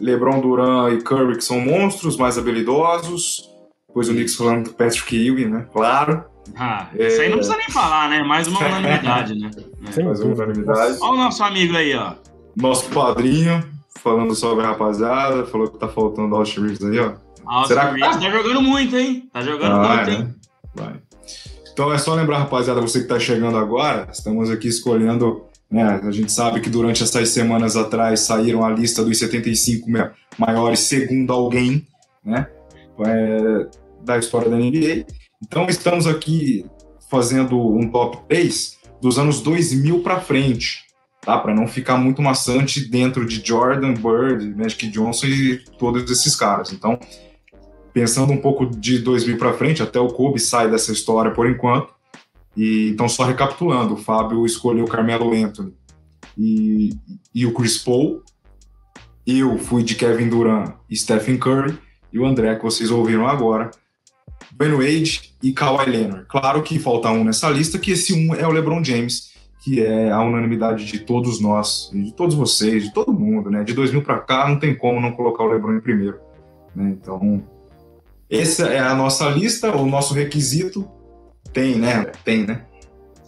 LeBron 0.00 0.40
Duran 0.40 0.94
e 0.94 1.02
Curry 1.02 1.36
que 1.36 1.44
são 1.44 1.60
monstros, 1.60 2.16
mais 2.16 2.38
habilidosos. 2.38 3.48
Depois 3.98 4.08
o 4.10 4.12
Knicks 4.12 4.36
falando 4.36 4.64
do 4.66 4.74
Patrick 4.74 5.16
Ewing, 5.16 5.46
né? 5.46 5.66
Claro. 5.72 6.24
Ah, 6.54 6.88
é... 6.96 7.08
isso 7.08 7.20
aí 7.20 7.28
não 7.28 7.38
precisa 7.38 7.56
nem 7.56 7.68
falar, 7.68 8.08
né? 8.08 8.22
Mais 8.22 8.46
uma 8.46 8.60
unanimidade, 8.60 9.34
né? 9.36 9.50
É. 9.96 10.02
Mais 10.02 10.20
uma 10.20 10.34
unanimidade. 10.34 10.98
Olha 11.00 11.12
o 11.12 11.16
nosso 11.16 11.42
amigo 11.42 11.76
aí, 11.76 11.94
ó. 11.94 12.12
Nosso 12.56 12.88
padrinho, 12.90 13.64
falando 14.00 14.34
sobre 14.34 14.64
a 14.64 14.68
rapaziada, 14.68 15.46
falou 15.46 15.68
que 15.68 15.78
tá 15.78 15.88
faltando 15.88 16.36
Austin 16.36 16.60
Reeves 16.60 16.84
aí, 16.84 16.98
ó. 17.00 17.14
Austin 17.46 17.68
Será 17.68 17.90
Reeves 17.90 18.16
tá? 18.16 18.20
tá 18.20 18.30
jogando 18.30 18.62
muito, 18.62 18.96
hein? 18.96 19.28
Tá 19.32 19.40
jogando 19.40 19.74
ah, 19.74 19.96
muito, 19.96 20.10
hein? 20.10 20.34
Vai. 20.74 20.94
Então 21.72 21.92
é 21.92 21.98
só 21.98 22.14
lembrar, 22.14 22.38
rapaziada, 22.38 22.80
você 22.80 23.00
que 23.00 23.08
tá 23.08 23.18
chegando 23.18 23.56
agora, 23.56 24.08
estamos 24.12 24.50
aqui 24.50 24.68
escolhendo 24.68 25.44
né? 25.70 26.00
A 26.02 26.10
gente 26.10 26.32
sabe 26.32 26.60
que 26.60 26.70
durante 26.70 27.02
essas 27.02 27.28
semanas 27.28 27.76
atrás 27.76 28.20
saíram 28.20 28.64
a 28.64 28.70
lista 28.70 29.04
dos 29.04 29.18
75 29.18 29.86
maiores 30.38 30.80
segundo 30.80 31.30
alguém 31.30 31.86
né? 32.24 32.46
É, 33.06 33.66
da 34.02 34.18
história 34.18 34.48
da 34.48 34.56
NBA. 34.56 35.06
Então 35.42 35.66
estamos 35.66 36.06
aqui 36.06 36.64
fazendo 37.10 37.58
um 37.58 37.90
top 37.90 38.18
3 38.28 38.78
dos 39.00 39.18
anos 39.18 39.40
2000 39.40 40.00
para 40.00 40.20
frente, 40.20 40.84
tá? 41.20 41.38
Para 41.38 41.54
não 41.54 41.66
ficar 41.66 41.96
muito 41.96 42.20
maçante 42.20 42.88
dentro 42.88 43.26
de 43.26 43.44
Jordan, 43.44 43.94
Bird, 43.94 44.54
Magic 44.54 44.88
Johnson 44.88 45.26
e 45.26 45.58
todos 45.78 46.10
esses 46.10 46.34
caras. 46.34 46.72
Então, 46.72 46.98
pensando 47.92 48.32
um 48.32 48.38
pouco 48.38 48.66
de 48.66 48.98
2000 48.98 49.38
para 49.38 49.52
frente, 49.52 49.82
até 49.82 49.98
o 49.98 50.08
Kobe 50.08 50.38
sai 50.38 50.70
dessa 50.70 50.92
história 50.92 51.30
por 51.30 51.48
enquanto. 51.48 51.92
E, 52.56 52.90
então, 52.90 53.08
só 53.08 53.24
recapitulando, 53.24 53.94
o 53.94 53.96
Fábio 53.96 54.44
escolheu 54.44 54.84
o 54.84 54.88
Carmelo 54.88 55.32
Anthony 55.32 55.74
e, 56.36 56.90
e 57.34 57.46
o 57.46 57.52
Chris 57.52 57.78
Paul. 57.78 58.22
Eu 59.26 59.58
fui 59.58 59.82
de 59.82 59.94
Kevin 59.94 60.28
Durant 60.28 60.74
e 60.88 60.96
Stephen 60.96 61.38
Curry. 61.38 61.78
E 62.12 62.18
o 62.18 62.24
André, 62.24 62.56
que 62.56 62.64
vocês 62.64 62.90
ouviram 62.90 63.28
agora, 63.28 63.70
Ben 64.58 64.72
Wade 64.72 65.32
e 65.40 65.52
Kawhi 65.52 65.88
Leonard. 65.88 66.26
Claro 66.26 66.62
que 66.62 66.80
falta 66.80 67.10
um 67.10 67.22
nessa 67.22 67.48
lista, 67.48 67.78
que 67.78 67.92
esse 67.92 68.12
um 68.12 68.34
é 68.34 68.44
o 68.44 68.50
LeBron 68.50 68.82
James, 68.82 69.32
que 69.62 69.80
é 69.80 70.10
a 70.10 70.20
unanimidade 70.20 70.84
de 70.84 70.98
todos 70.98 71.40
nós, 71.40 71.90
de 71.92 72.12
todos 72.12 72.34
vocês, 72.34 72.82
de 72.82 72.92
todo 72.92 73.12
mundo, 73.12 73.50
né? 73.50 73.62
De 73.62 73.72
2000 73.72 74.02
para 74.02 74.18
cá, 74.18 74.48
não 74.48 74.58
tem 74.58 74.74
como 74.74 75.00
não 75.00 75.12
colocar 75.12 75.44
o 75.44 75.48
LeBron 75.48 75.76
em 75.76 75.80
primeiro. 75.80 76.18
Né? 76.74 76.96
Então, 77.00 77.44
essa 78.28 78.66
é 78.66 78.80
a 78.80 78.94
nossa 78.96 79.28
lista, 79.30 79.74
o 79.76 79.86
nosso 79.86 80.12
requisito 80.12 80.88
tem, 81.52 81.76
né? 81.76 82.06
Tem, 82.24 82.44
né? 82.44 82.64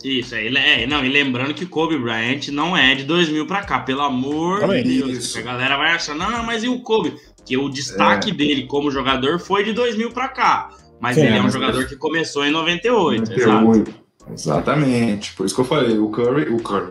Isso, 0.03 0.35
é, 0.35 0.47
é, 0.83 0.87
não, 0.87 1.05
e 1.05 1.09
lembrando 1.09 1.55
que 1.55 1.67
Kobe 1.67 1.97
Bryant 1.99 2.49
não 2.49 2.77
é 2.77 2.95
de 2.95 3.05
2000 3.05 3.47
para 3.47 3.63
cá, 3.63 3.81
pelo 3.81 4.01
amor 4.01 4.67
de 4.67 4.83
Deus. 4.83 5.37
A 5.37 5.43
galera 5.43 5.77
vai 5.77 5.93
achar, 5.93 6.17
não, 6.17 6.43
mas 6.43 6.65
e 6.65 6.69
o 6.69 6.81
Kobe? 6.81 7.15
Que 7.45 7.57
o 7.57 7.69
destaque 7.69 8.31
é. 8.31 8.35
dele 8.35 8.67
como 8.67 8.91
jogador 8.91 9.39
foi 9.39 9.63
de 9.63 9.73
2000 9.73 10.11
para 10.11 10.29
cá. 10.29 10.71
Mas 11.01 11.17
Sim, 11.17 11.23
ele 11.23 11.39
é 11.39 11.43
um 11.43 11.51
jogador 11.51 11.87
que 11.87 11.97
começou 11.97 12.45
em 12.45 12.51
98, 12.51 13.31
98. 13.31 13.95
Exatamente. 14.33 15.33
Por 15.33 15.47
isso 15.47 15.55
que 15.55 15.61
eu 15.61 15.65
falei, 15.65 15.99
o 15.99 16.09
Curry, 16.11 16.51
o 16.51 16.59
Curry, 16.59 16.91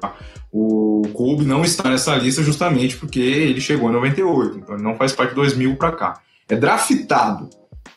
o 0.51 1.03
Kobe 1.13 1.45
não 1.45 1.63
está 1.63 1.89
nessa 1.89 2.15
lista 2.15 2.41
justamente 2.41 2.97
porque 2.97 3.19
ele 3.19 3.61
chegou 3.61 3.89
em 3.89 3.93
98, 3.93 4.57
então 4.57 4.75
ele 4.75 4.83
não 4.83 4.95
faz 4.95 5.13
parte 5.13 5.29
de 5.29 5.35
2000 5.35 5.75
para 5.75 5.91
cá. 5.91 6.21
É 6.49 6.55
draftado 6.55 7.49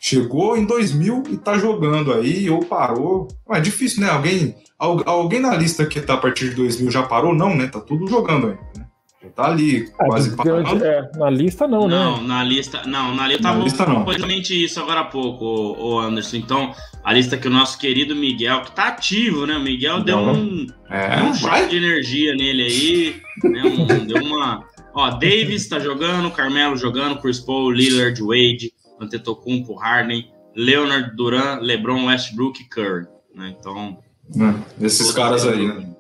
chegou 0.02 0.56
em 0.56 0.64
2000 0.64 1.22
e 1.30 1.36
tá 1.36 1.56
jogando 1.56 2.12
aí, 2.12 2.50
ou 2.50 2.64
parou. 2.64 3.28
É 3.50 3.60
difícil, 3.60 4.02
né? 4.02 4.10
Alguém, 4.10 4.56
alguém 4.76 5.38
na 5.38 5.54
lista 5.54 5.86
que 5.86 6.00
tá 6.00 6.14
a 6.14 6.18
partir 6.18 6.50
de 6.50 6.56
2000 6.56 6.90
já 6.90 7.04
parou? 7.04 7.32
Não, 7.32 7.54
né? 7.54 7.68
Tá 7.68 7.78
tudo 7.78 8.08
jogando 8.08 8.48
ainda, 8.48 8.81
tá 9.30 9.46
ali, 9.46 9.84
é, 10.00 10.06
quase 10.06 10.36
parado. 10.36 10.84
É, 10.84 11.10
na 11.16 11.30
lista 11.30 11.68
não, 11.68 11.86
né? 11.86 11.96
Não, 11.96 12.22
na 12.22 12.42
lista, 12.42 12.82
não, 12.86 13.14
na 13.14 13.28
lista, 13.28 13.42
na 13.42 13.54
lista 13.54 13.86
não. 13.86 14.08
Exatamente 14.08 14.64
isso 14.64 14.80
agora 14.80 15.00
há 15.00 15.04
pouco, 15.04 15.44
o 15.44 15.98
Anderson. 16.00 16.36
Então, 16.36 16.74
a 17.04 17.12
lista 17.12 17.36
que 17.36 17.48
o 17.48 17.50
nosso 17.50 17.78
querido 17.78 18.14
Miguel, 18.16 18.62
que 18.62 18.72
tá 18.72 18.88
ativo, 18.88 19.46
né? 19.46 19.56
O 19.56 19.62
Miguel 19.62 20.02
deu 20.02 20.18
um, 20.18 20.66
é, 20.90 21.22
um 21.22 21.68
de 21.68 21.76
energia 21.76 22.34
nele 22.34 22.62
aí, 22.62 23.22
né? 23.44 23.62
Um, 23.64 23.86
deu 24.06 24.22
uma 24.22 24.64
Ó, 24.94 25.10
Davis 25.10 25.68
tá 25.68 25.78
jogando, 25.78 26.30
Carmelo 26.30 26.76
jogando, 26.76 27.20
Chris 27.20 27.40
Paul, 27.40 27.70
Lillard, 27.70 28.20
Wade, 28.20 28.72
Antetokounmpo, 29.00 29.74
Harden, 29.74 30.30
Leonard, 30.54 31.16
Duran, 31.16 31.60
LeBron, 31.60 32.06
Westbrook 32.06 32.62
e 32.62 32.68
Curry. 32.68 33.06
Né? 33.34 33.54
Então... 33.58 33.98
É, 34.36 34.84
esses 34.86 35.10
caras 35.12 35.46
aí, 35.46 35.66
né? 35.66 35.94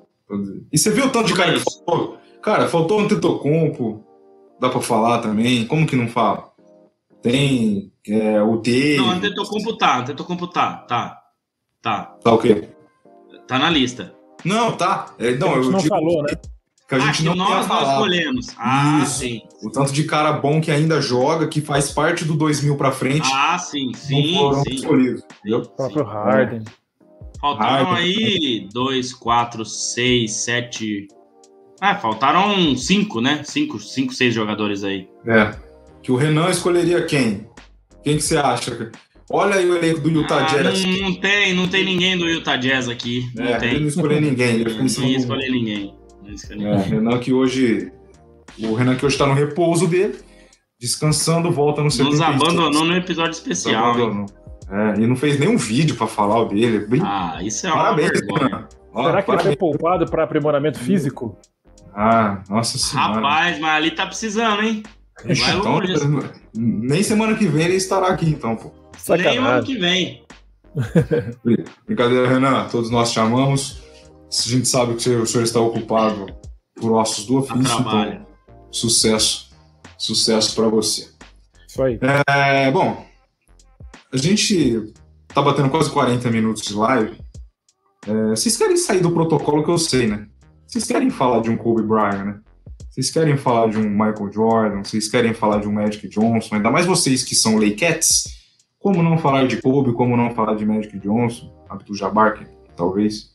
E 0.70 0.78
você 0.78 0.90
viu 0.90 1.06
o 1.06 1.10
tanto 1.10 1.28
de 1.28 1.34
cara 1.34 1.52
que 1.52 1.60
faltou? 1.60 2.18
Cara, 2.42 2.68
faltou 2.68 2.98
um 2.98 3.04
Antetokounmpo, 3.04 4.04
dá 4.60 4.68
pra 4.68 4.80
falar 4.80 5.18
também. 5.18 5.66
Como 5.66 5.86
que 5.86 5.96
não 5.96 6.08
fala? 6.08 6.50
Tem 7.22 7.92
é, 8.08 8.42
o 8.42 8.58
T. 8.58 8.96
Não, 8.96 9.10
Antetokounmpo 9.10 9.76
tá, 9.76 9.98
Antetokounmpo 9.98 10.48
tá, 10.48 10.76
tá. 10.88 11.22
Tá. 11.80 12.16
Tá 12.22 12.32
o 12.32 12.38
quê? 12.38 12.68
Tá 13.46 13.58
na 13.58 13.70
lista. 13.70 14.14
Não, 14.44 14.72
tá. 14.72 15.14
É, 15.18 15.34
não, 15.36 15.56
eu 15.56 15.70
não 15.70 15.78
digo 15.78 15.88
falou, 15.88 16.22
né? 16.22 16.34
Que 16.88 16.96
a 16.96 16.98
gente 16.98 17.22
ah, 17.22 17.24
não 17.24 17.34
nós, 17.34 17.66
nós 17.66 17.88
escolhemos. 17.88 18.46
Ah, 18.58 19.00
Isso. 19.02 19.20
sim. 19.20 19.42
O 19.62 19.70
tanto 19.70 19.92
de 19.92 20.04
cara 20.04 20.32
bom 20.32 20.60
que 20.60 20.70
ainda 20.70 21.00
joga, 21.00 21.48
que 21.48 21.60
faz 21.60 21.90
parte 21.90 22.24
do 22.24 22.34
2000 22.34 22.76
para 22.76 22.92
frente. 22.92 23.28
Ah, 23.32 23.58
sim, 23.58 23.92
sim. 23.94 24.34
Sim. 24.34 24.74
escolhidos. 24.74 25.22
O 25.46 25.68
próprio 25.70 26.04
Harden. 26.04 26.62
Faltaram 27.40 27.86
Harden. 27.86 28.04
aí 28.04 28.68
dois, 28.72 29.12
quatro, 29.12 29.64
seis, 29.64 30.32
sete. 30.44 31.08
Ah, 31.84 31.96
faltaram 31.96 32.76
cinco, 32.76 33.20
né? 33.20 33.42
Cinco, 33.42 33.80
cinco, 33.80 34.14
seis 34.14 34.32
jogadores 34.32 34.84
aí. 34.84 35.08
É. 35.26 35.52
Que 36.00 36.12
o 36.12 36.16
Renan 36.16 36.48
escolheria 36.48 37.04
quem? 37.04 37.48
Quem 38.04 38.18
que 38.18 38.22
você 38.22 38.36
acha? 38.36 38.92
Olha 39.28 39.56
aí 39.56 39.68
o 39.68 39.76
elenco 39.76 39.98
do 39.98 40.08
Utah 40.08 40.44
ah, 40.44 40.46
Jazz. 40.46 40.84
Não, 40.84 41.08
não, 41.08 41.14
tem, 41.16 41.52
não 41.54 41.66
tem 41.66 41.84
ninguém 41.84 42.16
do 42.16 42.28
Utah 42.28 42.56
Jazz 42.56 42.88
aqui. 42.88 43.28
Não 43.34 43.46
é, 43.46 43.58
tem. 43.58 43.70
Ele 43.70 43.80
não 43.80 43.88
escolheu 43.88 44.20
ninguém. 44.20 44.60
Ele 44.60 44.78
não 44.78 44.86
escolheu 44.86 45.50
ninguém. 45.50 45.94
Não 46.22 46.32
escolheu 46.32 46.68
é, 46.68 46.82
Renan 46.82 47.18
que 47.18 47.32
hoje. 47.32 47.90
O 48.60 48.74
Renan 48.74 48.94
que 48.94 49.04
hoje 49.04 49.16
está 49.16 49.26
no 49.26 49.34
repouso 49.34 49.88
dele, 49.88 50.14
descansando, 50.80 51.50
volta 51.50 51.82
no 51.82 51.90
seu. 51.90 52.04
Nos 52.04 52.20
abandonou 52.20 52.84
no 52.84 52.94
episódio 52.94 53.32
especial. 53.32 53.96
É, 54.70 55.00
e 55.00 55.06
não 55.08 55.16
fez 55.16 55.36
nenhum 55.36 55.56
vídeo 55.56 55.96
para 55.96 56.06
falar 56.06 56.44
dele. 56.44 56.86
Bem... 56.86 57.00
Ah, 57.02 57.40
isso 57.42 57.66
é 57.66 57.72
Parabéns, 57.72 58.10
uma 58.22 58.38
vergonha. 58.38 58.68
Será 58.94 59.22
que 59.22 59.30
ele 59.32 59.42
foi 59.42 59.56
poupado 59.56 60.06
para 60.06 60.22
aprimoramento 60.22 60.78
físico? 60.78 61.36
Ah, 61.94 62.42
nossa 62.48 62.78
senhora. 62.78 63.14
Rapaz, 63.14 63.58
mas 63.58 63.70
ali 63.70 63.90
tá 63.90 64.06
precisando, 64.06 64.62
hein? 64.62 64.82
Vai 65.24 65.34
então, 65.34 65.78
longe. 65.78 65.92
Nem 66.54 67.02
semana 67.02 67.36
que 67.36 67.46
vem 67.46 67.66
ele 67.66 67.76
estará 67.76 68.08
aqui, 68.08 68.28
então, 68.28 68.56
pô. 68.56 68.72
Sacanagem. 68.96 69.40
Nem 69.40 69.50
ano 69.50 69.64
que 69.64 69.78
vem. 69.78 70.24
Brincadeira, 71.86 72.28
Renan. 72.28 72.68
Todos 72.68 72.90
nós 72.90 73.12
chamamos. 73.12 73.82
A 74.28 74.48
gente 74.48 74.66
sabe 74.66 74.94
que 74.94 75.10
o 75.10 75.26
senhor 75.26 75.44
está 75.44 75.60
ocupado 75.60 76.26
por 76.74 76.92
ossos 76.92 77.26
do 77.26 77.38
ofício, 77.38 77.80
então 77.80 78.26
sucesso. 78.70 79.50
Sucesso 79.98 80.54
para 80.54 80.68
você. 80.68 81.10
Isso 81.68 81.82
aí. 81.82 81.98
É, 82.26 82.70
bom, 82.70 83.06
a 84.12 84.16
gente 84.16 84.92
tá 85.28 85.42
batendo 85.42 85.68
quase 85.68 85.90
40 85.90 86.30
minutos 86.30 86.62
de 86.62 86.74
live. 86.74 87.18
É, 88.06 88.30
vocês 88.30 88.56
querem 88.56 88.76
sair 88.76 89.00
do 89.00 89.12
protocolo 89.12 89.62
que 89.62 89.70
eu 89.70 89.78
sei, 89.78 90.06
né? 90.06 90.26
Vocês 90.72 90.86
querem 90.86 91.10
falar 91.10 91.42
de 91.42 91.50
um 91.50 91.56
Kobe 91.58 91.82
Bryant, 91.82 92.24
né? 92.24 92.40
Vocês 92.88 93.10
querem 93.10 93.36
falar 93.36 93.68
de 93.68 93.76
um 93.76 93.90
Michael 93.90 94.32
Jordan, 94.32 94.82
vocês 94.82 95.06
querem 95.06 95.34
falar 95.34 95.60
de 95.60 95.68
um 95.68 95.72
Magic 95.72 96.08
Johnson, 96.08 96.54
ainda 96.54 96.70
mais 96.70 96.86
vocês 96.86 97.22
que 97.22 97.34
são 97.34 97.58
Cats, 97.78 98.24
como 98.78 99.02
não 99.02 99.18
falar 99.18 99.46
de 99.46 99.60
Kobe, 99.60 99.92
como 99.92 100.16
não 100.16 100.34
falar 100.34 100.54
de 100.54 100.64
Magic 100.64 100.98
Johnson, 100.98 101.52
Abdul 101.68 101.94
Jabbar, 101.94 102.48
talvez. 102.74 103.34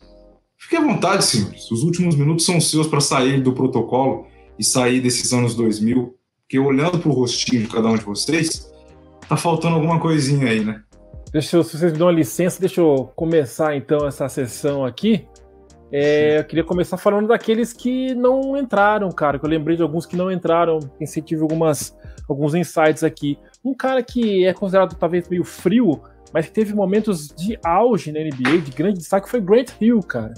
Fique 0.58 0.78
à 0.78 0.82
vontade, 0.82 1.24
senhores. 1.24 1.70
Os 1.70 1.84
últimos 1.84 2.16
minutos 2.16 2.44
são 2.44 2.60
seus 2.60 2.88
para 2.88 3.00
sair 3.00 3.40
do 3.40 3.54
protocolo 3.54 4.26
e 4.58 4.64
sair 4.64 5.00
desses 5.00 5.32
anos 5.32 5.54
2000, 5.54 6.16
porque 6.42 6.58
olhando 6.58 6.98
para 6.98 7.10
o 7.10 7.14
rostinho 7.14 7.62
de 7.62 7.68
cada 7.68 7.88
um 7.88 7.96
de 7.98 8.04
vocês, 8.04 8.68
tá 9.30 9.38
faltando 9.38 9.76
alguma 9.76 10.00
coisinha 10.00 10.50
aí, 10.50 10.66
né? 10.66 10.82
Deixa 11.32 11.58
eu, 11.58 11.64
se 11.64 11.78
vocês 11.78 11.92
me 11.92 12.00
dão 12.00 12.10
licença, 12.10 12.60
deixa 12.60 12.82
eu 12.82 13.12
começar 13.16 13.76
então 13.76 14.08
essa 14.08 14.28
sessão 14.28 14.84
aqui. 14.84 15.28
É, 15.92 16.40
eu 16.40 16.44
queria 16.44 16.64
começar 16.64 16.98
falando 16.98 17.28
daqueles 17.28 17.72
que 17.72 18.14
não 18.14 18.58
entraram, 18.58 19.10
cara. 19.12 19.40
Que 19.40 19.46
eu 19.46 19.50
lembrei 19.50 19.76
de 19.76 19.84
alguns 19.84 20.06
que 20.06 20.16
não 20.16 20.32
entraram. 20.32 20.80
Pensei 21.00 21.22
tive 21.22 21.42
algumas, 21.42 21.98
alguns 22.28 22.54
insights 22.54 23.04
aqui. 23.04 23.38
Um 23.64 23.74
cara 23.74 24.04
que 24.04 24.46
é 24.46 24.54
considerado 24.54 24.96
talvez 24.96 25.30
meio 25.30 25.44
frio, 25.44 26.02
mas 26.34 26.48
que 26.48 26.52
teve 26.52 26.74
momentos 26.74 27.30
de 27.30 27.58
auge 27.64 28.12
na 28.12 28.20
NBA, 28.20 28.62
de 28.62 28.72
grande 28.72 29.00
destaque, 29.00 29.30
foi 29.30 29.40
Grant 29.40 29.72
Hill, 29.80 30.02
cara. 30.02 30.34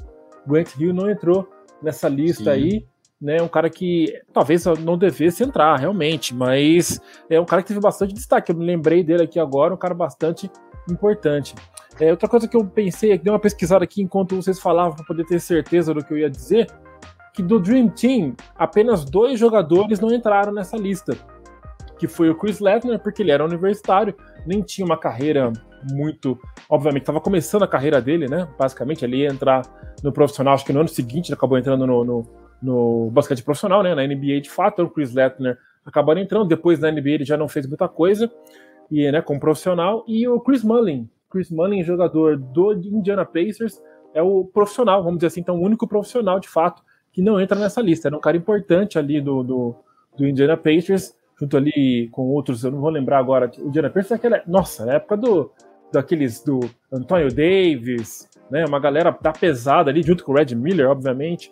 Grant 0.47 0.76
Hill 0.80 0.93
não 0.93 1.10
entrou 1.10 1.50
nessa 1.82 2.08
lista 2.08 2.43
Sim. 2.43 2.50
aí. 2.50 2.86
Né, 3.22 3.41
um 3.41 3.50
cara 3.50 3.70
que 3.70 4.14
talvez 4.32 4.64
não 4.82 4.97
devesse 4.97 5.43
entrar, 5.43 5.76
realmente, 5.78 6.34
mas 6.34 7.02
é 7.30 7.38
um 7.38 7.43
cara 7.43 7.62
que 7.62 7.68
teve 7.68 7.82
bastante 7.82 8.14
destaque. 8.14 8.50
Eu 8.50 8.56
me 8.56 8.66
lembrei 8.66 9.04
dele 9.04 9.24
aqui 9.24 9.38
agora, 9.38 9.74
um 9.74 9.78
cara 9.78 9.93
bastante 9.93 10.50
importante. 10.89 11.54
É, 12.00 12.12
outra 12.12 12.30
coisa 12.30 12.47
que 12.47 12.56
eu 12.56 12.66
pensei, 12.66 13.18
que 13.18 13.24
dei 13.24 13.34
uma 13.34 13.39
pesquisada 13.39 13.84
aqui 13.84 14.02
enquanto 14.02 14.36
vocês 14.36 14.60
falavam 14.60 14.95
para 14.95 15.06
poder 15.06 15.26
ter 15.26 15.39
certeza 15.39 15.93
do 15.93 16.04
que 16.04 16.14
eu 16.14 16.18
ia 16.18 16.30
dizer, 16.30 16.68
que 17.34 17.43
do 17.43 17.60
Dream 17.60 17.89
Team, 17.89 18.36
apenas 18.58 19.04
dois 19.04 19.39
jogadores 19.39 20.00
não 20.00 20.14
entraram 20.14 20.52
nessa 20.52 20.78
lista. 20.78 21.18
Que 21.97 22.08
foi 22.08 22.30
o 22.30 22.36
Chris 22.36 22.62
Lettner, 22.62 23.00
porque 23.00 23.22
ele 23.22 23.32
era 23.32 23.43
universitário, 23.43 24.16
nem 24.45 24.62
tinha 24.62 24.86
uma 24.86 24.97
carreira 24.97 25.52
muito. 25.91 26.39
Obviamente, 26.70 27.04
estava 27.04 27.20
começando 27.20 27.64
a 27.64 27.68
carreira 27.68 28.02
dele, 28.02 28.28
né? 28.28 28.47
Basicamente, 28.58 29.04
ele 29.04 29.18
ia 29.18 29.28
entrar 29.28 29.64
no 30.02 30.12
profissional, 30.14 30.54
acho 30.54 30.66
que 30.66 30.72
no 30.72 30.80
ano 30.80 30.88
seguinte 30.88 31.28
ele 31.28 31.36
acabou 31.36 31.58
entrando 31.58 31.86
no, 31.86 32.06
no, 32.06 32.26
no 32.62 33.10
basquete 33.12 33.43
profissional, 33.43 33.84
né? 33.84 33.93
Na 33.93 34.08
NBA 34.08 34.39
de 34.41 34.50
fato, 34.50 34.84
o 34.84 34.89
Chris 34.89 35.14
Lettner 35.14 35.58
acabou 35.86 36.18
entrando. 36.18 36.47
Depois 36.47 36.80
na 36.80 36.89
NBA 36.89 37.10
ele 37.10 37.26
já 37.26 37.36
não 37.36 37.50
fez 37.50 37.68
muita 37.68 37.89
coisa, 37.89 38.32
e, 38.89 39.12
né, 39.12 39.22
como 39.22 39.39
profissional. 39.39 40.06
E 40.08 40.28
o 40.28 40.39
Chris 40.39 40.64
Mullin, 40.64 41.10
Chris 41.30 41.50
Mullin, 41.52 41.84
jogador 41.84 42.38
do 42.38 42.74
Indiana 42.74 43.26
Pacers, 43.26 43.82
é 44.14 44.22
o 44.22 44.46
profissional, 44.46 45.04
vamos 45.04 45.20
dizer 45.20 45.28
assim, 45.28 45.42
então 45.42 45.58
o 45.58 45.64
único 45.64 45.88
profissional 45.88 46.40
de 46.40 46.48
fato 46.48 46.82
que 47.12 47.22
não 47.22 47.40
entra 47.40 47.58
nessa 47.58 47.82
lista. 47.82 48.08
Era 48.08 48.18
um 48.18 48.22
cara 48.22 48.38
importante 48.38 48.98
ali 48.98 49.22
do, 49.22 49.44
do, 49.44 49.76
do 50.18 50.28
Indiana 50.28 50.58
Pacers, 50.58 51.16
junto 51.40 51.58
ali 51.58 52.10
com 52.12 52.24
outros, 52.28 52.64
eu 52.64 52.72
não 52.72 52.80
vou 52.80 52.90
lembrar 52.90 53.20
agora. 53.20 53.52
O 53.60 53.68
Indiana 53.68 53.90
Pacers 53.90 54.12
é 54.12 54.16
aquela, 54.16 54.44
nossa, 54.48 54.86
na 54.86 54.94
época 54.94 55.18
do 55.18 55.52
daqueles 55.92 56.44
do 56.44 56.60
Antonio 56.92 57.34
Davis, 57.34 58.30
né, 58.50 58.64
uma 58.66 58.80
galera 58.80 59.16
da 59.22 59.32
pesada 59.32 59.90
ali, 59.90 60.04
junto 60.04 60.24
com 60.24 60.32
o 60.32 60.36
Red 60.36 60.56
Miller, 60.56 60.90
obviamente. 60.90 61.52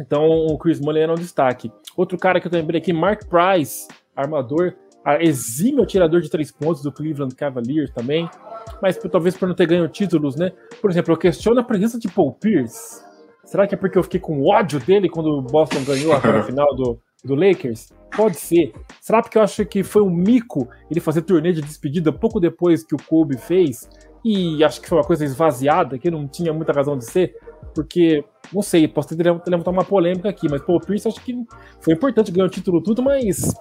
Então 0.00 0.28
o 0.28 0.58
Chris 0.58 0.80
Mullin 0.80 1.00
era 1.00 1.12
um 1.12 1.16
destaque. 1.16 1.70
Outro 1.96 2.18
cara 2.18 2.40
que 2.40 2.46
eu 2.46 2.52
lembrei 2.52 2.80
aqui, 2.80 2.92
Mark 2.92 3.22
Price, 3.26 3.86
armador, 4.16 4.74
exímio 5.20 5.82
atirador 5.82 6.20
de 6.20 6.30
três 6.30 6.50
pontos 6.50 6.82
do 6.82 6.92
Cleveland 6.92 7.34
Cavaliers 7.34 7.90
também 7.90 8.28
mas 8.80 8.96
talvez 8.96 9.36
por 9.36 9.48
não 9.48 9.54
ter 9.54 9.66
ganho 9.66 9.88
títulos, 9.88 10.36
né? 10.36 10.52
Por 10.80 10.90
exemplo, 10.90 11.12
eu 11.12 11.16
questiono 11.16 11.60
a 11.60 11.64
presença 11.64 11.98
de 11.98 12.08
Paul 12.08 12.32
Pierce. 12.32 13.02
Será 13.44 13.66
que 13.66 13.74
é 13.74 13.78
porque 13.78 13.98
eu 13.98 14.02
fiquei 14.02 14.20
com 14.20 14.42
ódio 14.42 14.80
dele 14.80 15.08
quando 15.08 15.26
o 15.26 15.42
Boston 15.42 15.82
ganhou 15.84 16.12
a 16.12 16.20
final 16.42 16.74
do, 16.74 16.98
do 17.24 17.34
Lakers? 17.34 17.92
Pode 18.16 18.36
ser. 18.36 18.72
Será 19.00 19.22
porque 19.22 19.38
eu 19.38 19.42
acho 19.42 19.64
que 19.66 19.82
foi 19.82 20.02
um 20.02 20.10
mico 20.10 20.68
ele 20.90 21.00
fazer 21.00 21.22
turnê 21.22 21.52
de 21.52 21.62
despedida 21.62 22.12
pouco 22.12 22.40
depois 22.40 22.84
que 22.84 22.94
o 22.94 22.98
Kobe 22.98 23.38
fez? 23.38 23.88
E 24.24 24.62
acho 24.62 24.80
que 24.80 24.88
foi 24.88 24.98
uma 24.98 25.04
coisa 25.04 25.24
esvaziada, 25.24 25.98
que 25.98 26.10
não 26.10 26.28
tinha 26.28 26.52
muita 26.52 26.72
razão 26.72 26.96
de 26.96 27.04
ser? 27.04 27.34
Porque, 27.74 28.24
não 28.52 28.62
sei, 28.62 28.86
posso 28.86 29.16
ter 29.16 29.24
levantado 29.24 29.70
uma 29.70 29.84
polêmica 29.84 30.28
aqui, 30.28 30.48
mas 30.48 30.62
Paul 30.62 30.80
Pierce 30.80 31.08
acho 31.08 31.20
que 31.20 31.34
foi 31.80 31.94
importante 31.94 32.30
ganhar 32.30 32.46
o 32.46 32.50
título 32.50 32.80
tudo, 32.82 33.02
mas 33.02 33.52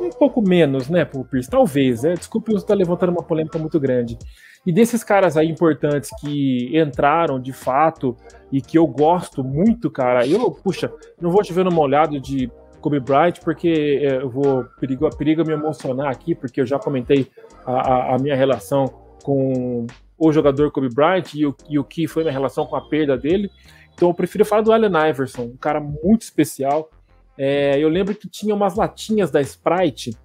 um 0.00 0.10
pouco 0.10 0.40
menos, 0.40 0.88
né, 0.88 1.04
Paul 1.04 1.24
Pierce? 1.24 1.50
Talvez, 1.50 2.04
é. 2.04 2.14
Desculpe 2.14 2.52
eu 2.52 2.56
estar 2.56 2.74
levantando 2.74 3.12
uma 3.12 3.22
polêmica 3.22 3.58
muito 3.58 3.78
grande. 3.78 4.18
E 4.66 4.72
desses 4.72 5.04
caras 5.04 5.36
aí 5.36 5.48
importantes 5.48 6.10
que 6.20 6.76
entraram 6.76 7.40
de 7.40 7.52
fato 7.52 8.16
e 8.50 8.60
que 8.60 8.76
eu 8.76 8.86
gosto 8.86 9.44
muito, 9.44 9.88
cara, 9.90 10.26
eu, 10.26 10.50
puxa, 10.50 10.92
não 11.20 11.30
vou 11.30 11.42
te 11.42 11.52
ver 11.52 11.64
numa 11.64 11.80
olhada 11.80 12.18
de 12.18 12.50
Kobe 12.80 12.98
Bryant, 12.98 13.40
porque 13.44 14.00
é, 14.02 14.16
eu 14.22 14.28
vou 14.28 14.64
perigo, 14.80 15.08
perigo 15.16 15.44
me 15.44 15.52
emocionar 15.52 16.08
aqui, 16.10 16.34
porque 16.34 16.60
eu 16.60 16.66
já 16.66 16.78
comentei 16.78 17.28
a, 17.64 17.72
a, 17.72 18.14
a 18.14 18.18
minha 18.18 18.34
relação 18.34 18.86
com 19.22 19.86
o 20.18 20.32
jogador 20.32 20.70
Kobe 20.72 20.88
Bryant 20.92 21.34
e 21.34 21.46
o, 21.46 21.54
e 21.68 21.78
o 21.78 21.84
que 21.84 22.08
foi 22.08 22.22
minha 22.22 22.32
relação 22.32 22.66
com 22.66 22.76
a 22.76 22.80
perda 22.80 23.16
dele. 23.16 23.50
Então 23.94 24.08
eu 24.08 24.14
prefiro 24.14 24.44
falar 24.44 24.62
do 24.62 24.72
Allen 24.72 24.92
Iverson, 25.10 25.42
um 25.42 25.56
cara 25.56 25.80
muito 25.80 26.22
especial, 26.22 26.90
é, 27.38 27.78
eu 27.78 27.88
lembro 27.88 28.14
que 28.14 28.28
tinha 28.28 28.54
umas 28.54 28.74
latinhas 28.74 29.30
da 29.30 29.40
Sprite 29.40 30.16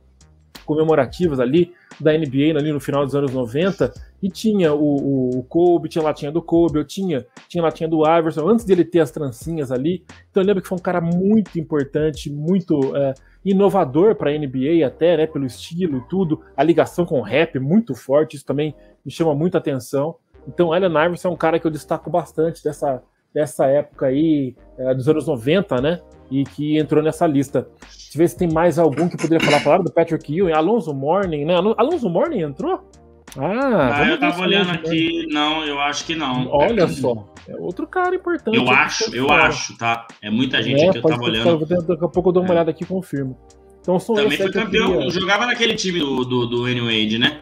comemorativas 0.65 1.39
ali, 1.39 1.73
da 1.99 2.13
NBA 2.13 2.57
ali 2.57 2.71
no 2.71 2.79
final 2.79 3.05
dos 3.05 3.15
anos 3.15 3.33
90, 3.33 3.91
e 4.21 4.29
tinha 4.29 4.73
o, 4.73 5.37
o, 5.37 5.43
Kobe, 5.43 5.89
tinha 5.89 6.03
latinha 6.03 6.31
do 6.31 6.41
Kobe, 6.41 6.79
eu 6.79 6.85
tinha, 6.85 7.25
tinha 7.47 7.63
latinha 7.63 7.89
do 7.89 8.03
Iverson, 8.07 8.47
antes 8.47 8.63
dele 8.63 8.85
ter 8.85 8.99
as 8.99 9.11
trancinhas 9.11 9.71
ali. 9.71 10.05
Então 10.29 10.41
eu 10.41 10.47
lembro 10.47 10.61
que 10.61 10.69
foi 10.69 10.77
um 10.77 10.81
cara 10.81 11.01
muito 11.01 11.59
importante, 11.59 12.31
muito 12.31 12.95
é, 12.95 13.13
inovador 13.43 14.15
para 14.15 14.31
a 14.31 14.37
NBA 14.37 14.85
até, 14.85 15.17
né, 15.17 15.27
pelo 15.27 15.45
estilo 15.45 15.97
e 15.97 16.07
tudo, 16.07 16.41
a 16.55 16.63
ligação 16.63 17.05
com 17.05 17.19
o 17.19 17.23
rap 17.23 17.59
muito 17.59 17.93
forte, 17.95 18.35
isso 18.35 18.45
também 18.45 18.75
me 19.03 19.11
chama 19.11 19.33
muita 19.35 19.57
atenção. 19.57 20.15
Então 20.47 20.71
Allen 20.71 20.89
Iverson 20.89 21.27
é 21.27 21.31
um 21.31 21.37
cara 21.37 21.59
que 21.59 21.67
eu 21.67 21.71
destaco 21.71 22.09
bastante 22.09 22.63
dessa, 22.63 23.01
dessa 23.33 23.65
época 23.65 24.07
aí, 24.07 24.55
é, 24.77 24.93
dos 24.93 25.07
anos 25.07 25.27
90, 25.27 25.81
né? 25.81 25.99
E 26.29 26.43
que 26.43 26.77
entrou 26.77 27.03
nessa 27.03 27.27
lista. 27.27 27.67
Deixa 27.81 28.15
eu 28.15 28.19
ver 28.19 28.29
se 28.29 28.37
tem 28.37 28.51
mais 28.51 28.79
algum 28.79 29.09
que 29.09 29.17
poderia 29.17 29.45
falar. 29.45 29.59
Falaram 29.59 29.83
do 29.83 29.91
Patrick 29.91 30.33
Ewing, 30.33 30.53
Alonso 30.53 30.93
Morning, 30.93 31.45
né? 31.45 31.55
Alonso 31.55 32.09
Morning 32.09 32.41
entrou? 32.41 32.89
Ah, 33.37 34.01
ah 34.01 34.07
eu 34.09 34.19
tava 34.19 34.41
olhando 34.41 34.71
aqui, 34.71 35.25
né? 35.27 35.33
não, 35.33 35.63
eu 35.63 35.79
acho 35.79 36.05
que 36.05 36.15
não. 36.15 36.49
Olha 36.51 36.87
só, 36.87 37.33
é 37.47 37.55
outro 37.55 37.87
cara 37.87 38.15
importante. 38.15 38.57
Eu 38.57 38.69
acho, 38.69 39.15
eu 39.15 39.31
acho, 39.31 39.77
tá? 39.77 40.05
É 40.21 40.29
muita 40.29 40.61
gente 40.61 40.83
é, 40.83 40.89
aqui, 40.89 40.97
eu 40.97 41.01
tava 41.01 41.23
olhando. 41.23 41.65
Daqui 41.65 42.03
a 42.03 42.07
pouco 42.09 42.29
eu 42.29 42.33
dou 42.33 42.43
uma 42.43 42.49
é. 42.49 42.51
olhada 42.51 42.71
aqui 42.71 42.83
e 42.83 42.87
confirmo. 42.87 43.37
Então 43.79 43.97
são 43.99 44.15
Também 44.15 44.37
foi 44.37 44.51
campeão, 44.51 44.93
queria... 44.93 45.09
jogava 45.09 45.45
naquele 45.45 45.73
time 45.75 45.99
do, 45.99 46.23
do, 46.23 46.45
do 46.45 46.67
N-Wade, 46.67 47.17
né? 47.17 47.41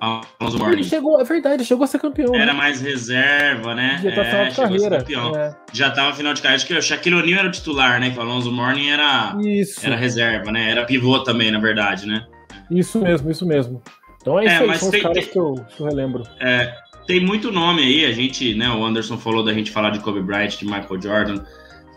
Alonso 0.00 0.58
Morning. 0.58 0.74
Ele 0.74 0.84
chegou, 0.84 1.20
é 1.20 1.24
verdade, 1.24 1.56
ele 1.56 1.64
chegou 1.64 1.84
a 1.84 1.86
ser 1.86 1.98
campeão. 1.98 2.34
Era 2.34 2.46
né? 2.46 2.52
mais 2.52 2.80
reserva, 2.80 3.74
né? 3.74 4.00
Já 4.02 4.12
tá 4.12 4.22
é, 4.22 4.30
final 4.30 4.46
de 4.46 4.56
carreira. 4.56 5.04
É. 5.38 5.54
Já 5.72 5.90
tava 5.90 6.14
final 6.14 6.34
de 6.34 6.42
carreira. 6.42 6.56
Acho 6.56 6.66
que 6.66 6.74
o 6.74 6.82
Shaquille 6.82 7.16
O'Neal 7.16 7.40
era 7.40 7.48
o 7.48 7.50
titular, 7.50 7.98
né? 7.98 8.10
Que 8.10 8.18
o 8.18 8.22
Alonso 8.22 8.52
Morning 8.52 8.88
era, 8.88 9.36
Isso. 9.40 9.84
era 9.84 9.96
reserva, 9.96 10.52
né? 10.52 10.70
Era 10.70 10.84
pivô 10.84 11.20
também, 11.20 11.50
na 11.50 11.58
verdade, 11.58 12.06
né? 12.06 12.26
Isso 12.70 13.00
mesmo, 13.00 13.30
isso 13.30 13.46
mesmo. 13.46 13.82
Então 14.20 14.38
é 14.40 14.44
isso 14.44 14.54
é, 14.54 14.70
aí, 14.70 14.78
são 14.78 14.90
tem, 14.90 15.00
os 15.00 15.02
caras 15.02 15.18
tem, 15.18 15.32
que, 15.32 15.38
eu, 15.38 15.54
que 15.54 15.80
eu 15.80 15.86
relembro. 15.86 16.24
É, 16.40 16.74
tem 17.06 17.20
muito 17.20 17.52
nome 17.52 17.82
aí, 17.82 18.04
a 18.04 18.12
gente, 18.12 18.54
né, 18.54 18.68
o 18.68 18.84
Anderson 18.84 19.16
falou 19.16 19.44
da 19.44 19.52
gente 19.52 19.70
falar 19.70 19.90
de 19.90 20.00
Kobe 20.00 20.20
Bryant, 20.20 20.58
de 20.58 20.64
Michael 20.64 21.00
Jordan. 21.00 21.44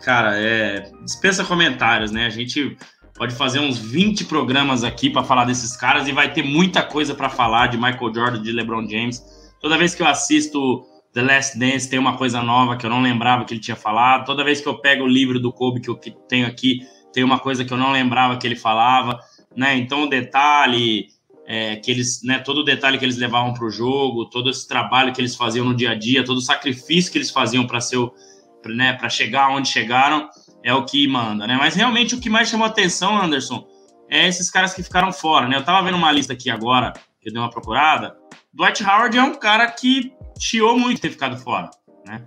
Cara, 0.04 0.38
é, 0.38 0.90
dispensa 1.04 1.44
comentários, 1.44 2.12
né? 2.12 2.26
A 2.26 2.30
gente 2.30 2.76
pode 3.20 3.34
fazer 3.34 3.60
uns 3.60 3.76
20 3.76 4.24
programas 4.24 4.82
aqui 4.82 5.10
para 5.10 5.22
falar 5.22 5.44
desses 5.44 5.76
caras 5.76 6.08
e 6.08 6.12
vai 6.12 6.32
ter 6.32 6.42
muita 6.42 6.82
coisa 6.82 7.14
para 7.14 7.28
falar 7.28 7.66
de 7.66 7.76
Michael 7.76 8.14
Jordan, 8.14 8.40
de 8.40 8.50
LeBron 8.50 8.88
James. 8.88 9.22
Toda 9.60 9.76
vez 9.76 9.94
que 9.94 10.00
eu 10.00 10.06
assisto 10.06 10.86
The 11.12 11.20
Last 11.20 11.58
Dance 11.58 11.90
tem 11.90 11.98
uma 11.98 12.16
coisa 12.16 12.42
nova 12.42 12.78
que 12.78 12.86
eu 12.86 12.88
não 12.88 13.02
lembrava 13.02 13.44
que 13.44 13.52
ele 13.52 13.60
tinha 13.60 13.76
falado. 13.76 14.24
Toda 14.24 14.42
vez 14.42 14.62
que 14.62 14.66
eu 14.66 14.80
pego 14.80 15.04
o 15.04 15.06
livro 15.06 15.38
do 15.38 15.52
Kobe 15.52 15.82
que 15.82 15.90
eu 15.90 15.96
tenho 15.96 16.46
aqui, 16.46 16.80
tem 17.12 17.22
uma 17.22 17.38
coisa 17.38 17.62
que 17.62 17.70
eu 17.70 17.76
não 17.76 17.92
lembrava 17.92 18.38
que 18.38 18.46
ele 18.46 18.56
falava, 18.56 19.20
né? 19.54 19.76
Então 19.76 20.04
o 20.04 20.08
detalhe 20.08 21.08
é, 21.46 21.76
que 21.76 21.90
eles, 21.90 22.22
né, 22.24 22.38
todo 22.38 22.62
o 22.62 22.64
detalhe 22.64 22.96
que 22.96 23.04
eles 23.04 23.18
levavam 23.18 23.52
para 23.52 23.66
o 23.66 23.70
jogo, 23.70 24.30
todo 24.30 24.48
esse 24.48 24.66
trabalho 24.66 25.12
que 25.12 25.20
eles 25.20 25.36
faziam 25.36 25.66
no 25.66 25.76
dia 25.76 25.90
a 25.90 25.94
dia, 25.94 26.24
todo 26.24 26.38
o 26.38 26.42
sacrifício 26.42 27.12
que 27.12 27.18
eles 27.18 27.30
faziam 27.30 27.66
para 27.66 27.82
ser, 27.82 27.98
né, 28.64 28.94
para 28.94 29.10
chegar 29.10 29.50
onde 29.50 29.68
chegaram, 29.68 30.26
é 30.62 30.74
o 30.74 30.84
que 30.84 31.06
manda, 31.06 31.46
né? 31.46 31.56
Mas 31.56 31.74
realmente 31.74 32.14
o 32.14 32.20
que 32.20 32.30
mais 32.30 32.48
chamou 32.48 32.66
atenção, 32.66 33.20
Anderson, 33.20 33.66
é 34.08 34.28
esses 34.28 34.50
caras 34.50 34.74
que 34.74 34.82
ficaram 34.82 35.12
fora, 35.12 35.48
né? 35.48 35.56
Eu 35.56 35.64
tava 35.64 35.84
vendo 35.84 35.96
uma 35.96 36.12
lista 36.12 36.32
aqui 36.32 36.50
agora, 36.50 36.92
que 37.20 37.28
eu 37.28 37.32
dei 37.32 37.40
uma 37.40 37.50
procurada. 37.50 38.16
Dwight 38.52 38.82
Howard 38.84 39.16
é 39.16 39.22
um 39.22 39.34
cara 39.34 39.70
que 39.70 40.12
chiou 40.38 40.78
muito 40.78 41.00
ter 41.00 41.10
ficado 41.10 41.36
fora, 41.36 41.70
né? 42.06 42.22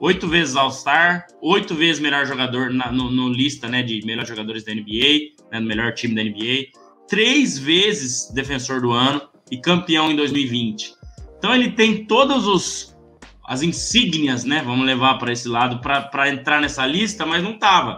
Oito 0.00 0.28
vezes 0.28 0.54
All-Star, 0.54 1.26
oito 1.42 1.74
vezes 1.74 2.00
melhor 2.00 2.24
jogador 2.24 2.70
na 2.70 2.92
no, 2.92 3.10
no, 3.10 3.28
lista, 3.28 3.68
né, 3.68 3.82
de 3.82 4.00
melhores 4.06 4.28
jogadores 4.28 4.64
da 4.64 4.72
NBA, 4.72 5.34
né, 5.50 5.58
no 5.58 5.66
melhor 5.66 5.92
time 5.92 6.14
da 6.14 6.22
NBA 6.22 6.68
três 7.08 7.58
vezes 7.58 8.30
defensor 8.32 8.80
do 8.80 8.92
ano 8.92 9.22
e 9.50 9.58
campeão 9.58 10.12
em 10.12 10.16
2020. 10.16 10.94
Então 11.38 11.54
ele 11.54 11.72
tem 11.72 12.04
todos 12.04 12.46
os 12.46 12.96
as 13.48 13.62
insígnias, 13.62 14.44
né? 14.44 14.62
Vamos 14.62 14.84
levar 14.84 15.14
para 15.14 15.32
esse 15.32 15.48
lado 15.48 15.80
para 15.80 16.28
entrar 16.28 16.60
nessa 16.60 16.84
lista, 16.84 17.24
mas 17.24 17.42
não 17.42 17.58
tava. 17.58 17.96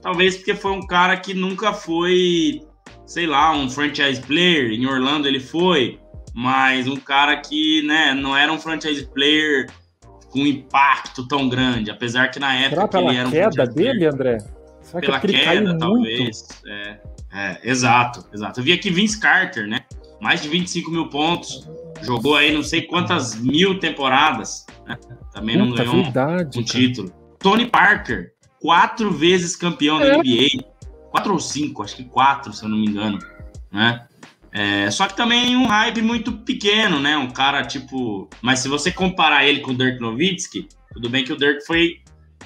Talvez 0.00 0.36
porque 0.36 0.54
foi 0.54 0.70
um 0.70 0.86
cara 0.86 1.16
que 1.16 1.34
nunca 1.34 1.72
foi, 1.72 2.62
sei 3.04 3.26
lá, 3.26 3.52
um 3.52 3.68
franchise 3.68 4.20
player. 4.20 4.70
Em 4.70 4.86
Orlando 4.86 5.26
ele 5.26 5.40
foi, 5.40 5.98
mas 6.32 6.86
um 6.86 6.94
cara 6.94 7.36
que, 7.38 7.82
né, 7.82 8.14
não 8.14 8.36
era 8.36 8.52
um 8.52 8.58
franchise 8.58 9.04
player 9.12 9.68
com 10.30 10.46
impacto 10.46 11.26
tão 11.26 11.48
grande, 11.48 11.90
apesar 11.90 12.30
que 12.30 12.38
na 12.38 12.54
época 12.54 12.86
Será 12.92 13.02
ele 13.02 13.16
era 13.16 13.28
um 13.28 13.30
queda 13.32 13.66
dele, 13.66 13.90
player. 13.98 14.14
André? 14.14 14.38
Será 14.80 15.00
pela 15.00 15.20
queda, 15.20 15.76
talvez. 15.76 16.48
É. 16.68 17.00
É, 17.36 17.58
exato, 17.64 18.24
exato. 18.32 18.60
Eu 18.60 18.64
vi 18.64 18.72
aqui 18.72 18.90
Vince 18.90 19.18
Carter, 19.18 19.66
né? 19.66 19.80
Mais 20.20 20.40
de 20.40 20.48
25 20.48 20.88
mil 20.88 21.08
pontos. 21.08 21.68
Jogou 22.02 22.36
aí 22.36 22.54
não 22.54 22.62
sei 22.62 22.82
quantas 22.82 23.34
mil 23.34 23.80
temporadas. 23.80 24.63
Né? 24.86 24.98
Também 25.32 25.58
Puta, 25.58 25.68
não 25.68 25.76
ganhou 25.76 26.02
verdade, 26.04 26.58
um, 26.58 26.60
um 26.62 26.64
título. 26.64 27.10
Tony 27.38 27.66
Parker, 27.66 28.32
quatro 28.60 29.10
vezes 29.10 29.56
campeão 29.56 30.00
é. 30.00 30.10
da 30.10 30.18
NBA. 30.18 30.64
Quatro 31.10 31.32
ou 31.32 31.40
cinco, 31.40 31.82
acho 31.82 31.96
que 31.96 32.04
quatro, 32.04 32.52
se 32.52 32.64
eu 32.64 32.68
não 32.68 32.76
me 32.76 32.86
engano. 32.86 33.18
Né? 33.70 34.06
É, 34.52 34.90
só 34.90 35.06
que 35.06 35.16
também 35.16 35.56
um 35.56 35.66
hype 35.66 36.02
muito 36.02 36.32
pequeno, 36.32 37.00
né? 37.00 37.16
Um 37.16 37.30
cara 37.30 37.64
tipo. 37.64 38.28
Mas 38.40 38.60
se 38.60 38.68
você 38.68 38.90
comparar 38.90 39.44
ele 39.44 39.60
com 39.60 39.72
o 39.72 39.74
Dirk 39.76 40.00
Nowitzki, 40.00 40.68
tudo 40.92 41.08
bem 41.08 41.24
que 41.24 41.32
o 41.32 41.36
Dirk 41.36 41.64
foi 41.66 42.00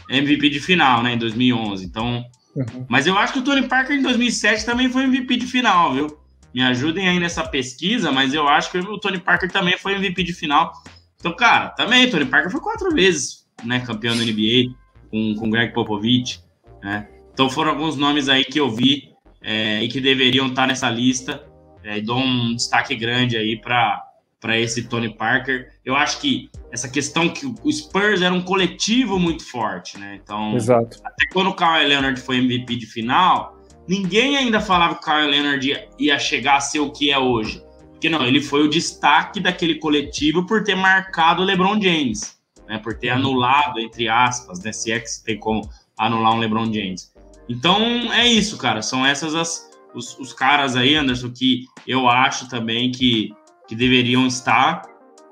MVP 0.08 0.50
de 0.50 0.60
final, 0.60 1.02
né? 1.02 1.14
Em 1.14 1.18
2011. 1.18 1.84
Então 1.84 2.24
Uhum. 2.58 2.86
Mas 2.88 3.06
eu 3.06 3.16
acho 3.16 3.32
que 3.32 3.38
o 3.38 3.44
Tony 3.44 3.68
Parker 3.68 3.96
em 3.96 4.02
2007 4.02 4.66
também 4.66 4.90
foi 4.90 5.04
MVP 5.04 5.36
de 5.36 5.46
final, 5.46 5.94
viu? 5.94 6.18
Me 6.52 6.62
ajudem 6.62 7.08
aí 7.08 7.20
nessa 7.20 7.46
pesquisa, 7.46 8.10
mas 8.10 8.34
eu 8.34 8.48
acho 8.48 8.70
que 8.70 8.78
o 8.78 8.98
Tony 8.98 9.18
Parker 9.18 9.50
também 9.50 9.78
foi 9.78 9.94
MVP 9.94 10.24
de 10.24 10.32
final. 10.32 10.72
Então, 11.18 11.34
cara, 11.34 11.70
também, 11.70 12.08
Tony 12.08 12.24
Parker 12.24 12.50
foi 12.50 12.60
quatro 12.60 12.90
vezes 12.90 13.48
né, 13.64 13.80
campeão 13.80 14.16
da 14.16 14.24
NBA 14.24 14.74
com, 15.10 15.34
com 15.34 15.50
Greg 15.50 15.72
Popovich. 15.72 16.40
Né? 16.82 17.08
Então 17.32 17.50
foram 17.50 17.72
alguns 17.72 17.96
nomes 17.96 18.28
aí 18.28 18.44
que 18.44 18.58
eu 18.58 18.70
vi 18.70 19.12
é, 19.42 19.82
e 19.82 19.88
que 19.88 20.00
deveriam 20.00 20.46
estar 20.46 20.66
nessa 20.66 20.88
lista. 20.88 21.44
É, 21.82 21.98
e 21.98 22.02
dou 22.02 22.18
um 22.18 22.54
destaque 22.54 22.94
grande 22.94 23.36
aí 23.36 23.60
para 23.60 24.58
esse 24.58 24.88
Tony 24.88 25.14
Parker. 25.14 25.72
Eu 25.84 25.96
acho 25.96 26.20
que 26.20 26.50
essa 26.72 26.88
questão 26.88 27.28
que 27.28 27.46
o 27.46 27.72
Spurs 27.72 28.20
era 28.22 28.34
um 28.34 28.42
coletivo 28.42 29.18
muito 29.18 29.44
forte, 29.44 29.98
né? 29.98 30.20
Então, 30.22 30.54
Exato. 30.54 30.98
até 31.04 31.26
quando 31.32 31.48
o 31.48 31.54
Kawhi 31.54 31.86
Leonard 31.86 32.20
foi 32.20 32.38
MVP 32.38 32.76
de 32.76 32.86
final, 32.86 33.56
ninguém 33.88 34.36
ainda 34.36 34.60
falava 34.60 34.94
que 34.94 35.00
o 35.00 35.04
Kawhi 35.04 35.30
Leonard 35.30 35.88
ia 35.98 36.18
chegar 36.18 36.56
a 36.56 36.60
ser 36.60 36.80
o 36.80 36.90
que 36.90 37.10
é 37.10 37.18
hoje. 37.18 37.62
Porque 37.98 38.08
não, 38.08 38.24
ele 38.24 38.40
foi 38.40 38.62
o 38.62 38.68
destaque 38.68 39.40
daquele 39.40 39.74
coletivo 39.76 40.46
por 40.46 40.62
ter 40.62 40.76
marcado 40.76 41.42
o 41.42 41.44
LeBron 41.44 41.80
James, 41.80 42.38
né? 42.68 42.78
Por 42.78 42.94
ter 42.94 43.08
uhum. 43.10 43.18
anulado, 43.18 43.80
entre 43.80 44.08
aspas, 44.08 44.62
né? 44.62 44.72
Se 44.72 44.92
é 44.92 45.00
que 45.00 45.08
tem 45.24 45.38
como 45.38 45.68
anular 45.98 46.34
um 46.34 46.38
LeBron 46.38 46.66
James. 46.66 47.12
Então, 47.48 48.12
é 48.12 48.26
isso, 48.26 48.56
cara. 48.56 48.82
São 48.82 49.04
essas 49.04 49.34
as, 49.34 49.68
os, 49.94 50.16
os 50.18 50.32
caras 50.32 50.76
aí, 50.76 50.94
Anderson, 50.94 51.30
que 51.30 51.64
eu 51.86 52.08
acho 52.08 52.48
também 52.48 52.92
que 52.92 53.32
que 53.68 53.76
deveriam 53.76 54.26
estar, 54.26 54.82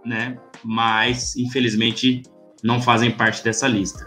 né? 0.05 0.39
Mas 0.63 1.35
infelizmente 1.37 2.23
não 2.63 2.81
fazem 2.81 3.11
parte 3.11 3.43
dessa 3.43 3.67
lista. 3.67 4.07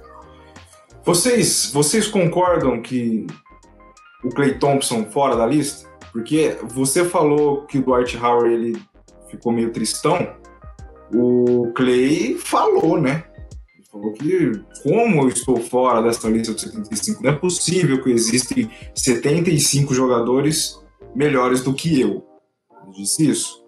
Vocês, 1.03 1.71
vocês 1.73 2.07
concordam 2.07 2.81
que 2.81 3.25
o 4.23 4.29
Clay 4.29 4.59
Thompson 4.59 5.05
fora 5.05 5.35
da 5.35 5.47
lista? 5.47 5.88
Porque 6.11 6.57
você 6.63 7.05
falou 7.05 7.63
que 7.65 7.77
o 7.77 7.83
Dwight 7.83 8.17
Howard 8.17 8.53
ele 8.53 8.81
ficou 9.29 9.51
meio 9.51 9.71
tristão. 9.71 10.35
O 11.13 11.71
Clay 11.73 12.35
falou, 12.35 12.99
né? 12.99 13.23
Ele 13.75 13.85
falou 13.91 14.13
que 14.13 14.51
como 14.83 15.23
eu 15.23 15.29
estou 15.29 15.57
fora 15.57 16.01
dessa 16.01 16.27
lista 16.29 16.53
de 16.53 16.61
75, 16.61 17.23
não 17.23 17.31
é 17.31 17.35
possível 17.35 18.01
que 18.03 18.09
existem 18.11 18.69
75 18.95 19.93
jogadores 19.93 20.79
melhores 21.15 21.61
do 21.61 21.73
que 21.73 21.99
eu. 21.99 22.25
Ele 22.83 22.93
disse 22.93 23.29
isso. 23.29 23.63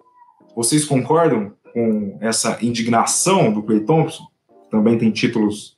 Vocês 0.56 0.86
concordam 0.86 1.54
com 1.74 2.18
essa 2.22 2.58
indignação 2.62 3.52
do 3.52 3.64
Clay 3.64 3.82
Thompson? 3.82 4.24
Também 4.70 4.98
tem 4.98 5.12
títulos 5.12 5.78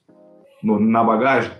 no, 0.61 0.79
na 0.79 1.03
bagagem? 1.03 1.51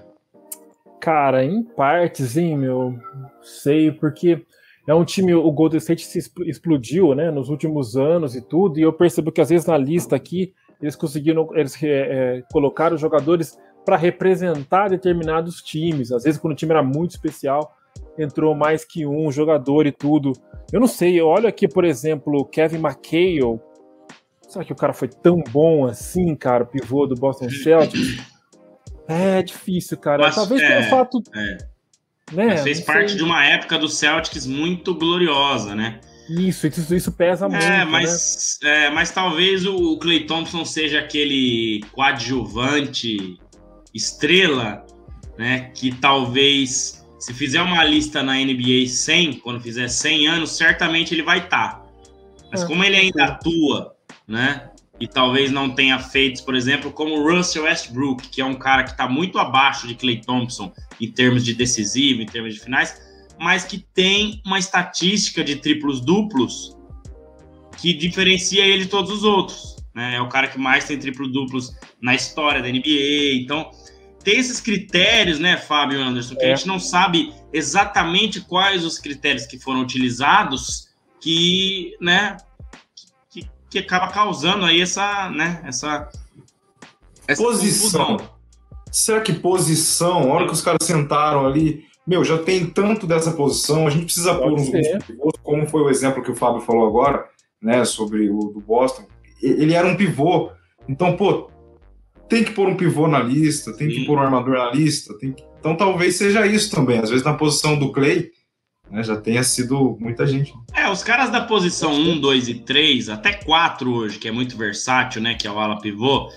Cara, 0.99 1.43
em 1.43 1.63
partes, 1.63 2.37
hein, 2.37 2.57
meu. 2.57 2.97
Sei, 3.41 3.91
porque 3.91 4.45
é 4.87 4.93
um 4.93 5.05
time, 5.05 5.33
o 5.33 5.51
Golden 5.51 5.77
State 5.77 6.05
se 6.05 6.19
explodiu, 6.45 7.15
né, 7.15 7.31
nos 7.31 7.49
últimos 7.49 7.95
anos 7.95 8.35
e 8.35 8.41
tudo, 8.41 8.79
e 8.79 8.81
eu 8.81 8.91
percebo 8.91 9.31
que 9.31 9.39
às 9.39 9.49
vezes 9.49 9.65
na 9.65 9.77
lista 9.77 10.15
aqui 10.15 10.53
eles 10.81 10.95
conseguiram, 10.95 11.47
eles 11.55 11.81
é, 11.81 11.87
é, 11.87 12.43
colocaram 12.51 12.97
jogadores 12.97 13.57
para 13.85 13.95
representar 13.95 14.89
determinados 14.89 15.61
times. 15.61 16.11
Às 16.11 16.23
vezes 16.23 16.39
quando 16.39 16.53
o 16.53 16.55
time 16.55 16.71
era 16.71 16.83
muito 16.83 17.11
especial, 17.11 17.73
entrou 18.17 18.53
mais 18.53 18.83
que 18.83 19.05
um 19.05 19.31
jogador 19.31 19.85
e 19.85 19.91
tudo. 19.91 20.33
Eu 20.71 20.79
não 20.79 20.87
sei, 20.87 21.19
eu 21.19 21.27
olho 21.27 21.47
aqui, 21.47 21.67
por 21.67 21.85
exemplo, 21.85 22.45
Kevin 22.45 22.79
McHale. 22.79 23.59
Será 24.41 24.65
que 24.65 24.73
o 24.73 24.75
cara 24.75 24.93
foi 24.93 25.07
tão 25.07 25.41
bom 25.51 25.85
assim, 25.85 26.35
cara, 26.35 26.63
o 26.63 26.67
pivô 26.67 27.07
do 27.07 27.15
Boston 27.15 27.49
Celtics? 27.49 28.17
É 29.07 29.41
difícil, 29.41 29.97
cara. 29.97 30.23
Mas, 30.23 30.35
Talvez 30.35 30.61
é, 30.61 30.67
pelo 30.67 30.89
fato. 30.89 31.21
É. 31.35 31.57
Né? 32.33 32.57
Fez 32.57 32.81
parte 32.81 33.15
de 33.15 33.23
uma 33.23 33.45
época 33.45 33.77
do 33.77 33.87
Celtics 33.87 34.45
muito 34.45 34.93
gloriosa, 34.95 35.75
né? 35.75 35.99
Isso, 36.29 36.67
isso, 36.67 36.95
isso 36.95 37.11
pesa 37.11 37.45
é, 37.45 37.49
muito. 37.49 37.63
É, 37.63 37.85
mas, 37.85 38.59
né? 38.63 38.85
é, 38.85 38.89
mas 38.89 39.11
talvez 39.11 39.65
o 39.65 39.97
Clay 39.97 40.25
Thompson 40.25 40.63
seja 40.63 40.99
aquele 40.99 41.81
coadjuvante 41.91 43.37
estrela, 43.93 44.85
né? 45.37 45.71
Que 45.73 45.93
talvez 45.93 47.05
se 47.19 47.33
fizer 47.33 47.61
uma 47.61 47.83
lista 47.83 48.23
na 48.23 48.35
NBA 48.35 48.87
100, 48.87 49.33
quando 49.39 49.61
fizer 49.61 49.87
100 49.87 50.27
anos, 50.27 50.51
certamente 50.51 51.13
ele 51.13 51.23
vai 51.23 51.39
estar. 51.39 51.75
Tá. 51.75 51.83
Mas 52.51 52.63
é, 52.63 52.67
como 52.67 52.83
ele 52.83 52.95
ainda 52.95 53.25
atua, 53.25 53.95
né? 54.27 54.69
E 54.99 55.07
talvez 55.07 55.51
não 55.51 55.69
tenha 55.69 55.99
feitos, 55.99 56.41
por 56.41 56.55
exemplo, 56.55 56.91
como 56.91 57.15
o 57.15 57.35
Russell 57.35 57.63
Westbrook, 57.63 58.29
que 58.29 58.41
é 58.41 58.45
um 58.45 58.55
cara 58.55 58.83
que 58.83 58.91
está 58.91 59.07
muito 59.07 59.39
abaixo 59.39 59.87
de 59.87 59.95
Clay 59.95 60.21
Thompson 60.21 60.71
em 61.01 61.11
termos 61.11 61.43
de 61.43 61.53
decisivo, 61.53 62.21
em 62.21 62.25
termos 62.25 62.53
de 62.53 62.59
finais, 62.59 63.01
mas 63.39 63.63
que 63.65 63.79
tem 63.93 64.41
uma 64.45 64.59
estatística 64.59 65.43
de 65.43 65.55
triplos 65.55 65.99
duplos 65.99 66.77
que 67.77 67.93
diferencia 67.93 68.65
ele 68.65 68.83
de 68.83 68.89
todos 68.89 69.11
os 69.11 69.23
outros. 69.23 69.75
Né? 69.93 70.15
É 70.15 70.21
o 70.21 70.29
cara 70.29 70.47
que 70.47 70.59
mais 70.59 70.85
tem 70.85 70.97
triplos 70.97 71.31
duplos 71.31 71.75
na 71.99 72.13
história 72.13 72.61
da 72.61 72.69
NBA. 72.69 73.41
Então, 73.41 73.71
tem 74.23 74.37
esses 74.37 74.61
critérios, 74.61 75.39
né, 75.39 75.57
Fábio 75.57 76.01
Anderson, 76.01 76.35
que 76.35 76.45
é. 76.45 76.53
a 76.53 76.55
gente 76.55 76.67
não 76.67 76.79
sabe 76.79 77.33
exatamente 77.51 78.41
quais 78.41 78.85
os 78.85 78.97
critérios 78.97 79.45
que 79.45 79.59
foram 79.59 79.81
utilizados 79.81 80.87
que, 81.19 81.95
né, 81.99 82.37
que, 83.73 83.79
acaba 83.79 84.07
causando 84.11 84.65
aí 84.65 84.81
essa, 84.81 85.29
né, 85.31 85.61
essa, 85.65 86.09
essa 87.27 87.41
posição. 87.41 88.17
Confusão. 88.17 88.33
Será 88.91 89.21
que 89.21 89.33
posição, 89.33 90.31
a 90.31 90.35
hora 90.35 90.45
que 90.45 90.53
os 90.53 90.61
caras 90.61 90.85
sentaram 90.85 91.47
ali, 91.47 91.85
meu, 92.05 92.23
já 92.23 92.37
tem 92.37 92.67
tanto 92.67 93.07
dessa 93.07 93.31
posição, 93.31 93.87
a 93.87 93.89
gente 93.89 94.05
precisa 94.05 94.35
Pode 94.35 94.43
pôr 94.43 94.53
uns, 94.53 94.69
uns 94.69 95.33
como 95.41 95.67
foi 95.67 95.81
o 95.81 95.89
exemplo 95.89 96.21
que 96.21 96.29
o 96.29 96.35
Fábio 96.35 96.61
falou 96.61 96.85
agora, 96.85 97.25
né, 97.61 97.83
sobre 97.85 98.29
o 98.29 98.49
do 98.49 98.61
Boston. 98.61 99.05
Ele 99.41 99.73
era 99.73 99.87
um 99.87 99.95
pivô, 99.95 100.51
então, 100.87 101.17
pô, 101.17 101.49
tem 102.29 102.43
que 102.43 102.51
pôr 102.51 102.67
um 102.67 102.77
pivô 102.77 103.07
na 103.07 103.19
lista, 103.19 103.73
tem 103.73 103.89
Sim. 103.89 103.95
que 103.95 104.05
pôr 104.05 104.17
um 104.17 104.21
armador 104.21 104.53
na 104.53 104.71
lista, 104.71 105.13
que... 105.17 105.33
então 105.59 105.75
talvez 105.75 106.17
seja 106.17 106.45
isso 106.45 106.69
também. 106.69 106.99
Às 106.99 107.09
vezes 107.09 107.25
na 107.25 107.33
posição 107.33 107.77
do 107.77 107.91
Clay, 107.91 108.29
né, 108.93 109.01
já 109.03 109.17
tenha 109.17 109.43
sido 109.43 109.97
muita 109.99 110.27
gente. 110.27 110.53
É, 110.71 110.87
os 110.87 111.03
caras 111.03 111.31
da 111.31 111.41
posição 111.41 111.91
1, 111.93 112.19
2 112.19 112.47
e 112.47 112.53
3, 112.53 113.09
até 113.09 113.33
4 113.33 113.91
hoje, 113.91 114.19
que 114.19 114.27
é 114.27 114.31
muito 114.31 114.55
versátil, 114.55 115.19
né, 115.19 115.33
que 115.33 115.47
é 115.47 115.51
o 115.51 115.57
ala 115.57 115.81
pivô, 115.81 116.31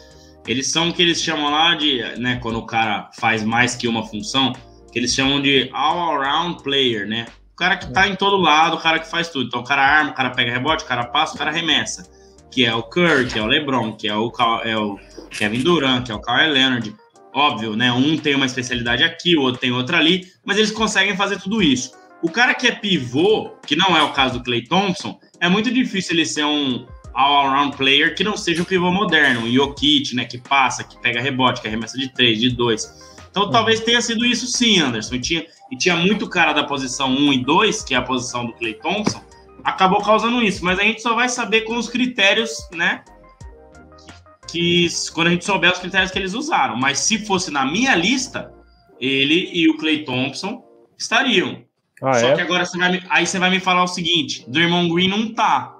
eles 0.46 0.72
são 0.72 0.88
o 0.88 0.92
que 0.94 1.02
eles 1.02 1.22
chamam 1.22 1.50
lá 1.50 1.74
de, 1.74 2.02
né, 2.18 2.38
quando 2.42 2.58
o 2.58 2.64
cara 2.64 3.10
faz 3.18 3.44
mais 3.44 3.74
que 3.74 3.86
uma 3.86 4.06
função, 4.06 4.54
que 4.90 4.98
eles 4.98 5.14
chamam 5.14 5.42
de 5.42 5.68
all-around 5.74 6.62
player, 6.62 7.06
né? 7.06 7.26
O 7.52 7.56
cara 7.56 7.76
que 7.76 7.92
tá 7.92 8.08
em 8.08 8.16
todo 8.16 8.36
lado, 8.36 8.76
o 8.76 8.80
cara 8.80 8.98
que 8.98 9.10
faz 9.10 9.28
tudo. 9.28 9.46
Então 9.46 9.60
o 9.60 9.64
cara 9.64 9.82
arma, 9.82 10.10
o 10.10 10.14
cara 10.14 10.30
pega 10.30 10.52
rebote, 10.52 10.84
o 10.84 10.86
cara 10.86 11.04
passa, 11.06 11.34
o 11.34 11.38
cara 11.38 11.50
arremessa. 11.50 12.08
Que 12.50 12.64
é 12.64 12.74
o 12.74 12.82
Curry, 12.82 13.26
que 13.26 13.38
é 13.38 13.42
o 13.42 13.46
LeBron, 13.46 13.92
que 13.92 14.08
é 14.08 14.14
o, 14.14 14.32
é 14.62 14.76
o 14.76 14.98
Kevin 15.30 15.60
Durant, 15.60 16.06
que 16.06 16.12
é 16.12 16.14
o 16.14 16.20
Kawhi 16.20 16.48
Leonard. 16.48 16.94
Óbvio, 17.34 17.76
né? 17.76 17.92
Um 17.92 18.16
tem 18.16 18.34
uma 18.34 18.46
especialidade 18.46 19.02
aqui, 19.04 19.36
o 19.36 19.42
outro 19.42 19.60
tem 19.60 19.72
outra 19.72 19.98
ali, 19.98 20.26
mas 20.44 20.56
eles 20.56 20.70
conseguem 20.70 21.16
fazer 21.16 21.38
tudo 21.38 21.62
isso. 21.62 21.92
O 22.22 22.30
cara 22.30 22.54
que 22.54 22.66
é 22.66 22.72
pivô, 22.72 23.50
que 23.66 23.76
não 23.76 23.96
é 23.96 24.02
o 24.02 24.12
caso 24.12 24.38
do 24.38 24.44
Clay 24.44 24.62
Thompson, 24.62 25.18
é 25.40 25.48
muito 25.48 25.70
difícil 25.70 26.14
ele 26.14 26.24
ser 26.24 26.44
um 26.44 26.86
all-around 27.14 27.76
player 27.76 28.14
que 28.14 28.24
não 28.24 28.36
seja 28.36 28.62
o 28.62 28.66
pivô 28.66 28.90
moderno, 28.90 29.40
um 29.40 29.50
Jokic, 29.50 30.14
né, 30.14 30.24
que 30.24 30.38
passa, 30.38 30.84
que 30.84 31.00
pega 31.00 31.20
rebote, 31.20 31.60
que 31.60 31.68
arremessa 31.68 31.98
de 31.98 32.12
três, 32.12 32.40
de 32.40 32.50
dois. 32.50 33.16
Então 33.30 33.44
uhum. 33.44 33.50
talvez 33.50 33.80
tenha 33.80 34.00
sido 34.00 34.24
isso 34.24 34.46
sim, 34.46 34.80
Anderson. 34.80 35.16
E 35.16 35.20
tinha, 35.20 35.46
e 35.70 35.76
tinha 35.76 35.94
muito 35.94 36.26
cara 36.26 36.54
da 36.54 36.64
posição 36.64 37.10
1 37.10 37.32
e 37.34 37.44
2, 37.44 37.82
que 37.82 37.94
é 37.94 37.98
a 37.98 38.02
posição 38.02 38.46
do 38.46 38.54
Clay 38.54 38.74
Thompson, 38.74 39.22
acabou 39.62 40.02
causando 40.02 40.42
isso. 40.42 40.64
Mas 40.64 40.78
a 40.78 40.82
gente 40.82 41.02
só 41.02 41.14
vai 41.14 41.28
saber 41.28 41.62
com 41.62 41.76
os 41.76 41.88
critérios, 41.88 42.50
né? 42.72 43.04
Que 44.50 44.88
quando 45.12 45.26
a 45.26 45.30
gente 45.30 45.44
souber 45.44 45.70
os 45.70 45.78
critérios 45.78 46.10
que 46.10 46.18
eles 46.18 46.32
usaram. 46.32 46.76
Mas 46.76 47.00
se 47.00 47.26
fosse 47.26 47.50
na 47.50 47.66
minha 47.66 47.94
lista, 47.94 48.50
ele 48.98 49.50
e 49.52 49.68
o 49.68 49.76
Clay 49.76 50.02
Thompson 50.02 50.64
estariam. 50.98 51.65
Ah, 52.02 52.14
Só 52.14 52.28
é? 52.28 52.34
que 52.34 52.40
agora 52.42 52.64
você 52.64 52.76
vai 52.76 52.92
me, 52.92 53.02
aí 53.08 53.26
você 53.26 53.38
vai 53.38 53.50
me 53.50 53.60
falar 53.60 53.84
o 53.84 53.88
seguinte: 53.88 54.44
Draymond 54.48 54.92
Green 54.92 55.08
não 55.08 55.32
tá 55.32 55.76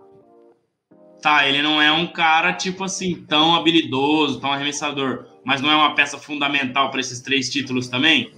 tá, 1.26 1.48
ele 1.48 1.60
não 1.60 1.82
é 1.82 1.90
um 1.90 2.06
cara, 2.06 2.52
tipo 2.52 2.84
assim, 2.84 3.16
tão 3.28 3.56
habilidoso, 3.56 4.40
tão 4.40 4.52
arremessador, 4.52 5.26
mas 5.44 5.60
não 5.60 5.68
é 5.68 5.74
uma 5.74 5.92
peça 5.92 6.16
fundamental 6.18 6.88
para 6.88 7.00
esses 7.00 7.20
três 7.20 7.50
títulos 7.50 7.88
também? 7.88 8.32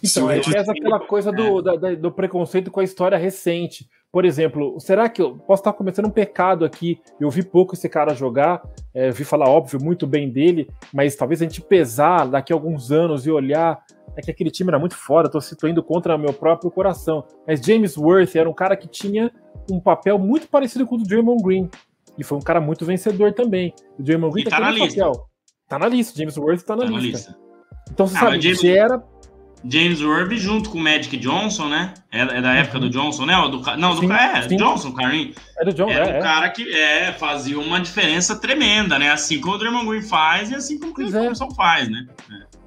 Então, 0.00 0.30
é 0.30 0.38
essa 0.38 0.70
aquela 0.70 1.00
coisa 1.00 1.32
do, 1.32 1.58
é. 1.58 1.78
da, 1.78 1.94
do 1.94 2.12
preconceito 2.12 2.70
com 2.70 2.78
a 2.78 2.84
história 2.84 3.18
recente. 3.18 3.88
Por 4.12 4.24
exemplo, 4.24 4.78
será 4.78 5.08
que 5.08 5.20
eu 5.20 5.36
posso 5.36 5.62
estar 5.62 5.72
cometendo 5.72 6.06
um 6.06 6.12
pecado 6.12 6.64
aqui? 6.64 7.00
Eu 7.20 7.28
vi 7.28 7.42
pouco 7.42 7.74
esse 7.74 7.88
cara 7.88 8.14
jogar, 8.14 8.62
é, 8.94 9.10
vi 9.10 9.24
falar, 9.24 9.48
óbvio, 9.48 9.82
muito 9.82 10.06
bem 10.06 10.30
dele, 10.30 10.70
mas 10.94 11.16
talvez 11.16 11.42
a 11.42 11.44
gente 11.44 11.60
pesar 11.60 12.26
daqui 12.26 12.52
a 12.52 12.56
alguns 12.56 12.92
anos 12.92 13.26
e 13.26 13.30
olhar. 13.30 13.84
É 14.18 14.20
que 14.20 14.32
aquele 14.32 14.50
time 14.50 14.68
era 14.68 14.80
muito 14.80 14.96
fora, 14.96 15.30
estou 15.32 15.70
indo 15.70 15.80
contra 15.80 16.18
meu 16.18 16.32
próprio 16.32 16.72
coração. 16.72 17.24
Mas 17.46 17.60
James 17.60 17.96
Worth 17.96 18.34
era 18.34 18.50
um 18.50 18.52
cara 18.52 18.76
que 18.76 18.88
tinha 18.88 19.30
um 19.70 19.78
papel 19.78 20.18
muito 20.18 20.48
parecido 20.48 20.84
com 20.84 20.96
o 20.96 20.98
do 20.98 21.04
Draymond 21.04 21.40
Green. 21.40 21.70
E 22.18 22.24
foi 22.24 22.36
um 22.36 22.42
cara 22.42 22.60
muito 22.60 22.84
vencedor 22.84 23.32
também. 23.32 23.72
O 23.96 24.02
Draymond 24.02 24.32
Green 24.32 24.44
tá, 24.44 24.56
tá 24.56 24.60
na 24.60 24.70
lista. 24.72 25.06
Papel. 25.06 25.28
Tá 25.68 25.78
na 25.78 25.86
lista. 25.86 26.18
James 26.18 26.36
Worth 26.36 26.62
tá 26.62 26.74
na, 26.74 26.82
tá 26.82 26.88
lista. 26.88 27.00
na 27.00 27.06
lista. 27.06 27.38
Então 27.92 28.08
você 28.08 28.16
ah, 28.16 28.20
sabe, 28.20 28.40
James, 28.40 28.64
era. 28.64 29.04
James 29.64 30.02
Worth 30.02 30.32
junto 30.32 30.70
com 30.70 30.78
o 30.78 30.80
Magic 30.80 31.16
Johnson, 31.16 31.68
né? 31.68 31.94
É, 32.10 32.22
é 32.22 32.42
da 32.42 32.54
época 32.54 32.78
uhum. 32.78 32.88
do 32.88 32.90
Johnson, 32.90 33.24
né? 33.24 33.34
Do, 33.48 33.76
não, 33.76 33.94
do 33.94 34.00
sim, 34.00 34.12
é, 34.12 34.48
sim. 34.48 34.56
Johnson, 34.56 34.92
Karim. 34.92 35.32
É 35.60 35.64
do 35.64 35.72
Johnson, 35.72 35.92
é, 35.92 36.16
é, 36.16 36.18
um 36.18 36.22
cara 36.22 36.50
que 36.50 36.68
é, 36.74 37.12
fazia 37.12 37.58
uma 37.58 37.80
diferença 37.80 38.34
tremenda, 38.34 38.98
né? 38.98 39.12
Assim 39.12 39.40
como 39.40 39.54
o 39.54 39.58
Draymond 39.58 39.86
Green 39.86 40.02
faz 40.02 40.50
e 40.50 40.56
assim 40.56 40.76
como 40.76 40.90
o 40.90 40.94
Chris 40.94 41.12
Thompson 41.12 41.50
faz, 41.52 41.88
né? 41.88 42.04
É. 42.32 42.57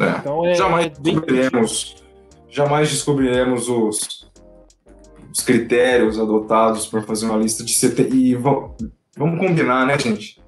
Então, 0.00 0.46
é, 0.46 0.54
jamais 0.54 0.92
descobriremos, 0.98 1.96
jamais 2.48 2.90
descobriremos 2.90 3.68
os 3.68 4.26
os 5.36 5.42
critérios 5.42 6.18
adotados 6.18 6.86
para 6.86 7.02
fazer 7.02 7.26
uma 7.26 7.36
lista 7.36 7.62
de 7.62 7.72
70. 7.74 8.14
E 8.14 8.34
vamos, 8.34 8.72
vamos 9.16 9.38
combinar, 9.38 9.86
né, 9.86 9.98
gente? 9.98 10.40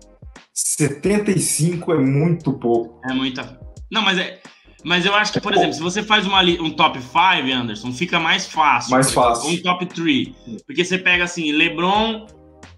75 0.55 1.93
é 1.93 1.99
muito 1.99 2.55
pouco. 2.55 2.99
É 3.09 3.13
muita. 3.13 3.61
Não, 3.93 4.01
mas 4.01 4.19
é. 4.19 4.41
Mas 4.85 5.05
eu 5.05 5.15
acho 5.15 5.33
que, 5.33 5.41
por 5.41 5.53
é 5.53 5.57
exemplo, 5.57 5.75
se 5.75 5.83
você 5.83 6.03
faz 6.03 6.27
uma, 6.27 6.41
um 6.41 6.71
top 6.71 6.99
5, 7.01 7.19
Anderson, 7.53 7.93
fica 7.93 8.19
mais 8.19 8.47
fácil. 8.47 8.93
Mais 8.93 9.13
fácil. 9.13 9.51
Um 9.51 9.61
top 9.61 9.85
3. 9.87 10.29
Porque 10.67 10.85
você 10.85 10.97
pega 10.97 11.25
assim, 11.25 11.53
LeBron, 11.53 12.27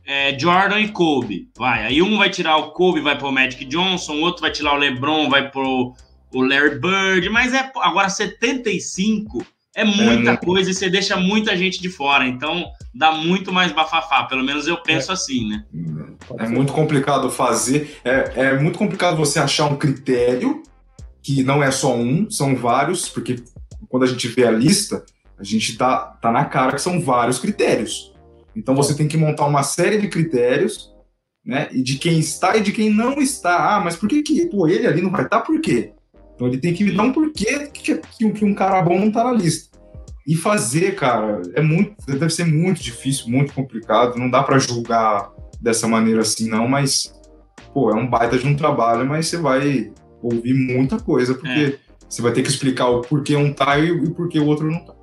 é, 0.05 0.37
Jordan 0.37 0.81
e 0.81 0.89
Kobe. 0.89 1.49
Vai. 1.57 1.87
Aí 1.87 2.03
um 2.03 2.19
vai 2.19 2.31
tirar 2.31 2.57
o 2.57 2.73
Kobe, 2.73 3.01
vai 3.01 3.17
pro 3.17 3.31
Magic 3.31 3.65
Johnson, 3.67 4.15
o 4.15 4.23
outro 4.23 4.41
vai 4.41 4.51
tirar 4.51 4.75
o 4.75 4.79
LeBron, 4.79 5.29
vai 5.29 5.51
pro 5.51 5.93
o 6.33 6.43
Larry 6.43 6.79
Bird. 6.79 7.29
Mas 7.31 7.55
é 7.55 7.71
agora 7.77 8.09
75 8.09 9.45
é 9.75 9.85
muita 9.85 10.33
é, 10.33 10.37
coisa 10.37 10.71
e 10.71 10.75
você 10.75 10.91
deixa 10.91 11.17
muita 11.17 11.57
gente 11.57 11.81
de 11.81 11.89
fora, 11.89 12.27
então 12.27 12.71
dá 12.93 13.13
muito 13.13 13.53
mais 13.53 13.73
bafafá, 13.73 14.25
pelo 14.25 14.43
menos 14.43 14.67
eu 14.67 14.77
penso 14.83 15.13
é, 15.13 15.15
assim, 15.15 15.49
né? 15.49 15.65
É 16.39 16.49
muito 16.49 16.73
complicado 16.73 17.31
fazer, 17.31 17.99
é, 18.05 18.33
é 18.35 18.59
muito 18.59 18.79
complicado 18.79 19.17
você 19.17 19.39
achar 19.39 19.67
um 19.67 19.77
critério 19.77 20.63
que 21.23 21.43
não 21.43 21.63
é 21.63 21.71
só 21.71 21.95
um, 21.97 22.29
são 22.29 22.57
vários, 22.57 23.09
porque 23.09 23.37
quando 23.89 24.03
a 24.03 24.07
gente 24.07 24.27
vê 24.27 24.45
a 24.45 24.51
lista, 24.51 25.05
a 25.39 25.45
gente 25.45 25.77
tá, 25.77 25.99
tá 26.21 26.33
na 26.33 26.45
cara 26.45 26.73
que 26.73 26.83
são 26.83 27.01
vários 27.01 27.39
critérios. 27.39 28.13
Então 28.57 28.75
você 28.75 28.95
tem 28.95 29.07
que 29.07 29.17
montar 29.17 29.47
uma 29.47 29.63
série 29.63 29.99
de 29.99 30.09
critérios, 30.09 30.93
né? 31.45 31.69
E 31.73 31.83
de 31.83 31.97
quem 31.97 32.19
está 32.19 32.57
e 32.57 32.63
de 32.63 32.73
quem 32.73 32.91
não 32.91 33.15
está. 33.21 33.77
Ah, 33.77 33.81
mas 33.81 33.97
por 33.97 34.09
que 34.09 34.23
que 34.23 34.47
pô, 34.47 34.67
ele 34.67 34.87
ali 34.87 35.01
não 35.01 35.11
vai 35.11 35.25
estar? 35.25 35.41
Por 35.41 35.61
quê? 35.61 35.93
Então 36.41 36.49
ele 36.49 36.57
tem 36.57 36.73
que 36.73 36.83
me 36.83 36.93
dar 36.93 37.03
um 37.03 37.13
porquê 37.13 37.67
que, 37.67 37.99
que, 37.99 38.31
que 38.31 38.45
um 38.47 38.55
cara 38.55 38.81
bom 38.81 38.99
não 38.99 39.13
tá 39.13 39.25
na 39.25 39.33
lista. 39.33 39.79
E 40.27 40.35
fazer, 40.35 40.95
cara, 40.95 41.43
é 41.55 41.61
muito, 41.61 41.95
deve 42.07 42.31
ser 42.31 42.47
muito 42.47 42.83
difícil, 42.83 43.29
muito 43.29 43.53
complicado. 43.53 44.19
Não 44.19 44.31
dá 44.31 44.43
para 44.43 44.59
julgar 44.59 45.31
dessa 45.61 45.87
maneira 45.87 46.23
assim, 46.23 46.49
não, 46.49 46.67
mas 46.67 47.13
pô, 47.75 47.91
é 47.91 47.95
um 47.95 48.09
baita 48.09 48.39
de 48.39 48.47
um 48.47 48.57
trabalho, 48.57 49.07
mas 49.07 49.27
você 49.27 49.37
vai 49.37 49.93
ouvir 50.23 50.55
muita 50.55 50.99
coisa, 50.99 51.35
porque 51.35 51.79
é. 51.79 51.79
você 52.09 52.23
vai 52.23 52.33
ter 52.33 52.43
que 52.43 52.49
explicar 52.49 52.89
o 52.89 53.03
porquê 53.03 53.37
um 53.37 53.53
tá 53.53 53.79
e 53.79 53.91
o 53.91 54.11
porquê 54.15 54.39
o 54.39 54.47
outro 54.47 54.71
não 54.71 54.83
tá. 54.83 54.95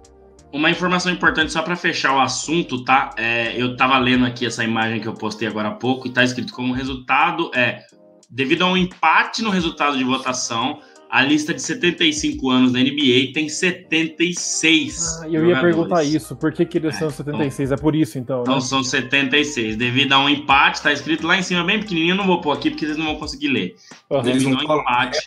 Uma 0.51 0.71
informação 0.71 1.11
importante 1.11 1.51
só 1.51 1.61
para 1.61 1.75
fechar 1.75 2.15
o 2.15 2.19
assunto, 2.19 2.83
tá? 2.83 3.11
É, 3.15 3.61
eu 3.61 3.77
tava 3.77 3.99
lendo 3.99 4.25
aqui 4.25 4.43
essa 4.43 4.63
imagem 4.63 4.99
que 4.99 5.07
eu 5.07 5.13
postei 5.13 5.47
agora 5.47 5.67
há 5.67 5.75
pouco 5.75 6.07
e 6.07 6.11
tá 6.11 6.23
escrito 6.23 6.51
como 6.51 6.73
resultado 6.73 7.51
é 7.53 7.81
devido 8.27 8.63
a 8.63 8.71
um 8.71 8.75
empate 8.75 9.43
no 9.43 9.51
resultado 9.51 9.97
de 9.97 10.03
votação, 10.03 10.79
a 11.09 11.23
lista 11.23 11.53
de 11.53 11.61
75 11.61 12.49
anos 12.49 12.73
da 12.73 12.79
NBA 12.79 13.31
tem 13.33 13.47
76. 13.47 15.21
Ah, 15.21 15.29
eu 15.29 15.47
ia 15.47 15.59
perguntar 15.59 16.03
isso, 16.03 16.35
por 16.35 16.51
que, 16.51 16.65
que 16.65 16.77
eles 16.77 16.95
são 16.95 17.09
76? 17.09 17.59
É, 17.59 17.63
então, 17.63 17.75
é 17.75 17.81
por 17.81 17.95
isso 17.95 18.17
então. 18.17 18.41
Então 18.41 18.55
né? 18.55 18.61
são 18.61 18.83
76. 18.83 19.77
Devido 19.77 20.13
a 20.13 20.19
um 20.19 20.29
empate, 20.29 20.81
tá 20.81 20.91
escrito 20.91 21.25
lá 21.25 21.37
em 21.37 21.43
cima 21.43 21.63
bem 21.63 21.79
pequenininho, 21.79 22.13
eu 22.13 22.17
não 22.17 22.27
vou 22.27 22.41
pôr 22.41 22.51
aqui 22.51 22.69
porque 22.69 22.85
eles 22.85 22.97
não 22.97 23.05
vão 23.05 23.15
conseguir 23.15 23.47
ler. 23.49 23.75
Uhum. 24.09 24.21
Devido 24.21 24.57
a 24.57 24.59
um 24.59 24.79
empate. 24.79 25.25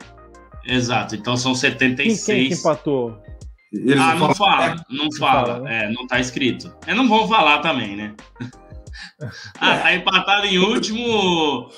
Exato, 0.67 1.17
então 1.17 1.37
são 1.37 1.55
76. 1.55 2.25
Quem, 2.25 2.37
quem 2.37 2.49
que 2.49 2.55
empatou? 2.55 3.19
Eles 3.73 4.01
ah, 4.01 4.15
não 4.17 4.35
fala, 4.35 4.85
não 4.91 5.09
fala, 5.13 5.47
fala 5.47 5.61
né? 5.61 5.85
é, 5.85 5.93
não 5.93 6.07
tá 6.07 6.19
escrito. 6.19 6.75
É, 6.87 6.93
não 6.93 7.09
vão 7.09 7.29
falar 7.29 7.61
também, 7.61 7.97
né? 7.97 8.15
ah, 9.61 9.77
tá 9.79 9.95
empatado 9.95 10.47
em 10.47 10.59
último 10.59 11.71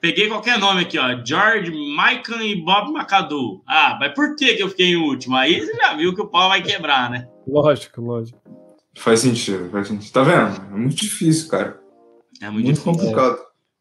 Peguei 0.00 0.28
qualquer 0.28 0.58
nome 0.58 0.82
aqui, 0.82 0.98
ó. 0.98 1.24
George, 1.24 1.70
Michael 1.70 2.42
e 2.42 2.62
Bob 2.62 2.92
McAdoo. 2.92 3.62
Ah, 3.66 3.96
mas 3.98 4.14
por 4.14 4.36
que, 4.36 4.54
que 4.54 4.62
eu 4.62 4.68
fiquei 4.68 4.92
em 4.92 4.96
último? 4.96 5.36
Aí 5.36 5.60
você 5.60 5.74
já 5.74 5.94
viu 5.94 6.14
que 6.14 6.20
o 6.20 6.28
pau 6.28 6.48
vai 6.48 6.62
quebrar, 6.62 7.10
né? 7.10 7.26
Lógico, 7.46 8.00
lógico. 8.00 8.38
Faz 8.96 9.20
sentido, 9.20 9.68
faz 9.70 9.88
sentido. 9.88 10.12
Tá 10.12 10.22
vendo? 10.22 10.74
É 10.74 10.78
muito 10.78 10.96
difícil, 10.96 11.48
cara. 11.48 11.80
É 12.40 12.50
muito, 12.50 12.66
muito 12.66 12.82
complicado. 12.82 13.38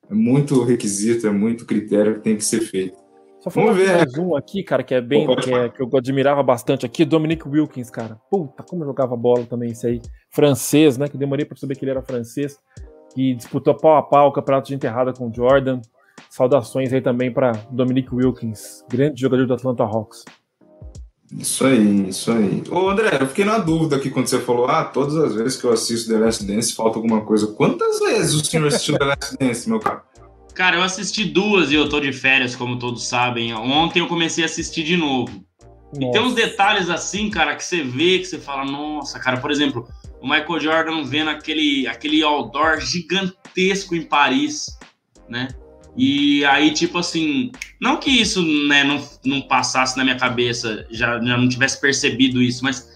É 0.09 0.13
muito 0.13 0.63
requisito, 0.63 1.27
é 1.27 1.31
muito 1.31 1.65
critério 1.65 2.15
que 2.15 2.21
tem 2.21 2.35
que 2.35 2.43
ser 2.43 2.61
feito. 2.61 2.97
Só 3.41 3.49
Vamos 3.49 3.77
ver. 3.77 3.95
mais 3.95 4.17
um 4.17 4.35
aqui, 4.35 4.63
cara, 4.63 4.83
que 4.83 4.93
é 4.93 5.01
bem. 5.01 5.27
que, 5.37 5.53
é, 5.53 5.69
que, 5.69 5.81
eu 5.81 5.89
admirava 5.95 6.41
bastante 6.41 6.85
aqui, 6.85 7.05
Dominic 7.05 7.47
Wilkins, 7.47 7.91
cara. 7.91 8.19
Puta, 8.29 8.63
como 8.63 8.83
eu 8.83 8.87
jogava 8.87 9.15
bola 9.15 9.45
também, 9.45 9.71
isso 9.71 9.85
aí. 9.85 10.01
Francês, 10.31 10.97
né? 10.97 11.07
Que 11.07 11.17
demorei 11.17 11.45
pra 11.45 11.55
saber 11.55 11.75
que 11.75 11.83
ele 11.83 11.91
era 11.91 12.01
francês. 12.01 12.57
E 13.15 13.35
disputou 13.35 13.75
pau 13.75 13.97
a 13.97 14.03
pau 14.03 14.29
o 14.29 14.31
campeonato 14.31 14.67
de 14.67 14.75
enterrada 14.75 15.13
com 15.13 15.29
o 15.29 15.33
Jordan. 15.33 15.79
Saudações 16.35 16.91
aí 16.91 16.99
também 16.99 17.31
para 17.31 17.53
Dominic 17.71 18.13
Wilkins, 18.13 18.83
grande 18.89 19.21
jogador 19.21 19.47
do 19.47 19.53
Atlanta 19.53 19.83
Hawks. 19.83 20.25
Isso 21.31 21.65
aí, 21.65 22.09
isso 22.09 22.29
aí. 22.29 22.61
Ô 22.69 22.89
André, 22.89 23.19
eu 23.21 23.27
fiquei 23.27 23.45
na 23.45 23.57
dúvida 23.57 23.95
aqui 23.95 24.09
quando 24.09 24.27
você 24.27 24.41
falou: 24.41 24.65
ah, 24.65 24.83
todas 24.83 25.15
as 25.15 25.33
vezes 25.33 25.57
que 25.57 25.65
eu 25.65 25.71
assisto 25.71 26.11
The 26.11 26.19
Last 26.19 26.43
Dance 26.43 26.75
falta 26.75 26.97
alguma 26.97 27.21
coisa. 27.21 27.47
Quantas 27.47 27.99
vezes 27.99 28.33
o 28.33 28.43
senhor 28.43 28.67
assistiu 28.67 28.97
The 28.97 29.05
Last 29.05 29.37
Dance, 29.39 29.69
meu 29.69 29.79
cara? 29.79 30.03
Cara, 30.53 30.75
eu 30.75 30.83
assisti 30.83 31.23
duas 31.23 31.71
e 31.71 31.75
eu 31.75 31.87
tô 31.87 32.01
de 32.01 32.11
férias, 32.11 32.53
como 32.53 32.77
todos 32.77 33.07
sabem. 33.07 33.53
Ontem 33.53 34.01
eu 34.01 34.07
comecei 34.07 34.43
a 34.43 34.47
assistir 34.47 34.83
de 34.83 34.97
novo. 34.97 35.31
Nossa. 35.93 36.05
E 36.05 36.11
tem 36.11 36.21
uns 36.21 36.35
detalhes 36.35 36.89
assim, 36.89 37.29
cara, 37.29 37.55
que 37.55 37.63
você 37.63 37.81
vê, 37.81 38.19
que 38.19 38.25
você 38.25 38.39
fala, 38.39 38.69
nossa, 38.69 39.17
cara, 39.19 39.37
por 39.37 39.51
exemplo, 39.51 39.87
o 40.21 40.27
Michael 40.27 40.59
Jordan 40.59 41.03
vendo 41.05 41.29
aquele, 41.29 41.87
aquele 41.87 42.21
outdoor 42.23 42.81
gigantesco 42.81 43.95
em 43.95 44.01
Paris, 44.01 44.77
né? 45.29 45.47
E 45.97 46.43
aí, 46.45 46.71
tipo 46.71 46.97
assim, 46.97 47.51
não 47.79 47.97
que 47.97 48.09
isso 48.09 48.41
né, 48.67 48.83
não, 48.83 49.01
não 49.23 49.41
passasse 49.41 49.97
na 49.97 50.03
minha 50.03 50.17
cabeça, 50.17 50.85
já, 50.91 51.19
já 51.21 51.37
não 51.37 51.47
tivesse 51.47 51.79
percebido 51.79 52.41
isso, 52.41 52.63
mas 52.63 52.89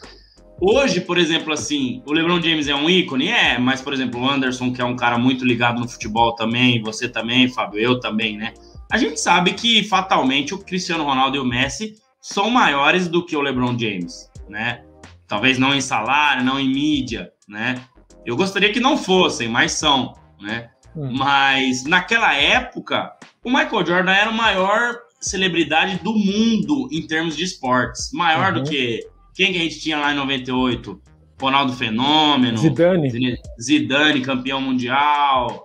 hoje, 0.60 1.00
por 1.00 1.18
exemplo, 1.18 1.54
assim, 1.54 2.04
o 2.06 2.12
LeBron 2.12 2.42
James 2.42 2.68
é 2.68 2.76
um 2.76 2.90
ícone? 2.90 3.30
É, 3.30 3.58
mas, 3.58 3.82
por 3.82 3.94
exemplo, 3.94 4.20
o 4.20 4.30
Anderson, 4.30 4.74
que 4.74 4.82
é 4.82 4.86
um 4.86 4.98
cara 4.98 5.18
muito 5.18 5.46
ligado 5.46 5.80
no 5.80 5.88
futebol 5.88 6.36
também, 6.36 6.82
você 6.82 7.08
também, 7.08 7.48
Fábio, 7.48 7.80
eu 7.80 8.00
também, 8.00 8.38
né? 8.38 8.54
A 8.92 8.98
gente 8.98 9.20
sabe 9.20 9.54
que, 9.54 9.84
fatalmente, 9.84 10.54
o 10.54 10.58
Cristiano 10.58 11.04
Ronaldo 11.04 11.38
e 11.38 11.40
o 11.40 11.46
Messi 11.46 11.96
são 12.20 12.50
maiores 12.50 13.08
do 13.08 13.26
que 13.26 13.36
o 13.36 13.42
LeBron 13.42 13.78
James, 13.78 14.30
né? 14.50 14.84
Talvez 15.28 15.58
não 15.58 15.74
em 15.74 15.80
salário, 15.80 16.44
não 16.44 16.60
em 16.60 16.68
mídia, 16.68 17.32
né? 17.48 17.82
Eu 18.26 18.36
gostaria 18.36 18.74
que 18.74 18.80
não 18.80 18.98
fossem, 18.98 19.48
mas 19.48 19.72
são, 19.74 20.14
né? 20.42 20.70
Hum. 21.00 21.14
Mas 21.18 21.86
naquela 21.86 22.34
época, 22.36 23.14
o 23.44 23.50
Michael 23.50 23.86
Jordan 23.86 24.12
era 24.12 24.30
a 24.30 24.34
maior 24.34 24.98
celebridade 25.22 25.98
do 26.04 26.14
mundo 26.14 26.90
em 26.92 27.08
termos 27.08 27.38
de 27.38 27.46
esportes. 27.46 28.12
Maior 28.12 28.54
uhum. 28.54 28.64
do 28.64 28.70
que 28.70 29.00
quem 29.34 29.54
que 29.54 29.58
a 29.58 29.62
gente 29.62 29.80
tinha 29.80 29.98
lá 29.98 30.12
em 30.12 30.18
98? 30.18 31.02
Ronaldo 31.42 31.72
Fenômeno. 31.74 32.58
Zidane. 32.58 33.38
Zidane, 33.62 34.22
campeão 34.22 34.60
mundial. 34.60 35.64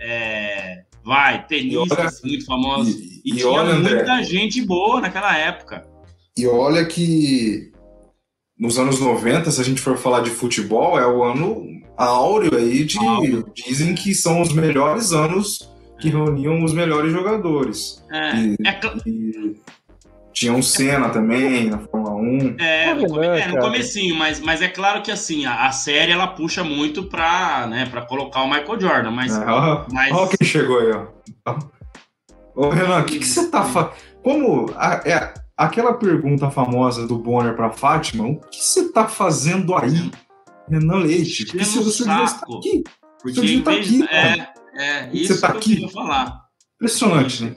É, 0.00 0.84
vai, 1.04 1.46
tenistas 1.46 2.22
muito 2.24 2.46
famosos. 2.46 2.94
E, 2.94 3.20
e, 3.24 3.32
e 3.32 3.36
tinha 3.36 3.48
olha, 3.48 3.74
muita 3.74 4.14
André, 4.14 4.24
gente 4.24 4.62
boa 4.62 5.02
naquela 5.02 5.36
época. 5.36 5.86
E 6.36 6.46
olha 6.46 6.86
que 6.86 7.71
nos 8.62 8.78
anos 8.78 9.00
90, 9.00 9.50
se 9.50 9.60
a 9.60 9.64
gente 9.64 9.80
for 9.80 9.98
falar 9.98 10.20
de 10.20 10.30
futebol, 10.30 10.96
é 10.96 11.04
o 11.04 11.24
ano 11.24 11.66
áureo 11.96 12.56
aí 12.56 12.84
de. 12.84 12.96
Áureo. 12.96 13.44
Dizem 13.52 13.92
que 13.92 14.14
são 14.14 14.40
os 14.40 14.52
melhores 14.52 15.12
anos 15.12 15.68
que 16.00 16.08
reuniam 16.08 16.62
os 16.62 16.72
melhores 16.72 17.12
jogadores. 17.12 18.04
É, 18.08 18.36
e, 18.36 18.56
é 18.64 18.80
e 19.04 19.56
tinha 20.32 20.52
um 20.52 20.62
Senna 20.62 21.08
também 21.08 21.70
na 21.70 21.78
Fórmula 21.78 22.14
1. 22.14 22.56
É, 22.60 22.94
no, 22.94 23.08
come, 23.08 23.26
é, 23.26 23.48
no 23.48 23.58
comecinho, 23.58 24.14
mas, 24.14 24.38
mas 24.38 24.62
é 24.62 24.68
claro 24.68 25.02
que 25.02 25.10
assim, 25.10 25.44
a, 25.44 25.66
a, 25.66 25.72
série 25.72 26.12
ela 26.12 26.28
puxa 26.28 26.62
muito 26.62 27.02
pra, 27.02 27.66
né, 27.66 27.86
pra 27.86 28.02
colocar 28.02 28.42
o 28.42 28.48
Michael 28.48 28.80
Jordan, 28.80 29.10
mas... 29.10 29.36
É, 29.36 29.44
ó, 29.44 29.84
mas... 29.92 30.12
ó 30.12 30.28
quem 30.28 30.46
chegou 30.46 30.78
aí, 30.78 30.92
ó. 31.44 31.58
Ô, 32.54 32.68
Renan, 32.68 33.00
o 33.00 33.04
que, 33.04 33.18
que 33.18 33.26
você 33.26 33.48
tá 33.50 33.64
fazendo? 33.64 33.92
Como... 34.22 34.72
A, 34.76 35.02
é, 35.04 35.34
aquela 35.56 35.94
pergunta 35.94 36.50
famosa 36.50 37.06
do 37.06 37.18
Bonner 37.18 37.54
para 37.54 37.70
Fátima, 37.70 38.26
o 38.26 38.40
que 38.40 38.62
você 38.62 38.80
está 38.80 39.06
fazendo 39.06 39.74
aí, 39.76 40.10
Renan 40.68 40.98
Leite? 40.98 41.46
Porque 41.46 41.64
você, 41.64 41.80
você 41.80 42.04
devia 42.04 42.24
estar 42.24 42.46
aqui. 42.46 42.84
Porque 43.20 43.40
você 43.40 43.54
estar 43.54 43.72
aqui, 43.72 44.02
é, 44.04 44.48
é, 44.74 45.10
isso 45.12 45.34
você 45.34 45.40
tá 45.40 45.52
que 45.52 45.74
aqui. 45.74 45.82
eu 45.82 45.88
falar. 45.88 46.42
Impressionante, 46.76 47.44
né? 47.44 47.56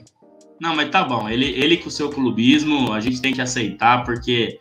Não, 0.60 0.74
mas 0.74 0.90
tá 0.90 1.04
bom. 1.04 1.28
Ele, 1.28 1.46
ele 1.46 1.76
com 1.76 1.88
o 1.88 1.90
seu 1.90 2.08
clubismo, 2.08 2.92
a 2.92 3.00
gente 3.00 3.20
tem 3.20 3.34
que 3.34 3.42
aceitar, 3.42 4.04
porque 4.04 4.58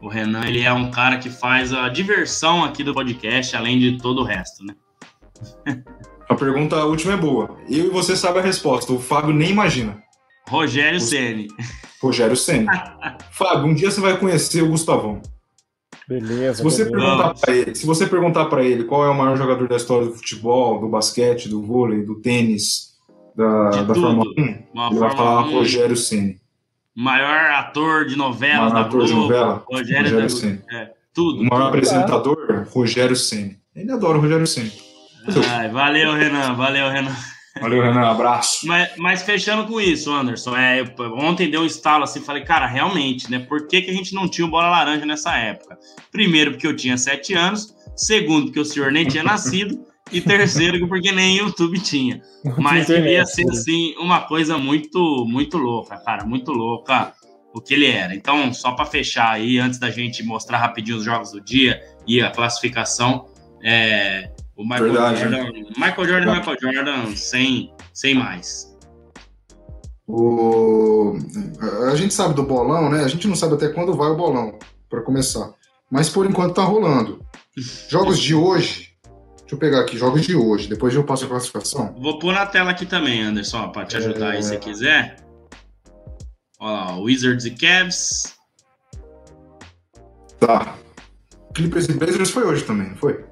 o 0.00 0.08
Renan 0.08 0.46
ele 0.46 0.62
é 0.62 0.72
um 0.72 0.90
cara 0.90 1.18
que 1.18 1.28
faz 1.28 1.72
a 1.72 1.88
diversão 1.88 2.64
aqui 2.64 2.84
do 2.84 2.94
podcast, 2.94 3.56
além 3.56 3.78
de 3.78 3.98
todo 3.98 4.20
o 4.20 4.24
resto, 4.24 4.64
né? 4.64 4.74
A 6.28 6.34
pergunta 6.34 6.84
última 6.84 7.14
é 7.14 7.16
boa. 7.16 7.56
Eu 7.68 7.86
e 7.86 7.90
você 7.90 8.14
sabe 8.14 8.38
a 8.38 8.42
resposta. 8.42 8.92
O 8.92 9.00
Fábio 9.00 9.34
nem 9.34 9.50
imagina. 9.50 10.02
Rogério 10.48 11.00
Ceni. 11.00 11.48
Rogério 12.00 12.36
Senna. 12.36 13.16
Fábio, 13.30 13.66
um 13.66 13.74
dia 13.74 13.90
você 13.90 14.00
vai 14.00 14.16
conhecer 14.18 14.62
o 14.62 14.68
Gustavão. 14.68 15.20
Beleza. 16.08 16.58
Se 16.58 16.62
você 16.62 16.84
beleza. 16.84 17.06
perguntar 17.06 17.34
para 17.34 17.54
ele, 17.54 17.74
se 17.74 17.86
você 17.86 18.06
perguntar 18.06 18.44
para 18.46 18.64
ele 18.64 18.84
qual 18.84 19.04
é 19.04 19.10
o 19.10 19.14
maior 19.14 19.36
jogador 19.36 19.68
da 19.68 19.76
história 19.76 20.06
do 20.06 20.14
futebol, 20.14 20.80
do 20.80 20.88
basquete, 20.88 21.48
do 21.48 21.62
vôlei, 21.62 22.02
do 22.02 22.14
tênis, 22.20 22.94
da, 23.36 23.82
da 23.82 23.94
Fórmula 23.94 24.30
1, 24.38 24.42
ele 24.90 24.98
vai 24.98 25.10
falar 25.14 25.46
1. 25.46 25.52
Rogério 25.52 25.96
Senna. 25.96 26.34
Maior 26.96 27.50
ator 27.52 28.06
de 28.06 28.16
novelas 28.16 28.72
maior 28.72 28.74
da 28.74 28.80
ator 28.80 28.90
Globo. 28.90 29.06
de 29.06 29.14
novela, 29.14 29.64
Rogério, 29.70 30.02
Rogério 30.04 30.30
Senna. 30.30 30.62
É, 30.72 30.90
tudo. 31.14 31.42
O 31.42 31.44
maior 31.44 31.58
tudo. 31.58 31.68
apresentador, 31.68 32.66
Rogério 32.70 33.14
Senna. 33.14 33.54
Ele 33.76 33.92
adora 33.92 34.18
o 34.18 34.20
Rogério 34.20 34.46
Senna. 34.46 34.70
Ai, 35.50 35.68
valeu, 35.68 36.14
Renan. 36.14 36.54
Valeu, 36.54 36.88
Renan. 36.88 37.14
Valeu, 37.60 37.82
Renan, 37.82 38.10
abraço. 38.10 38.66
Mas, 38.66 38.90
mas, 38.96 39.22
fechando 39.22 39.66
com 39.66 39.80
isso, 39.80 40.12
Anderson, 40.12 40.56
é, 40.56 40.84
ontem 41.14 41.50
deu 41.50 41.62
um 41.62 41.66
estalo 41.66 42.04
assim, 42.04 42.20
falei, 42.20 42.44
cara, 42.44 42.66
realmente, 42.66 43.30
né? 43.30 43.38
Por 43.38 43.66
que, 43.66 43.82
que 43.82 43.90
a 43.90 43.94
gente 43.94 44.14
não 44.14 44.28
tinha 44.28 44.46
o 44.46 44.50
bola 44.50 44.68
laranja 44.68 45.04
nessa 45.04 45.36
época? 45.36 45.78
Primeiro, 46.10 46.52
porque 46.52 46.66
eu 46.66 46.76
tinha 46.76 46.96
sete 46.96 47.34
anos, 47.34 47.74
segundo, 47.96 48.46
porque 48.46 48.60
o 48.60 48.64
senhor 48.64 48.92
nem 48.92 49.06
tinha 49.06 49.22
nascido, 49.22 49.84
e 50.10 50.20
terceiro, 50.20 50.88
porque 50.88 51.12
nem 51.12 51.38
YouTube 51.38 51.78
tinha. 51.78 52.22
Mas 52.56 52.86
devia 52.86 53.24
ser, 53.26 53.48
assim, 53.50 53.94
uma 53.98 54.22
coisa 54.22 54.56
muito, 54.56 55.26
muito 55.26 55.58
louca, 55.58 55.96
cara, 55.98 56.24
muito 56.24 56.52
louca 56.52 57.12
o 57.52 57.60
que 57.60 57.74
ele 57.74 57.86
era. 57.86 58.14
Então, 58.14 58.52
só 58.52 58.72
para 58.72 58.86
fechar 58.86 59.30
aí, 59.30 59.58
antes 59.58 59.78
da 59.78 59.90
gente 59.90 60.22
mostrar 60.22 60.58
rapidinho 60.58 60.98
os 60.98 61.04
jogos 61.04 61.32
do 61.32 61.40
dia 61.40 61.80
e 62.06 62.20
a 62.20 62.30
classificação, 62.30 63.26
é, 63.62 64.30
o 64.58 64.64
Michael 64.64 64.92
Verdade, 64.92 65.20
Jordan, 65.20 65.52
né? 65.52 65.62
Michael 65.76 66.08
Jordan, 66.08 66.34
Michael 66.34 66.56
Jordan, 66.60 67.16
sem, 67.16 67.72
sem 67.94 68.14
mais. 68.14 68.76
O... 70.04 71.16
A 71.88 71.94
gente 71.94 72.12
sabe 72.12 72.34
do 72.34 72.42
bolão, 72.42 72.90
né? 72.90 73.04
A 73.04 73.08
gente 73.08 73.28
não 73.28 73.36
sabe 73.36 73.54
até 73.54 73.68
quando 73.68 73.94
vai 73.94 74.08
o 74.08 74.16
bolão, 74.16 74.58
para 74.90 75.00
começar. 75.00 75.52
Mas 75.88 76.08
por 76.08 76.26
enquanto 76.26 76.56
tá 76.56 76.64
rolando. 76.64 77.24
Jogos 77.88 78.18
de 78.18 78.34
hoje. 78.34 78.88
Deixa 79.38 79.54
eu 79.54 79.58
pegar 79.58 79.80
aqui, 79.80 79.96
jogos 79.96 80.26
de 80.26 80.34
hoje. 80.34 80.68
Depois 80.68 80.92
eu 80.92 81.04
passo 81.04 81.24
a 81.24 81.28
classificação. 81.28 81.94
Vou 81.96 82.18
pôr 82.18 82.34
na 82.34 82.44
tela 82.44 82.72
aqui 82.72 82.84
também, 82.84 83.22
Anderson, 83.22 83.68
para 83.70 83.86
te 83.86 83.96
ajudar 83.96 84.34
é... 84.34 84.36
aí 84.38 84.42
se 84.42 84.58
quiser. 84.58 85.24
Olha 86.58 86.72
lá, 86.72 86.96
Wizards 86.98 87.44
e 87.44 87.52
Cavs. 87.52 88.34
Tá. 90.40 90.74
Clippers 91.54 91.88
e 91.88 91.92
Blazers 91.92 92.30
foi 92.30 92.44
hoje 92.44 92.64
também, 92.64 92.94
foi? 92.96 93.27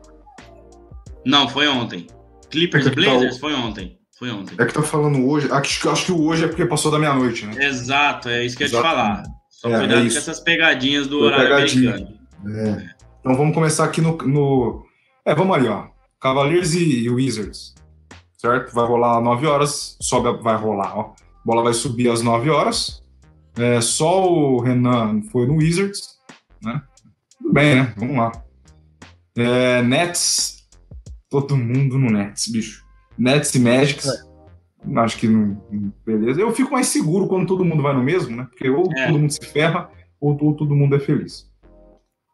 Não, 1.27 1.49
foi 1.49 1.67
ontem. 1.67 2.07
Clippers 2.51 2.87
e 2.87 2.89
é 2.89 2.93
Blazers 2.93 3.35
tá... 3.35 3.41
foi 3.41 3.53
ontem. 3.53 3.99
Foi 4.17 4.31
ontem. 4.31 4.55
É 4.59 4.65
que 4.65 4.73
tá 4.73 4.83
falando 4.83 5.29
hoje. 5.29 5.49
Acho, 5.51 5.91
acho 5.91 6.07
que 6.07 6.13
o 6.13 6.23
hoje 6.25 6.45
é 6.45 6.49
porque 6.49 6.65
passou 6.65 6.91
da 6.91 7.01
meia-noite, 7.01 7.45
né? 7.45 7.67
Exato, 7.67 8.29
é 8.29 8.47
isso 8.47 8.57
que 8.57 8.63
eu 8.63 8.69
ia 8.69 8.75
te 8.75 8.81
falar. 8.81 9.25
Só 9.51 9.69
é, 9.69 9.79
cuidado 9.79 10.07
é 10.07 10.11
com 10.11 10.17
essas 10.17 10.41
pegadinhas 10.41 11.09
do 11.09 11.19
foi 11.19 11.27
horário 11.27 11.49
pegadinha. 11.49 11.91
americano. 11.95 12.19
É. 12.57 12.95
Então 13.21 13.35
vamos 13.35 13.55
começar 13.55 13.85
aqui 13.85 14.01
no, 14.01 14.17
no. 14.19 14.87
É, 15.25 15.35
vamos 15.35 15.57
ali, 15.57 15.67
ó. 15.67 15.89
Cavaliers 16.21 16.75
e 16.75 17.11
Wizards. 17.11 17.75
Certo? 18.39 18.73
Vai 18.73 18.87
rolar 18.87 19.19
às 19.19 19.25
9 19.25 19.47
horas. 19.47 19.99
Sobe, 20.01 20.41
vai 20.43 20.57
rolar, 20.57 20.97
ó. 20.97 21.01
A 21.01 21.15
bola 21.45 21.65
vai 21.65 21.75
subir 21.75 22.09
às 22.09 22.23
9 22.23 22.49
horas. 22.49 23.03
É, 23.59 23.81
só 23.81 24.31
o 24.31 24.61
Renan 24.61 25.23
foi 25.33 25.47
no 25.47 25.57
Wizards, 25.57 26.19
né? 26.63 26.81
Tudo 27.39 27.53
bem, 27.53 27.75
né? 27.77 27.95
Vamos 27.97 28.17
lá. 28.17 28.33
É, 29.37 29.83
Nets 29.83 30.56
todo 31.43 31.57
mundo 31.57 31.99
no 31.99 32.11
Nets, 32.11 32.49
bicho. 32.49 32.85
Nets 33.19 33.55
e 33.55 33.61
Magics. 33.61 34.07
É. 34.07 34.99
Acho 35.01 35.19
que 35.19 35.27
não. 35.27 35.61
Beleza. 36.05 36.41
Eu 36.41 36.53
fico 36.53 36.73
mais 36.73 36.87
seguro 36.89 37.27
quando 37.27 37.47
todo 37.47 37.65
mundo 37.65 37.83
vai 37.83 37.95
no 37.95 38.03
mesmo, 38.03 38.37
né? 38.37 38.47
Porque 38.51 38.69
ou 38.69 38.91
é. 38.93 39.07
todo 39.07 39.19
mundo 39.19 39.33
se 39.33 39.45
ferra, 39.45 39.91
ou, 40.21 40.37
ou 40.41 40.55
todo 40.55 40.77
mundo 40.77 40.95
é 40.95 41.01
feliz. 41.01 41.51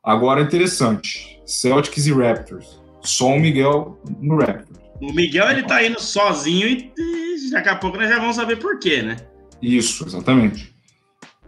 Agora 0.04 0.40
é 0.40 0.44
interessante. 0.44 1.40
Celtics 1.46 2.06
e 2.06 2.12
Raptors. 2.12 2.80
Só 3.00 3.28
o 3.28 3.38
Miguel 3.38 4.00
no 4.20 4.36
Raptors. 4.38 4.80
O 5.00 5.12
Miguel 5.12 5.50
ele 5.50 5.62
tá 5.62 5.84
indo 5.84 6.00
sozinho 6.00 6.68
e, 6.68 6.92
e 6.96 7.50
daqui 7.50 7.68
a 7.68 7.76
pouco 7.76 7.96
nós 7.96 8.08
já 8.08 8.18
vamos 8.18 8.36
saber 8.36 8.56
por 8.56 8.78
quê, 8.78 9.02
né? 9.02 9.16
Isso, 9.60 10.04
exatamente. 10.04 10.72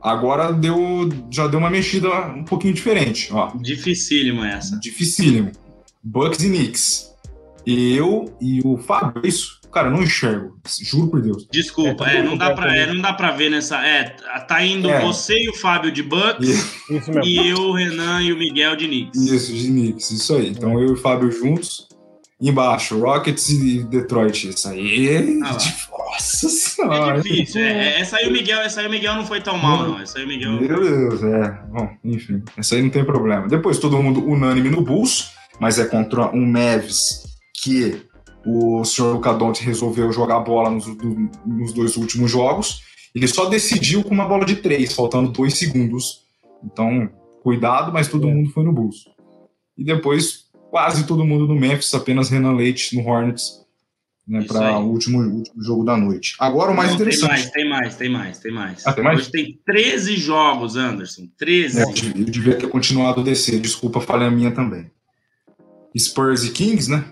Agora 0.00 0.52
deu, 0.52 1.08
já 1.30 1.46
deu 1.46 1.58
uma 1.58 1.70
mexida 1.70 2.08
um 2.28 2.44
pouquinho 2.44 2.74
diferente, 2.74 3.32
ó. 3.32 3.52
Dificílimo 3.56 4.44
essa. 4.44 4.78
Dificílimo. 4.78 5.50
Bucks 6.02 6.42
e 6.42 6.48
Knicks 6.48 7.13
eu 7.66 8.36
e 8.40 8.60
o 8.64 8.76
Fábio, 8.76 9.22
é 9.24 9.28
isso? 9.28 9.60
Cara, 9.74 9.88
eu 9.88 9.92
não 9.92 10.04
enxergo. 10.04 10.56
Juro 10.82 11.08
por 11.08 11.20
Deus. 11.20 11.48
Desculpa, 11.50 12.08
é, 12.08 12.22
não, 12.22 12.36
dá 12.36 12.54
pra, 12.54 12.76
é, 12.76 12.86
não 12.86 13.02
dá 13.02 13.12
pra 13.12 13.32
ver 13.32 13.50
nessa. 13.50 13.84
É, 13.84 14.04
tá 14.46 14.64
indo 14.64 14.88
é. 14.88 15.00
você 15.00 15.42
e 15.42 15.48
o 15.48 15.54
Fábio 15.54 15.90
de 15.90 16.00
Bucks 16.00 16.88
e 17.24 17.48
eu, 17.48 17.58
o 17.58 17.72
Renan 17.72 18.22
e 18.22 18.32
o 18.32 18.38
Miguel 18.38 18.76
de 18.76 18.86
Knicks. 18.86 19.20
Isso, 19.20 19.52
de 19.52 19.66
Knicks, 19.66 20.10
isso 20.12 20.36
aí. 20.36 20.50
Então 20.50 20.80
eu 20.80 20.90
e 20.90 20.92
o 20.92 20.96
Fábio 20.96 21.28
juntos. 21.32 21.88
Embaixo, 22.40 23.00
Rockets 23.00 23.48
e 23.48 23.82
Detroit. 23.84 24.48
Isso 24.48 24.68
aí. 24.68 25.40
Ah 25.42 25.56
Nossa 25.90 26.48
senhora. 26.48 27.18
É 27.18 27.22
difícil. 27.22 27.60
É, 27.60 27.72
é, 27.72 28.00
essa 28.00 28.16
aí 28.18 28.28
o 28.28 28.32
Miguel, 28.32 28.60
essa 28.60 28.80
aí 28.80 28.86
o 28.86 28.90
Miguel 28.90 29.14
não 29.14 29.26
foi 29.26 29.40
tão 29.40 29.58
mal, 29.58 29.88
não. 29.88 30.00
Essa 30.00 30.18
aí 30.18 30.24
o 30.24 30.28
Miguel. 30.28 30.52
Meu 30.52 30.80
Deus, 30.80 31.22
é. 31.22 31.58
Bom, 31.72 31.88
enfim. 32.04 32.44
Essa 32.56 32.76
aí 32.76 32.82
não 32.82 32.90
tem 32.90 33.04
problema. 33.04 33.48
Depois 33.48 33.78
todo 33.78 34.00
mundo 34.00 34.24
unânime 34.24 34.68
no 34.68 34.82
Bulls, 34.82 35.32
mas 35.58 35.80
é 35.80 35.84
contra 35.84 36.28
um 36.30 36.46
Mavis 36.46 37.33
que 37.64 38.02
o 38.46 38.84
senhor 38.84 39.14
Luca 39.14 39.32
Doncic 39.32 39.64
resolveu 39.64 40.12
jogar 40.12 40.40
bola 40.40 40.70
nos, 40.70 40.84
do, 40.84 41.30
nos 41.46 41.72
dois 41.72 41.96
últimos 41.96 42.30
jogos. 42.30 42.82
Ele 43.14 43.26
só 43.26 43.46
decidiu 43.46 44.04
com 44.04 44.12
uma 44.12 44.28
bola 44.28 44.44
de 44.44 44.56
três, 44.56 44.92
faltando 44.92 45.32
dois 45.32 45.54
segundos. 45.54 46.24
Então, 46.62 47.10
cuidado, 47.42 47.90
mas 47.92 48.08
todo 48.08 48.28
é. 48.28 48.34
mundo 48.34 48.50
foi 48.50 48.64
no 48.64 48.72
Bulls. 48.72 49.04
E 49.78 49.84
depois, 49.84 50.44
quase 50.70 51.06
todo 51.06 51.24
mundo 51.24 51.46
no 51.46 51.54
Memphis, 51.54 51.94
apenas 51.94 52.28
Renan 52.28 52.54
Leite 52.54 52.94
no 52.94 53.08
Hornets, 53.08 53.64
né, 54.26 54.42
para 54.46 54.78
o 54.78 54.90
último, 54.90 55.20
último, 55.20 55.62
jogo 55.62 55.84
da 55.84 55.96
noite. 55.96 56.34
Agora 56.38 56.70
o 56.70 56.76
mais 56.76 56.90
Não, 56.90 56.96
interessante. 56.96 57.28
Tem 57.28 57.28
mais, 57.28 57.50
tem 57.50 57.68
mais, 57.68 57.96
tem 57.96 58.10
mais, 58.10 58.38
tem 58.38 58.52
mais. 58.52 58.86
Ah, 58.86 58.92
tem 58.92 59.04
mais? 59.04 59.20
Hoje 59.20 59.30
tem 59.30 59.58
13 59.64 60.16
jogos, 60.16 60.76
Anderson. 60.76 61.28
13. 61.38 61.80
É, 61.80 61.82
eu 61.82 62.24
devia 62.24 62.56
ter 62.56 62.68
continuado 62.68 63.20
a 63.20 63.24
descer, 63.24 63.60
desculpa, 63.60 64.00
falha 64.00 64.30
minha 64.30 64.50
também. 64.50 64.90
Spurs 65.96 66.44
e 66.44 66.50
Kings, 66.50 66.90
né? 66.90 67.04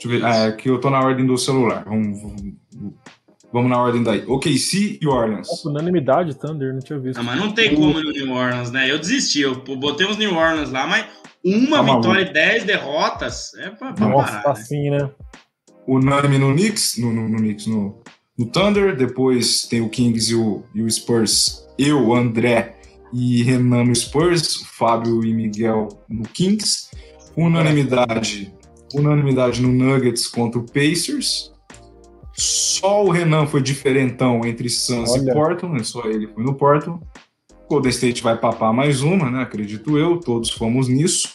Deixa 0.00 0.08
eu 0.08 0.10
ver. 0.10 0.24
É, 0.24 0.52
que 0.52 0.70
eu 0.70 0.80
tô 0.80 0.88
na 0.88 1.00
ordem 1.00 1.26
do 1.26 1.36
celular. 1.36 1.84
Vamos, 1.84 2.22
vamos, 2.22 2.54
vamos 3.52 3.70
na 3.70 3.78
ordem 3.78 4.02
daí. 4.02 4.24
OKC 4.26 4.98
e 5.00 5.06
Orleans. 5.06 5.48
Nossa, 5.48 5.68
unanimidade, 5.68 6.34
Thunder, 6.34 6.72
não 6.72 6.80
tinha 6.80 6.98
visto. 6.98 7.18
Não, 7.18 7.24
mas 7.24 7.38
não 7.38 7.52
tem 7.52 7.74
como 7.74 8.00
no 8.00 8.10
New 8.10 8.32
Orleans, 8.32 8.70
né? 8.70 8.90
Eu 8.90 8.98
desisti. 8.98 9.42
Eu 9.42 9.56
botei 9.56 10.06
os 10.06 10.16
New 10.16 10.34
Orleans 10.34 10.70
lá, 10.70 10.86
mas 10.86 11.06
uma 11.44 11.84
tá 11.84 11.94
vitória 11.94 12.22
e 12.22 12.32
dez 12.32 12.64
derrotas 12.64 13.54
é 13.54 13.70
pra, 13.70 13.92
pra 13.92 14.08
Nossa, 14.08 14.32
parar, 14.32 14.42
tá 14.42 14.52
né? 14.54 14.60
assim, 14.60 14.90
né? 14.90 15.10
Unânime 15.86 16.38
no 16.38 16.52
Knicks, 16.52 16.96
no, 16.98 17.12
no, 17.12 17.28
no 17.28 17.38
Knicks, 17.38 17.66
no, 17.66 18.00
no 18.38 18.46
Thunder. 18.46 18.96
Depois 18.96 19.62
tem 19.62 19.82
o 19.82 19.90
Kings 19.90 20.32
e 20.32 20.34
o, 20.34 20.62
e 20.74 20.82
o 20.82 20.90
Spurs. 20.90 21.66
Eu, 21.78 22.14
André 22.14 22.76
e 23.12 23.42
Renan 23.42 23.84
no 23.84 23.94
Spurs. 23.94 24.62
Fábio 24.78 25.22
e 25.24 25.34
Miguel 25.34 25.88
no 26.08 26.26
Kings. 26.28 26.88
Unanimidade 27.36 28.52
unanimidade 28.94 29.62
no 29.62 29.68
Nuggets 29.68 30.26
contra 30.26 30.60
o 30.60 30.64
Pacers. 30.64 31.52
Só 32.32 33.04
o 33.04 33.10
Renan 33.10 33.46
foi 33.46 33.60
diferentão 33.60 34.44
entre 34.44 34.68
Suns 34.68 35.10
Olha. 35.10 35.30
e 35.30 35.32
Portland, 35.32 35.78
né? 35.78 35.84
só 35.84 36.04
ele 36.06 36.26
foi 36.26 36.42
no 36.42 36.54
Portland. 36.54 37.00
Golden 37.68 37.90
State 37.90 38.22
vai 38.22 38.36
papar 38.36 38.72
mais 38.72 39.02
uma, 39.02 39.30
né? 39.30 39.42
Acredito 39.42 39.96
eu, 39.96 40.18
todos 40.18 40.50
fomos 40.50 40.88
nisso. 40.88 41.28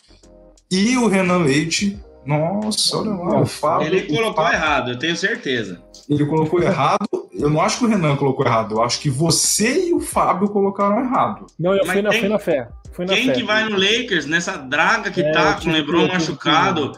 E 0.70 0.98
o 0.98 1.08
Renan 1.08 1.38
Leite, 1.38 1.98
nossa, 2.26 2.98
olha 2.98 3.12
lá, 3.12 3.42
o 3.42 3.46
Fábio. 3.46 3.88
Ele 3.88 4.02
colocou 4.02 4.44
Fábio, 4.44 4.58
errado, 4.58 4.92
eu 4.92 5.00
tenho 5.00 5.16
certeza. 5.16 5.82
Ele 6.10 6.26
colocou 6.26 6.62
errado. 6.62 7.08
Eu 7.32 7.50
não 7.50 7.62
acho 7.62 7.80
que 7.80 7.86
o 7.86 7.88
Renan 7.88 8.16
colocou 8.16 8.46
errado, 8.46 8.76
eu 8.76 8.84
acho 8.84 9.00
que 9.00 9.10
você 9.10 9.90
e 9.90 9.94
o 9.94 10.00
Fábio 10.00 10.50
colocaram 10.50 11.00
errado. 11.00 11.46
Não, 11.60 11.74
eu 11.74 11.86
fui 11.86 12.02
na, 12.02 12.12
fui 12.12 12.28
na 12.28 12.40
fé. 12.40 12.68
Fui 12.92 13.06
na 13.06 13.14
quem 13.14 13.28
fé. 13.28 13.34
que 13.34 13.44
vai 13.44 13.70
no 13.70 13.78
Lakers 13.78 14.26
nessa 14.26 14.58
draga 14.58 15.12
que 15.12 15.22
é, 15.22 15.32
tá 15.32 15.54
com 15.54 15.70
o 15.70 15.72
LeBron 15.72 16.08
machucado? 16.08 16.94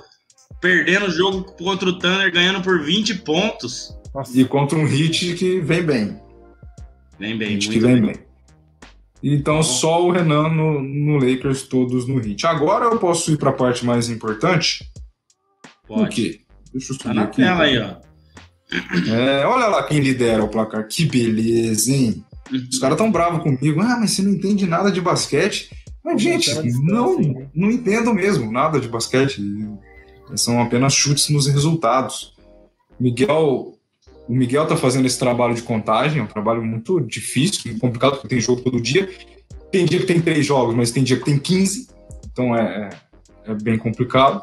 Perdendo 0.61 1.07
o 1.07 1.11
jogo 1.11 1.43
contra 1.43 1.89
o 1.89 1.99
Thunder, 1.99 2.31
ganhando 2.31 2.61
por 2.61 2.83
20 2.83 3.15
pontos. 3.19 3.95
Nossa. 4.13 4.39
E 4.39 4.45
contra 4.45 4.77
um 4.77 4.85
Hit 4.85 5.35
que 5.35 5.59
vem 5.59 5.83
bem. 5.83 6.19
Vem 7.19 7.37
bem, 7.37 7.49
hit 7.53 7.69
que 7.69 7.79
vem 7.79 8.01
bem. 8.01 8.13
bem. 8.13 8.27
Então, 9.23 9.63
só 9.63 10.05
o 10.05 10.11
Renan 10.11 10.49
no, 10.49 10.81
no, 10.81 11.17
Lakers, 11.17 11.63
todos 11.63 12.07
no 12.07 12.19
Hit. 12.19 12.45
Agora 12.45 12.85
eu 12.85 12.99
posso 12.99 13.31
ir 13.31 13.37
para 13.37 13.49
a 13.49 13.53
parte 13.53 13.85
mais 13.85 14.09
importante. 14.09 14.87
Pode. 15.87 16.03
O 16.03 16.07
quê? 16.09 16.41
Deixa 16.71 16.93
eu 16.93 16.97
subir 16.97 17.03
tá 17.03 17.13
na 17.13 17.23
aqui. 17.23 17.37
tela 17.37 17.63
aí, 17.63 17.79
ó. 17.79 17.95
É, 19.09 19.45
olha 19.45 19.67
lá 19.67 19.83
quem 19.83 19.99
lidera 19.99 20.43
o 20.43 20.49
placar. 20.49 20.87
Que 20.87 21.05
beleza, 21.05 21.91
hein? 21.91 22.23
Uhum. 22.51 22.67
Os 22.69 22.79
caras 22.79 22.97
tão 22.97 23.11
bravos 23.11 23.41
comigo. 23.41 23.81
Ah, 23.81 23.97
mas 23.99 24.11
você 24.11 24.21
não 24.21 24.31
entende 24.31 24.67
nada 24.67 24.91
de 24.91 25.01
basquete. 25.01 25.71
Mas, 26.03 26.21
gente, 26.21 26.53
não, 26.83 27.17
não 27.53 27.71
entendo 27.71 28.13
mesmo 28.13 28.51
nada 28.51 28.79
de 28.79 28.87
basquete. 28.87 29.41
São 30.35 30.61
apenas 30.61 30.93
chutes 30.93 31.29
nos 31.29 31.47
resultados. 31.47 32.35
Miguel, 32.99 33.73
o 34.27 34.33
Miguel 34.33 34.63
está 34.63 34.75
fazendo 34.75 35.05
esse 35.05 35.17
trabalho 35.17 35.53
de 35.53 35.61
contagem, 35.61 36.19
é 36.19 36.23
um 36.23 36.27
trabalho 36.27 36.63
muito 36.63 36.99
difícil, 36.99 37.77
complicado, 37.79 38.13
porque 38.13 38.27
tem 38.27 38.39
jogo 38.39 38.61
todo 38.61 38.81
dia. 38.81 39.09
Tem 39.71 39.85
dia 39.85 39.99
que 39.99 40.05
tem 40.05 40.21
três 40.21 40.45
jogos, 40.45 40.75
mas 40.75 40.91
tem 40.91 41.03
dia 41.03 41.17
que 41.17 41.25
tem 41.25 41.37
15, 41.37 41.87
então 42.31 42.55
é, 42.55 42.89
é, 43.45 43.51
é 43.51 43.53
bem 43.53 43.77
complicado. 43.77 44.41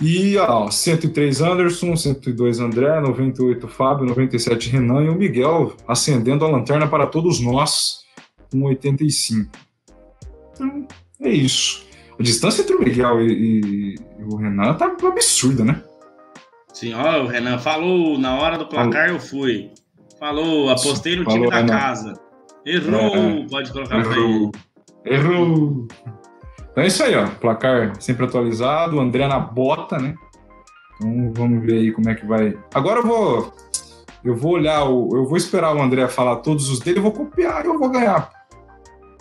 E 0.00 0.36
ó, 0.36 0.68
103 0.68 1.40
Anderson, 1.40 1.96
102 1.96 2.58
André, 2.58 3.00
98 3.00 3.68
Fábio, 3.68 4.06
97 4.06 4.68
Renan 4.68 5.04
e 5.04 5.08
o 5.08 5.14
Miguel 5.14 5.76
acendendo 5.86 6.44
a 6.44 6.48
lanterna 6.48 6.88
para 6.88 7.06
todos 7.06 7.40
nós 7.40 8.02
com 8.50 8.64
85. 8.64 9.50
Então, 10.52 10.88
é 11.20 11.30
isso. 11.30 11.86
A 12.22 12.24
distância 12.24 12.62
entre 12.62 12.76
o 12.76 12.78
Miguel 12.78 13.20
e, 13.20 13.60
e, 13.60 13.94
o 14.32 14.36
Renan 14.36 14.74
tá 14.74 14.86
absurda, 14.86 15.64
né? 15.64 15.82
Sim, 16.72 16.94
ó, 16.94 17.24
o 17.24 17.26
Renan 17.26 17.58
falou, 17.58 18.16
na 18.16 18.36
hora 18.36 18.56
do 18.56 18.64
placar 18.64 19.08
falou. 19.08 19.14
eu 19.16 19.20
fui. 19.20 19.70
Falou, 20.20 20.70
apostei 20.70 21.16
no 21.16 21.24
falou, 21.24 21.40
time 21.40 21.50
da 21.50 21.56
Renan. 21.56 21.72
casa. 21.72 22.14
Errou, 22.64 23.16
é, 23.16 23.46
pode 23.50 23.72
colocar 23.72 23.98
errou. 23.98 24.52
Errou. 25.04 25.88
Então 26.70 26.84
é 26.84 26.86
isso 26.86 27.02
aí, 27.02 27.16
ó. 27.16 27.26
Placar 27.26 28.00
sempre 28.00 28.24
atualizado, 28.24 28.98
o 28.98 29.00
André 29.00 29.26
na 29.26 29.40
bota, 29.40 29.98
né? 29.98 30.14
Então 30.94 31.32
vamos 31.34 31.66
ver 31.66 31.78
aí 31.78 31.90
como 31.90 32.08
é 32.08 32.14
que 32.14 32.24
vai. 32.24 32.56
Agora 32.72 33.00
eu 33.00 33.06
vou. 33.06 33.52
Eu 34.24 34.36
vou 34.36 34.52
olhar, 34.52 34.84
o, 34.84 35.16
eu 35.16 35.26
vou 35.26 35.36
esperar 35.36 35.74
o 35.74 35.82
André 35.82 36.06
falar 36.06 36.36
todos 36.36 36.70
os 36.70 36.78
dele, 36.78 37.00
eu 37.00 37.02
vou 37.02 37.10
copiar 37.10 37.64
e 37.64 37.66
eu 37.66 37.76
vou 37.76 37.90
ganhar. 37.90 38.30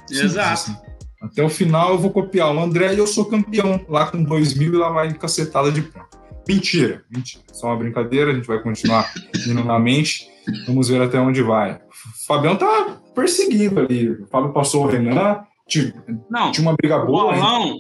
Exato. 0.07 0.53
Assim. 0.53 0.90
Até 1.21 1.43
o 1.43 1.49
final 1.49 1.91
eu 1.91 1.99
vou 1.99 2.09
copiar 2.09 2.53
o 2.53 2.59
André 2.59 2.95
e 2.95 2.97
eu 2.97 3.05
sou 3.05 3.25
campeão 3.25 3.85
lá 3.87 4.07
com 4.07 4.23
2 4.23 4.55
mil 4.55 4.73
e 4.73 4.77
lá 4.77 4.89
vai 4.89 5.13
cacetada 5.13 5.71
de 5.71 5.83
ponto. 5.83 6.19
Mentira, 6.47 7.03
mentira. 7.09 7.43
Só 7.53 7.67
uma 7.67 7.77
brincadeira, 7.77 8.31
a 8.31 8.33
gente 8.33 8.47
vai 8.47 8.59
continuar 8.59 9.13
indo 9.47 9.63
na 9.63 9.77
mente. 9.77 10.27
Vamos 10.65 10.89
ver 10.89 11.01
até 11.01 11.19
onde 11.19 11.43
vai. 11.43 11.73
O 11.73 12.25
Fabião 12.25 12.55
tá 12.55 12.97
perseguindo 13.13 13.79
ali. 13.79 14.09
O 14.09 14.27
Fábio 14.27 14.51
passou 14.51 14.85
o 14.85 14.87
Renan. 14.87 15.43
Tinha, 15.67 15.93
não, 16.29 16.51
tinha 16.51 16.67
uma 16.67 16.75
briga 16.75 16.97
boa. 16.97 17.25
O 17.25 17.33
bolão, 17.33 17.77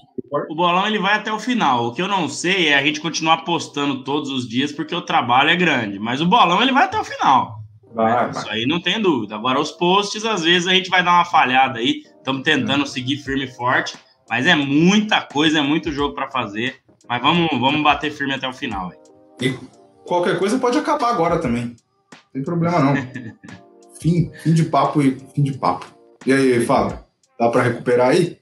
o 0.49 0.55
bolão 0.55 0.87
ele 0.87 0.99
vai 0.99 1.15
até 1.15 1.33
o 1.33 1.39
final. 1.39 1.87
O 1.87 1.93
que 1.93 2.01
eu 2.01 2.07
não 2.07 2.29
sei 2.29 2.69
é 2.69 2.77
a 2.77 2.85
gente 2.85 3.01
continuar 3.01 3.37
postando 3.43 4.03
todos 4.03 4.29
os 4.29 4.47
dias 4.47 4.71
porque 4.71 4.95
o 4.95 5.01
trabalho 5.01 5.49
é 5.49 5.55
grande. 5.55 5.99
Mas 5.99 6.21
o 6.21 6.25
bolão 6.25 6.61
ele 6.61 6.71
vai 6.71 6.85
até 6.85 6.99
o 6.99 7.03
final. 7.03 7.59
Vai, 7.93 8.29
Isso 8.29 8.45
vai. 8.45 8.59
aí 8.59 8.65
não 8.65 8.79
tem 8.79 9.01
dúvida. 9.01 9.35
Agora, 9.35 9.59
os 9.59 9.71
posts, 9.71 10.23
às 10.23 10.43
vezes 10.43 10.67
a 10.67 10.73
gente 10.73 10.89
vai 10.89 11.03
dar 11.03 11.13
uma 11.15 11.25
falhada 11.25 11.79
aí. 11.79 12.03
Estamos 12.21 12.43
tentando 12.43 12.83
é. 12.83 12.87
seguir 12.87 13.17
firme 13.17 13.45
e 13.45 13.51
forte, 13.51 13.97
mas 14.29 14.45
é 14.45 14.55
muita 14.55 15.21
coisa, 15.21 15.59
é 15.59 15.61
muito 15.61 15.91
jogo 15.91 16.13
para 16.13 16.29
fazer. 16.29 16.75
Mas 17.09 17.21
vamos, 17.21 17.49
vamos 17.59 17.83
bater 17.83 18.11
firme 18.11 18.33
até 18.33 18.47
o 18.47 18.53
final. 18.53 18.93
E 19.41 19.53
qualquer 20.05 20.39
coisa 20.39 20.57
pode 20.59 20.77
acabar 20.77 21.09
agora 21.09 21.39
também. 21.39 21.65
Não 21.65 22.31
tem 22.31 22.43
problema 22.43 22.79
não. 22.79 22.93
fim, 23.99 24.31
fim 24.43 24.53
de 24.53 24.63
papo 24.65 25.01
e 25.01 25.19
fim 25.33 25.43
de 25.43 25.57
papo. 25.57 25.85
E 26.25 26.31
aí, 26.31 26.65
Fábio? 26.65 26.99
Dá 27.39 27.49
para 27.49 27.63
recuperar 27.63 28.09
aí? 28.09 28.39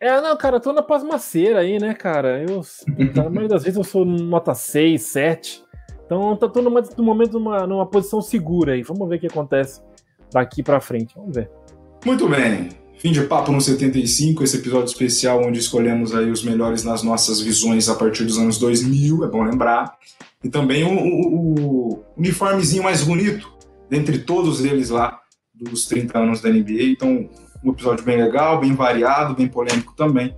É, 0.00 0.20
não, 0.20 0.36
cara, 0.36 0.56
eu 0.56 0.60
tô 0.60 0.72
na 0.72 0.82
pasmaceira 0.82 1.60
aí, 1.60 1.78
né, 1.78 1.94
cara? 1.94 2.42
Eu, 2.42 2.62
na 3.14 3.24
maioria 3.24 3.48
das 3.48 3.64
vezes 3.64 3.76
eu 3.76 3.84
sou 3.84 4.04
nota 4.04 4.54
6, 4.54 5.00
7. 5.02 5.64
Então 6.06 6.36
tô 6.36 6.62
numa, 6.62 6.80
no 6.96 7.04
momento 7.04 7.38
numa, 7.38 7.66
numa 7.66 7.86
posição 7.86 8.20
segura 8.20 8.72
aí. 8.72 8.82
Vamos 8.82 9.08
ver 9.08 9.16
o 9.16 9.20
que 9.20 9.26
acontece 9.26 9.80
daqui 10.32 10.62
para 10.62 10.80
frente. 10.80 11.14
Vamos 11.16 11.36
ver. 11.36 11.50
Muito 12.04 12.28
bem. 12.28 12.81
Fim 13.02 13.10
de 13.10 13.20
Papo 13.22 13.50
no 13.50 13.60
75, 13.60 14.44
esse 14.44 14.58
episódio 14.58 14.84
especial 14.84 15.44
onde 15.44 15.58
escolhemos 15.58 16.14
aí 16.14 16.30
os 16.30 16.44
melhores 16.44 16.84
nas 16.84 17.02
nossas 17.02 17.40
visões 17.40 17.88
a 17.88 17.96
partir 17.96 18.22
dos 18.22 18.38
anos 18.38 18.58
2000, 18.58 19.24
é 19.24 19.28
bom 19.28 19.42
lembrar. 19.42 19.96
E 20.44 20.48
também 20.48 20.84
o, 20.84 20.92
o, 20.92 21.94
o 21.94 22.04
uniformezinho 22.16 22.84
mais 22.84 23.02
bonito 23.02 23.52
dentre 23.90 24.20
todos 24.20 24.64
eles 24.64 24.90
lá 24.90 25.18
dos 25.52 25.86
30 25.86 26.16
anos 26.16 26.40
da 26.40 26.48
NBA. 26.48 26.92
Então, 26.92 27.28
um 27.64 27.72
episódio 27.72 28.04
bem 28.04 28.22
legal, 28.22 28.60
bem 28.60 28.72
variado, 28.72 29.34
bem 29.34 29.48
polêmico 29.48 29.96
também. 29.96 30.36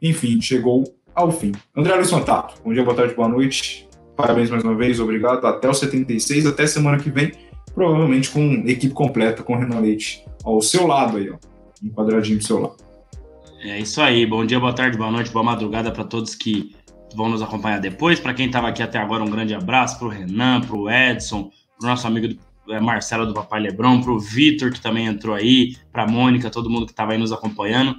Enfim, 0.00 0.40
chegou 0.40 0.84
ao 1.14 1.30
fim. 1.30 1.52
André 1.76 1.94
Luiz 1.94 2.08
Fantato, 2.08 2.54
bom 2.64 2.72
dia, 2.72 2.84
boa 2.84 2.96
tarde, 2.96 3.14
boa 3.14 3.28
noite. 3.28 3.86
Parabéns 4.16 4.48
mais 4.48 4.64
uma 4.64 4.74
vez, 4.74 4.98
obrigado. 4.98 5.46
Até 5.46 5.68
o 5.68 5.74
76, 5.74 6.46
até 6.46 6.66
semana 6.66 6.96
que 6.96 7.10
vem, 7.10 7.32
provavelmente 7.74 8.30
com 8.30 8.40
equipe 8.66 8.94
completa, 8.94 9.42
com 9.42 9.52
o 9.52 9.58
Renan 9.58 9.80
Leite 9.80 10.24
ao 10.42 10.62
seu 10.62 10.86
lado 10.86 11.18
aí, 11.18 11.28
ó 11.28 11.36
um 11.82 11.90
quadradinho 11.90 12.38
pro 12.38 12.46
seu 12.46 12.60
lado. 12.60 12.76
É 13.60 13.78
isso 13.78 14.00
aí. 14.00 14.24
Bom 14.24 14.44
dia, 14.44 14.60
boa 14.60 14.72
tarde, 14.72 14.96
boa 14.96 15.10
noite, 15.10 15.30
boa 15.30 15.44
madrugada 15.44 15.90
para 15.90 16.04
todos 16.04 16.34
que 16.34 16.74
vão 17.14 17.28
nos 17.28 17.42
acompanhar 17.42 17.80
depois. 17.80 18.20
Para 18.20 18.34
quem 18.34 18.46
estava 18.46 18.68
aqui 18.68 18.82
até 18.82 18.98
agora, 18.98 19.22
um 19.22 19.30
grande 19.30 19.54
abraço 19.54 19.98
para 19.98 20.06
o 20.06 20.10
Renan, 20.10 20.60
para 20.60 20.76
o 20.76 20.90
Edson, 20.90 21.50
para 21.78 21.86
o 21.86 21.90
nosso 21.90 22.06
amigo 22.06 22.28
do, 22.28 22.38
é, 22.72 22.80
Marcelo 22.80 23.26
do 23.26 23.34
Papai 23.34 23.60
Lebron, 23.60 24.00
para 24.00 24.12
o 24.12 24.18
Vitor, 24.18 24.72
que 24.72 24.80
também 24.80 25.06
entrou 25.06 25.34
aí, 25.34 25.76
para 25.92 26.04
a 26.04 26.06
Mônica, 26.06 26.50
todo 26.50 26.70
mundo 26.70 26.86
que 26.86 26.92
estava 26.92 27.12
aí 27.12 27.18
nos 27.18 27.32
acompanhando. 27.32 27.96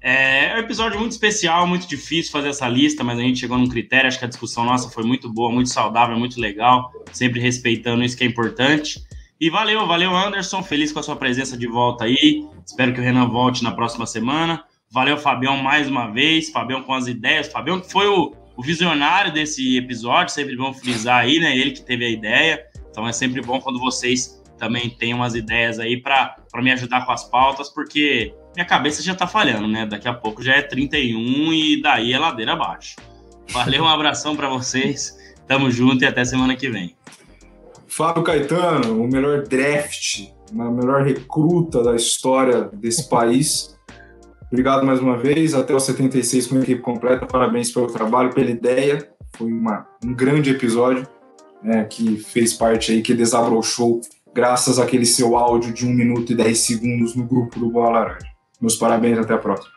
É, 0.00 0.50
é 0.50 0.56
um 0.56 0.58
episódio 0.58 0.98
muito 0.98 1.12
especial, 1.12 1.66
muito 1.66 1.86
difícil 1.86 2.32
fazer 2.32 2.48
essa 2.48 2.68
lista, 2.68 3.04
mas 3.04 3.18
a 3.18 3.22
gente 3.22 3.38
chegou 3.38 3.56
num 3.56 3.68
critério. 3.68 4.08
Acho 4.08 4.18
que 4.18 4.24
a 4.24 4.28
discussão 4.28 4.64
nossa 4.64 4.88
foi 4.90 5.04
muito 5.04 5.32
boa, 5.32 5.52
muito 5.52 5.70
saudável, 5.70 6.18
muito 6.18 6.40
legal, 6.40 6.92
sempre 7.12 7.40
respeitando 7.40 8.02
isso 8.02 8.16
que 8.16 8.24
é 8.24 8.26
importante. 8.26 9.00
E 9.42 9.50
valeu, 9.50 9.84
valeu, 9.88 10.14
Anderson. 10.14 10.62
Feliz 10.62 10.92
com 10.92 11.00
a 11.00 11.02
sua 11.02 11.16
presença 11.16 11.56
de 11.56 11.66
volta 11.66 12.04
aí. 12.04 12.46
Espero 12.64 12.94
que 12.94 13.00
o 13.00 13.02
Renan 13.02 13.26
volte 13.26 13.64
na 13.64 13.72
próxima 13.72 14.06
semana. 14.06 14.62
Valeu, 14.88 15.18
Fabião, 15.18 15.56
mais 15.56 15.88
uma 15.88 16.06
vez. 16.06 16.50
Fabião 16.50 16.80
com 16.84 16.94
as 16.94 17.08
ideias. 17.08 17.50
Fabião 17.50 17.80
que 17.80 17.90
foi 17.90 18.06
o, 18.06 18.32
o 18.56 18.62
visionário 18.62 19.32
desse 19.32 19.76
episódio, 19.76 20.32
sempre 20.32 20.54
bom 20.54 20.72
frisar 20.72 21.22
aí, 21.22 21.40
né? 21.40 21.58
Ele 21.58 21.72
que 21.72 21.82
teve 21.82 22.04
a 22.04 22.08
ideia. 22.08 22.64
Então 22.88 23.04
é 23.04 23.12
sempre 23.12 23.42
bom 23.42 23.60
quando 23.60 23.80
vocês 23.80 24.40
também 24.56 24.88
têm 24.88 25.12
umas 25.12 25.34
ideias 25.34 25.80
aí 25.80 26.00
para 26.00 26.36
me 26.58 26.70
ajudar 26.70 27.04
com 27.04 27.10
as 27.10 27.24
pautas, 27.24 27.68
porque 27.68 28.32
minha 28.54 28.64
cabeça 28.64 29.02
já 29.02 29.12
tá 29.12 29.26
falhando, 29.26 29.66
né? 29.66 29.84
Daqui 29.86 30.06
a 30.06 30.14
pouco 30.14 30.40
já 30.40 30.54
é 30.54 30.62
31 30.62 31.52
e 31.52 31.82
daí 31.82 32.12
é 32.12 32.18
ladeira 32.20 32.52
abaixo. 32.52 32.94
Valeu, 33.50 33.82
um 33.82 33.88
abração 33.88 34.36
para 34.36 34.48
vocês. 34.48 35.18
Tamo 35.48 35.68
junto 35.68 36.04
e 36.04 36.06
até 36.06 36.24
semana 36.24 36.54
que 36.54 36.70
vem. 36.70 36.94
Fábio 37.94 38.22
Caetano, 38.22 39.02
o 39.02 39.06
melhor 39.06 39.42
draft, 39.42 40.30
a 40.50 40.70
melhor 40.70 41.02
recruta 41.02 41.82
da 41.82 41.94
história 41.94 42.62
desse 42.72 43.06
país. 43.06 43.78
Obrigado 44.46 44.86
mais 44.86 44.98
uma 44.98 45.18
vez. 45.18 45.52
Até 45.52 45.74
o 45.74 45.78
76 45.78 46.46
com 46.46 46.56
a 46.56 46.60
equipe 46.60 46.80
completa. 46.80 47.26
Parabéns 47.26 47.70
pelo 47.70 47.88
trabalho, 47.88 48.32
pela 48.32 48.48
ideia. 48.48 49.06
Foi 49.36 49.52
uma, 49.52 49.86
um 50.02 50.14
grande 50.14 50.52
episódio 50.52 51.06
né, 51.62 51.84
que 51.84 52.16
fez 52.16 52.54
parte 52.54 52.92
aí, 52.92 53.02
que 53.02 53.12
desabrochou 53.12 54.00
graças 54.34 54.78
àquele 54.78 55.04
seu 55.04 55.36
áudio 55.36 55.70
de 55.70 55.86
1 55.86 55.90
minuto 55.90 56.32
e 56.32 56.34
10 56.34 56.58
segundos 56.58 57.14
no 57.14 57.26
grupo 57.26 57.60
do 57.60 57.68
Bola 57.68 57.90
Laranja. 57.90 58.26
Meus 58.58 58.74
parabéns, 58.74 59.18
até 59.18 59.34
a 59.34 59.38
próxima. 59.38 59.70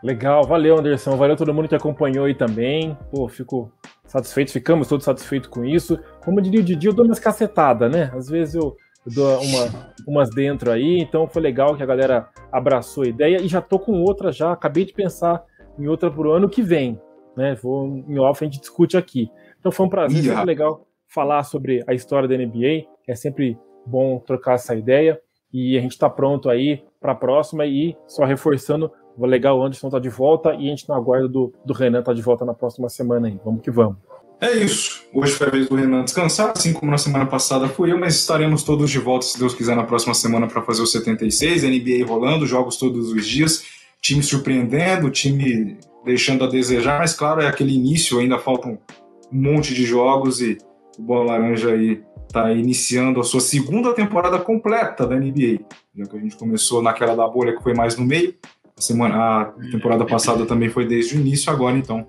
Legal, 0.00 0.46
valeu 0.46 0.78
Anderson, 0.78 1.16
valeu 1.16 1.36
todo 1.36 1.52
mundo 1.52 1.68
que 1.68 1.74
acompanhou 1.74 2.26
aí 2.26 2.36
também. 2.36 2.96
Pô, 3.10 3.28
fico 3.28 3.72
satisfeito, 4.12 4.52
ficamos 4.52 4.88
todos 4.88 5.04
satisfeitos 5.06 5.48
com 5.48 5.64
isso. 5.64 5.98
Como 6.22 6.40
diria 6.40 6.60
o 6.60 6.62
Didi, 6.62 6.86
eu 6.86 6.92
dou 6.92 7.06
umas 7.06 7.18
cacetadas, 7.18 7.90
né? 7.90 8.10
Às 8.14 8.28
vezes 8.28 8.54
eu, 8.54 8.76
eu 9.06 9.12
dou 9.14 9.42
uma, 9.42 9.94
umas 10.06 10.28
dentro 10.30 10.70
aí, 10.70 10.98
então 10.98 11.26
foi 11.26 11.40
legal 11.40 11.74
que 11.74 11.82
a 11.82 11.86
galera 11.86 12.28
abraçou 12.52 13.04
a 13.04 13.08
ideia 13.08 13.40
e 13.40 13.48
já 13.48 13.62
tô 13.62 13.78
com 13.78 14.02
outra 14.02 14.30
já, 14.30 14.52
acabei 14.52 14.84
de 14.84 14.92
pensar 14.92 15.42
em 15.78 15.88
outra 15.88 16.10
pro 16.10 16.30
ano 16.30 16.48
que 16.48 16.60
vem, 16.60 17.00
né? 17.34 17.54
Vou 17.54 18.04
em 18.06 18.18
off 18.18 18.44
a 18.44 18.46
gente 18.46 18.60
discute 18.60 18.98
aqui. 18.98 19.30
Então 19.58 19.72
foi 19.72 19.86
um 19.86 19.88
prazer, 19.88 20.24
yeah. 20.24 20.44
legal 20.44 20.86
falar 21.08 21.42
sobre 21.44 21.82
a 21.86 21.94
história 21.94 22.28
da 22.28 22.36
NBA, 22.36 22.86
é 23.08 23.14
sempre 23.14 23.58
bom 23.86 24.18
trocar 24.18 24.54
essa 24.54 24.74
ideia 24.74 25.18
e 25.52 25.76
a 25.76 25.80
gente 25.80 25.92
está 25.92 26.08
pronto 26.08 26.48
aí 26.50 26.82
para 27.00 27.12
a 27.12 27.16
próxima 27.16 27.66
e 27.66 27.96
só 28.06 28.24
reforçando, 28.24 28.92
legal, 29.18 29.58
o 29.58 29.62
Anderson 29.62 29.90
tá 29.90 29.98
de 29.98 30.08
volta 30.08 30.54
e 30.54 30.66
a 30.66 30.70
gente 30.70 30.88
não 30.88 30.96
aguarda 30.96 31.28
do, 31.28 31.52
do 31.64 31.72
Renan 31.72 32.02
tá 32.02 32.12
de 32.12 32.22
volta 32.22 32.44
na 32.44 32.54
próxima 32.54 32.88
semana 32.88 33.28
aí. 33.28 33.38
Vamos 33.44 33.62
que 33.62 33.70
vamos. 33.70 33.96
É 34.40 34.50
isso. 34.56 35.04
Hoje 35.14 35.34
foi 35.34 35.46
a 35.46 35.50
vez 35.50 35.68
do 35.68 35.76
Renan 35.76 36.02
descansar, 36.02 36.52
assim 36.56 36.72
como 36.72 36.90
na 36.90 36.98
semana 36.98 37.26
passada 37.26 37.68
fui 37.68 37.92
eu, 37.92 37.98
mas 37.98 38.16
estaremos 38.16 38.64
todos 38.64 38.90
de 38.90 38.98
volta, 38.98 39.24
se 39.24 39.38
Deus 39.38 39.54
quiser, 39.54 39.76
na 39.76 39.84
próxima 39.84 40.14
semana 40.14 40.48
para 40.48 40.62
fazer 40.62 40.82
o 40.82 40.86
76, 40.86 41.62
NBA 41.62 42.04
rolando, 42.04 42.44
jogos 42.44 42.76
todos 42.76 43.12
os 43.12 43.24
dias, 43.24 43.62
time 44.00 44.20
surpreendendo, 44.20 45.08
time 45.10 45.78
deixando 46.04 46.42
a 46.42 46.48
desejar, 46.48 46.98
mas 46.98 47.14
claro, 47.14 47.40
é 47.40 47.46
aquele 47.46 47.72
início, 47.72 48.18
ainda 48.18 48.36
faltam 48.36 48.78
um 49.32 49.40
monte 49.40 49.72
de 49.74 49.84
jogos 49.84 50.40
e 50.40 50.58
o 50.98 51.02
Bola 51.02 51.32
Laranja 51.32 51.70
aí 51.70 52.02
está 52.26 52.50
iniciando 52.50 53.20
a 53.20 53.24
sua 53.24 53.40
segunda 53.40 53.94
temporada 53.94 54.40
completa 54.40 55.06
da 55.06 55.14
NBA, 55.14 55.60
já 55.94 56.06
que 56.06 56.16
a 56.16 56.20
gente 56.20 56.36
começou 56.36 56.82
naquela 56.82 57.14
da 57.14 57.28
bolha 57.28 57.56
que 57.56 57.62
foi 57.62 57.74
mais 57.74 57.96
no 57.96 58.04
meio. 58.04 58.34
A, 58.82 58.84
semana, 58.84 59.42
a 59.42 59.44
temporada 59.70 60.04
passada 60.04 60.44
também 60.44 60.68
foi 60.68 60.84
desde 60.84 61.16
o 61.16 61.20
início, 61.20 61.52
agora 61.52 61.78
então, 61.78 62.04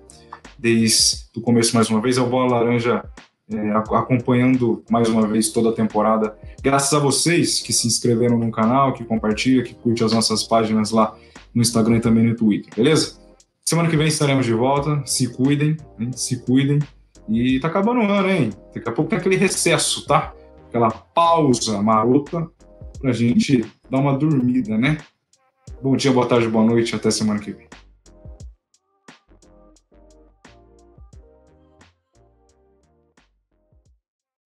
desde 0.58 1.18
o 1.36 1.40
começo 1.40 1.72
mais 1.76 1.88
uma 1.88 2.00
vez, 2.00 2.18
é 2.18 2.20
o 2.20 2.26
Bola 2.26 2.58
Laranja 2.58 3.04
é, 3.48 3.70
acompanhando 3.70 4.82
mais 4.90 5.08
uma 5.08 5.24
vez 5.24 5.50
toda 5.50 5.70
a 5.70 5.72
temporada. 5.72 6.36
Graças 6.60 6.92
a 6.92 6.98
vocês 6.98 7.60
que 7.60 7.72
se 7.72 7.86
inscreveram 7.86 8.36
no 8.36 8.50
canal, 8.50 8.92
que 8.92 9.04
compartilham, 9.04 9.62
que 9.62 9.72
curtem 9.72 10.04
as 10.04 10.12
nossas 10.12 10.42
páginas 10.42 10.90
lá 10.90 11.16
no 11.54 11.62
Instagram 11.62 11.98
e 11.98 12.00
também 12.00 12.24
no 12.24 12.34
Twitter, 12.34 12.74
beleza? 12.74 13.20
Semana 13.64 13.88
que 13.88 13.96
vem 13.96 14.08
estaremos 14.08 14.44
de 14.44 14.52
volta. 14.52 15.00
Se 15.06 15.32
cuidem, 15.32 15.76
hein? 16.00 16.10
se 16.12 16.44
cuidem. 16.44 16.80
E 17.28 17.60
tá 17.60 17.68
acabando 17.68 18.00
o 18.00 18.10
ano, 18.10 18.28
hein? 18.28 18.50
Daqui 18.74 18.88
a 18.88 18.92
pouco 18.92 19.10
tem 19.10 19.18
aquele 19.20 19.36
recesso, 19.36 20.04
tá? 20.06 20.34
Aquela 20.68 20.90
pausa 20.90 21.80
marota 21.80 22.50
pra 23.00 23.12
gente 23.12 23.64
dar 23.88 24.00
uma 24.00 24.18
dormida, 24.18 24.76
né? 24.76 24.98
Bom 25.84 25.98
dia, 25.98 26.10
boa 26.10 26.26
tarde, 26.26 26.48
boa 26.48 26.64
noite, 26.64 26.96
até 26.96 27.10
semana 27.10 27.38
que 27.38 27.52
vem. 27.52 27.68